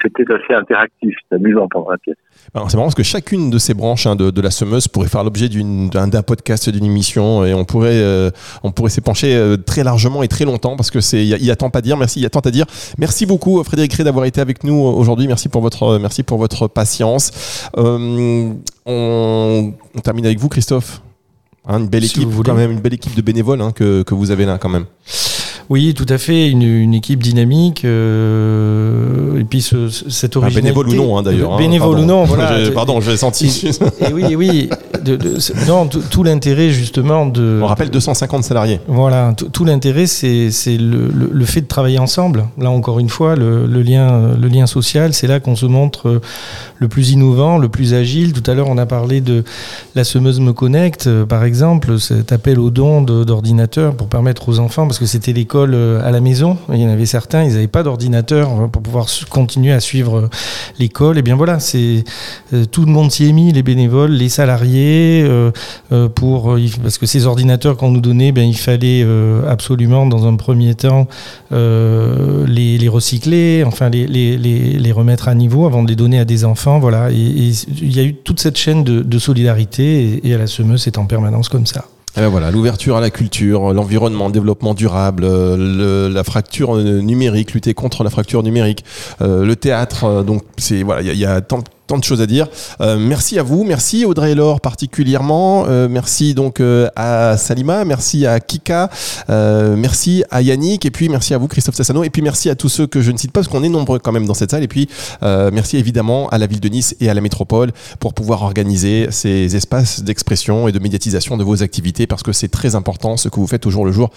c'était 0.03 0.25
assez 0.33 0.55
interactif, 0.55 1.15
c'est 1.29 1.37
amusant 1.37 1.69
pendant 1.71 1.91
la 1.91 1.99
pièce. 1.99 2.17
c'est 2.53 2.75
marrant 2.75 2.87
parce 2.87 2.95
que 2.95 3.03
chacune 3.03 3.51
de 3.51 3.59
ces 3.59 3.75
branches 3.75 4.07
hein, 4.07 4.17
de, 4.17 4.41
la 4.41 4.51
semeuse 4.51 4.89
pourrait 4.89 5.09
faire 5.09 5.25
l'objet 5.25 5.49
d'un 5.49 6.23
podcast, 6.23 6.69
d'une 6.69 6.85
émission, 6.85 7.45
et 7.45 7.55
on 7.55 7.65
pourrait, 7.65 7.91
euh, 7.93 8.31
on 8.63 8.73
pourrait 8.73 8.91
s'épancher 8.91 9.35
euh, 9.35 9.57
très 9.57 9.85
largement 9.85 10.23
et 10.23 10.29
très 10.29 10.45
longtemps 10.45 10.77
parce 10.77 10.91
que 10.91 11.01
c'est, 11.01 11.25
il 11.25 11.45
y, 11.45 11.51
a 11.51 11.57
tant 11.57 11.69
à 11.69 11.81
dire. 11.81 11.97
Merci, 11.97 12.21
il 12.21 12.23
y 12.23 12.27
a 12.27 12.31
tant 12.31 12.41
à 12.41 12.51
dire. 12.51 12.67
Merci 12.99 13.27
beaucoup 13.27 13.63
Frédéric 13.65 13.95
Ré 13.95 14.05
d'avoir 14.05 14.25
été 14.25 14.41
avec 14.41 14.65
nous 14.65 14.75
aujourd'hui. 14.75 15.27
Merci 15.27 15.49
pour 15.49 15.63
votre, 15.63 15.99
merci 15.99 16.23
pour 16.23 16.39
votre 16.39 16.69
patience. 16.69 17.69
Euh, 17.77 18.53
on, 18.87 19.73
termine 20.03 20.27
avec 20.27 20.39
vous, 20.39 20.49
Christophe. 20.49 21.03
Hein, 21.67 21.79
une 21.79 21.89
belle 21.89 22.05
équipe, 22.05 22.29
quand 22.45 22.55
même, 22.55 22.73
une 22.73 22.81
belle 22.81 22.95
équipe 22.95 23.15
de 23.15 23.23
bénévoles 23.23 23.63
hein, 23.63 23.73
que, 23.73 24.03
que 24.03 24.15
vous 24.15 24.31
avez 24.31 24.45
là, 24.45 24.59
quand 24.59 24.69
même. 24.69 24.85
Oui, 25.71 25.95
tout 25.95 26.07
à 26.09 26.19
fait, 26.19 26.51
une, 26.51 26.63
une 26.63 26.95
équipe 26.95 27.23
dynamique. 27.23 27.85
Euh, 27.85 29.39
et 29.41 29.45
puis 29.45 29.63
ce, 29.63 29.89
cette 29.89 30.37
originalité. 30.37 30.75
bénévole 30.75 30.89
ou 30.89 30.95
non, 30.95 31.19
hein, 31.19 31.23
d'ailleurs. 31.23 31.55
Hein, 31.55 31.59
bénévole 31.59 31.99
ou 31.99 32.05
non, 32.05 32.25
voilà. 32.25 32.71
pardon, 32.75 33.01
je 33.01 33.11
l'ai 33.11 33.17
senti. 33.17 33.71
Et, 34.01 34.13
oui, 34.13 34.35
oui. 34.37 34.69
De, 35.03 35.17
de, 35.17 35.37
non, 35.67 35.87
tout 35.87 36.23
l'intérêt 36.23 36.71
justement 36.71 37.27
de. 37.27 37.61
On 37.63 37.67
rappelle 37.67 37.91
250 37.91 38.45
salariés. 38.45 38.81
Voilà, 38.89 39.35
tout 39.53 39.65
l'intérêt, 39.65 40.07
c'est 40.07 40.51
le, 40.67 41.09
le, 41.09 41.31
le, 41.33 41.45
fait 41.45 41.61
de 41.61 41.67
travailler 41.67 41.99
ensemble. 41.99 42.47
Là, 42.59 42.71
encore 42.71 42.99
une 42.99 43.09
fois, 43.09 43.37
le, 43.37 43.67
lien, 43.83 44.35
le 44.41 44.49
lien 44.49 44.67
social, 44.67 45.13
c'est 45.13 45.27
là 45.27 45.41
qu'on 45.41 45.57
se 45.57 45.67
montre 45.67 46.21
le 46.79 46.89
plus 46.89 47.11
innovant, 47.11 47.59
le 47.59 47.69
plus 47.69 47.95
agile. 47.95 48.33
Tout 48.33 48.49
à 48.51 48.55
l'heure, 48.55 48.69
on 48.69 48.79
a 48.79 48.87
parlé 48.87 49.21
de 49.21 49.45
la 49.95 50.05
semeuse 50.05 50.41
me 50.41 50.53
connecte, 50.53 51.09
par 51.25 51.45
exemple, 51.45 51.99
cet 51.99 52.33
appel 52.33 52.59
au 52.59 52.71
don 52.71 53.03
d'ordinateur 53.03 53.95
pour 53.95 54.09
permettre 54.09 54.49
aux 54.49 54.59
enfants, 54.59 54.87
parce 54.87 54.99
que 54.99 55.07
c'était 55.07 55.33
les 55.33 55.45
euh, 55.55 56.07
à 56.07 56.11
la 56.11 56.21
maison. 56.21 56.57
Il 56.73 56.81
y 56.81 56.85
en 56.85 56.89
avait 56.89 57.07
certains, 57.07 57.45
ils 57.45 57.53
n'avaient 57.53 57.67
pas 57.67 57.83
d'ordinateur 57.83 58.51
euh, 58.51 58.67
pour 58.67 58.83
pouvoir 58.83 59.07
continuer 59.31 59.73
à 59.73 59.81
suivre 59.81 60.19
euh, 60.19 60.29
l'école. 60.79 61.19
Et 61.19 61.23
bien 61.23 61.37
voilà, 61.37 61.61
c'est 61.61 62.05
tout 62.71 62.85
le 62.85 62.91
monde 62.91 63.11
s'y 63.11 63.29
est 63.29 63.33
mis, 63.33 63.53
les 63.53 63.63
bénévoles, 63.63 64.13
les 64.13 64.29
salariés, 64.29 65.29
pour 66.15 66.57
parce 66.83 66.99
que 66.99 67.07
ces 67.07 67.27
ordinateurs 67.27 67.77
qu'on 67.77 67.91
nous 67.91 68.01
donnait, 68.01 68.33
ben 68.33 68.47
il 68.47 68.57
fallait 68.57 69.07
absolument 69.49 70.07
dans 70.07 70.27
un 70.27 70.37
premier 70.37 70.75
temps 70.75 71.09
les, 71.51 72.89
recycler, 72.89 73.65
enfin 73.67 73.89
les, 73.91 74.93
remettre 74.93 75.29
à 75.29 75.35
niveau 75.35 75.67
avant 75.67 75.83
de 75.83 75.89
les 75.89 75.97
donner 75.97 76.19
à 76.19 76.25
des 76.25 76.45
enfants. 76.45 76.79
Voilà, 76.79 77.11
il 77.11 77.97
y 77.97 78.01
a 78.01 78.05
eu 78.05 78.15
toute 78.15 78.41
cette 78.41 78.57
chaîne 78.57 78.85
de, 78.85 79.19
solidarité 79.19 80.21
et, 80.23 80.29
et 80.29 80.35
à 80.35 80.39
la 80.39 80.47
semeuse, 80.47 80.83
c'est 80.83 80.99
en 80.99 81.07
permanence 81.07 81.49
comme 81.49 81.67
ça. 81.67 81.87
Et 82.17 82.21
ben 82.21 82.29
voilà, 82.29 82.53
l'ouverture 82.53 82.97
à 82.97 83.01
la 83.01 83.11
culture, 83.11 83.73
l'environnement, 83.73 84.29
le 84.29 84.33
développement 84.33 84.75
durable, 84.75 85.25
le, 85.25 86.09
la 86.09 86.23
fracture 86.23 86.77
numérique, 86.77 87.55
lutter 87.55 87.75
contre 87.75 88.05
la 88.05 88.11
fracture 88.11 88.45
numérique, 88.45 88.85
euh, 89.21 89.45
le 89.45 89.57
théâtre. 89.57 90.05
Euh, 90.05 90.23
donc 90.23 90.43
c'est 90.57 90.85
voilà, 90.85 91.03
il 91.03 91.13
y, 91.13 91.19
y, 91.19 91.25
a 91.25 91.41
tant, 91.41 91.65
tant 91.87 91.99
de 91.99 92.05
choses 92.05 92.21
à 92.21 92.27
dire. 92.27 92.49
Euh, 92.81 92.97
merci 92.99 93.39
à 93.39 93.43
vous, 93.43 93.65
merci 93.65 94.05
Audrey 94.05 94.35
Laure 94.35 94.61
particulièrement, 94.61 95.67
euh, 95.69 95.89
merci 95.89 96.35
donc 96.35 96.61
euh, 96.61 96.89
à 96.97 97.37
Salima, 97.37 97.85
merci 97.85 98.27
à 98.27 98.41
Kika, 98.41 98.91
merci 99.29 100.25
à 100.31 100.41
Yannick 100.41 100.87
et 100.87 100.91
puis 100.91 101.09
merci 101.09 101.35
à 101.35 101.39
vous 101.39 101.49
Christophe 101.49 101.75
Sassano 101.75 102.05
et 102.05 102.11
puis 102.11 102.23
merci 102.23 102.49
à 102.49 102.55
tous 102.55 102.69
ceux 102.69 102.87
que 102.87 103.01
je 103.01 103.11
ne 103.11 103.19
cite 103.19 103.33
pas 103.33 103.41
parce 103.41 103.49
qu'on 103.49 103.63
est 103.63 103.69
nombreux 103.69 103.99
quand 103.99 104.13
même 104.13 104.27
dans 104.27 104.35
cette 104.35 104.51
salle 104.51 104.63
et 104.63 104.69
puis 104.69 104.89
merci 105.23 105.77
évidemment 105.77 106.29
à 106.29 106.39
la 106.39 106.47
ville 106.47 106.61
de 106.61 106.69
Nice 106.69 106.95
et 107.01 107.11
à 107.11 107.15
la 107.15 107.21
métropole 107.21 107.73
pour 108.01 108.15
pouvoir 108.15 108.43
organiser 108.43 109.09
ces 109.11 109.57
espaces 109.57 110.03
d'expression 110.03 110.69
et 110.69 110.73
de 110.73 110.79
médiatisation 110.79 111.37
de 111.37 111.45
vos 111.45 111.63
activités 111.63 112.07
parce 112.07 112.23
que 112.23 112.33
c'est 112.33 112.49
très 112.49 112.75
important 112.75 113.17
ce 113.17 113.29
que 113.29 113.37
vous 113.37 113.47
faites 113.47 113.67
au 113.67 113.71
jour 113.71 113.85
le 113.85 113.93
jour 113.93 114.11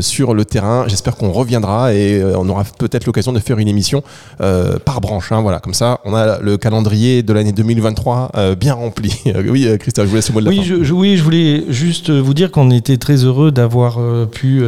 sur 0.00 0.34
le 0.34 0.44
terrain. 0.44 0.84
J'espère 0.88 1.16
qu'on 1.16 1.32
reviendra 1.32 1.94
et 1.94 2.22
on 2.36 2.48
aura 2.48 2.64
peut-être 2.78 3.06
l'occasion 3.06 3.32
de 3.32 3.40
faire 3.40 3.58
une 3.58 3.68
émission 3.68 4.02
par 4.38 5.00
branche. 5.00 5.32
Hein, 5.32 5.40
voilà, 5.40 5.58
comme 5.60 5.74
ça 5.74 6.00
on 6.04 6.14
a 6.14 6.38
le 6.38 6.56
calendrier 6.56 6.99
de 7.00 7.32
l'année 7.32 7.52
2023 7.52 8.32
euh, 8.36 8.54
bien 8.54 8.74
rempli. 8.74 9.12
Euh, 9.30 9.44
oui, 9.48 9.66
euh, 9.66 9.76
Christophe, 9.76 10.06
je 10.06 10.10
vous 10.10 10.16
laisse 10.16 10.28
le 10.28 10.34
mot 10.34 10.40
de 10.40 10.46
la 10.46 10.50
oui, 10.50 10.56
fin. 10.56 10.82
Je, 10.82 10.92
oui, 10.92 11.16
je 11.16 11.22
voulais 11.22 11.64
juste 11.68 12.10
vous 12.10 12.34
dire 12.34 12.50
qu'on 12.50 12.70
était 12.70 12.96
très 12.96 13.24
heureux 13.24 13.52
d'avoir 13.52 14.00
pu 14.28 14.62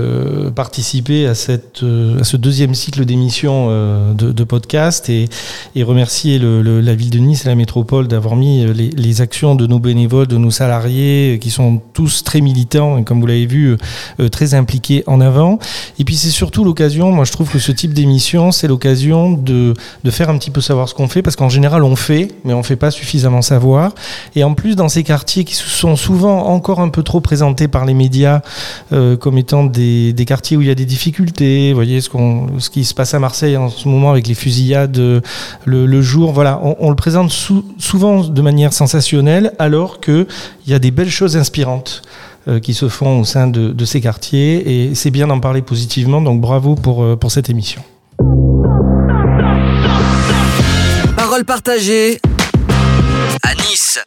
participer 0.55 1.27
à, 1.27 1.35
cette, 1.35 1.83
à 1.83 2.23
ce 2.23 2.37
deuxième 2.37 2.75
cycle 2.75 3.05
d'émissions 3.05 3.69
de, 4.15 4.31
de, 4.31 4.45
podcast 4.45 5.09
et, 5.09 5.29
et 5.75 5.83
remercier 5.83 6.39
le, 6.39 6.81
la 6.81 6.95
ville 6.95 7.11
de 7.11 7.19
Nice 7.19 7.45
et 7.45 7.49
la 7.49 7.57
métropole 7.57 8.07
d'avoir 8.07 8.37
mis 8.37 8.65
les, 8.73 8.91
les, 8.91 9.21
actions 9.21 9.57
de 9.57 9.67
nos 9.67 9.81
bénévoles, 9.81 10.29
de 10.29 10.37
nos 10.37 10.53
salariés, 10.53 11.39
qui 11.41 11.51
sont 11.51 11.81
tous 11.93 12.23
très 12.23 12.41
militants 12.41 12.99
et 12.99 13.05
comme 13.05 13.21
vous 13.21 13.27
l'avez 13.27 13.47
vu, 13.47 13.77
très 14.31 14.55
impliqués 14.55 15.03
en 15.07 15.21
avant. 15.21 15.59
Et 15.99 16.05
puis 16.05 16.15
c'est 16.15 16.31
surtout 16.31 16.63
l'occasion, 16.63 17.11
moi 17.11 17.25
je 17.25 17.33
trouve 17.33 17.51
que 17.51 17.59
ce 17.59 17.73
type 17.73 17.95
d'émission, 17.95 18.53
c'est 18.53 18.69
l'occasion 18.69 19.33
de, 19.33 19.75
de 20.05 20.11
faire 20.11 20.31
un 20.31 20.39
petit 20.39 20.51
peu 20.51 20.61
savoir 20.61 20.89
ce 20.89 20.95
qu'on 20.95 21.09
fait, 21.09 21.23
parce 21.23 21.37
qu'en 21.37 21.49
général 21.49 21.83
on 21.83 21.97
fait 21.97 22.22
mais 22.45 22.53
on 22.55 22.59
ne 22.59 22.63
fait 22.63 22.77
pas 22.77 22.91
suffisamment 22.91 23.43
savoir. 23.43 23.95
Et 24.35 24.45
en 24.45 24.55
plus, 24.55 24.77
dans 24.77 24.89
ces 24.89 25.03
quartiers 25.03 25.45
qui 25.45 25.55
sont 25.55 25.97
souvent 25.97 26.47
encore 26.47 26.81
un 26.81 26.89
peu 26.89 27.03
trop 27.03 27.21
présentés 27.21 27.69
par 27.69 27.85
les 27.85 27.95
médias 27.95 28.41
euh, 28.93 29.17
comme 29.17 29.39
étant 29.39 29.65
des, 29.65 30.15
quartiers 30.27 30.57
où 30.57 30.63
il 30.63 30.69
y 30.69 30.71
a 30.71 30.75
des 30.75 30.85
difficultés, 30.85 31.71
vous 31.71 31.75
voyez 31.75 32.01
ce, 32.01 32.71
qui 32.71 32.85
se 32.85 32.95
passe 32.95 33.15
à 33.15 33.19
Marseille 33.19 33.57
en 33.57 33.69
ce 33.69 33.89
moment 33.89 34.11
avec 34.11 34.27
les 34.27 34.35
fusillades 34.35 34.99
euh, 34.99 35.21
le, 35.65 36.03
jour, 36.03 36.33
voilà, 36.33 36.61
on, 36.63 36.91
le 36.91 36.97
présente 36.97 37.31
souvent 37.79 38.25
de 38.25 38.43
manière 38.43 38.73
sensationnelle 38.73 39.53
alors 39.59 40.01
qu'il 40.01 40.27
y 40.67 40.75
a 40.75 40.79
des 40.79 40.91
belles 40.91 41.11
choses 41.11 41.37
inspirantes 41.37 42.03
euh, 42.49 42.61
qui 42.61 42.75
se 42.75 42.89
font 42.89 43.21
au 43.21 43.25
sein 43.25 43.47
de, 43.47 43.85
ces 43.85 44.01
quartiers 44.01 44.89
et 44.89 44.95
c'est 44.95 45.11
bien 45.11 45.27
d'en 45.27 45.41
parler 45.41 45.63
positivement, 45.63 46.21
donc 46.21 46.41
bravo 46.41 46.75
pour 46.75 47.31
cette 47.31 47.51
émission. 47.51 47.83
Partagée 51.45 52.21
à 53.43 53.55
Nice. 53.55 54.03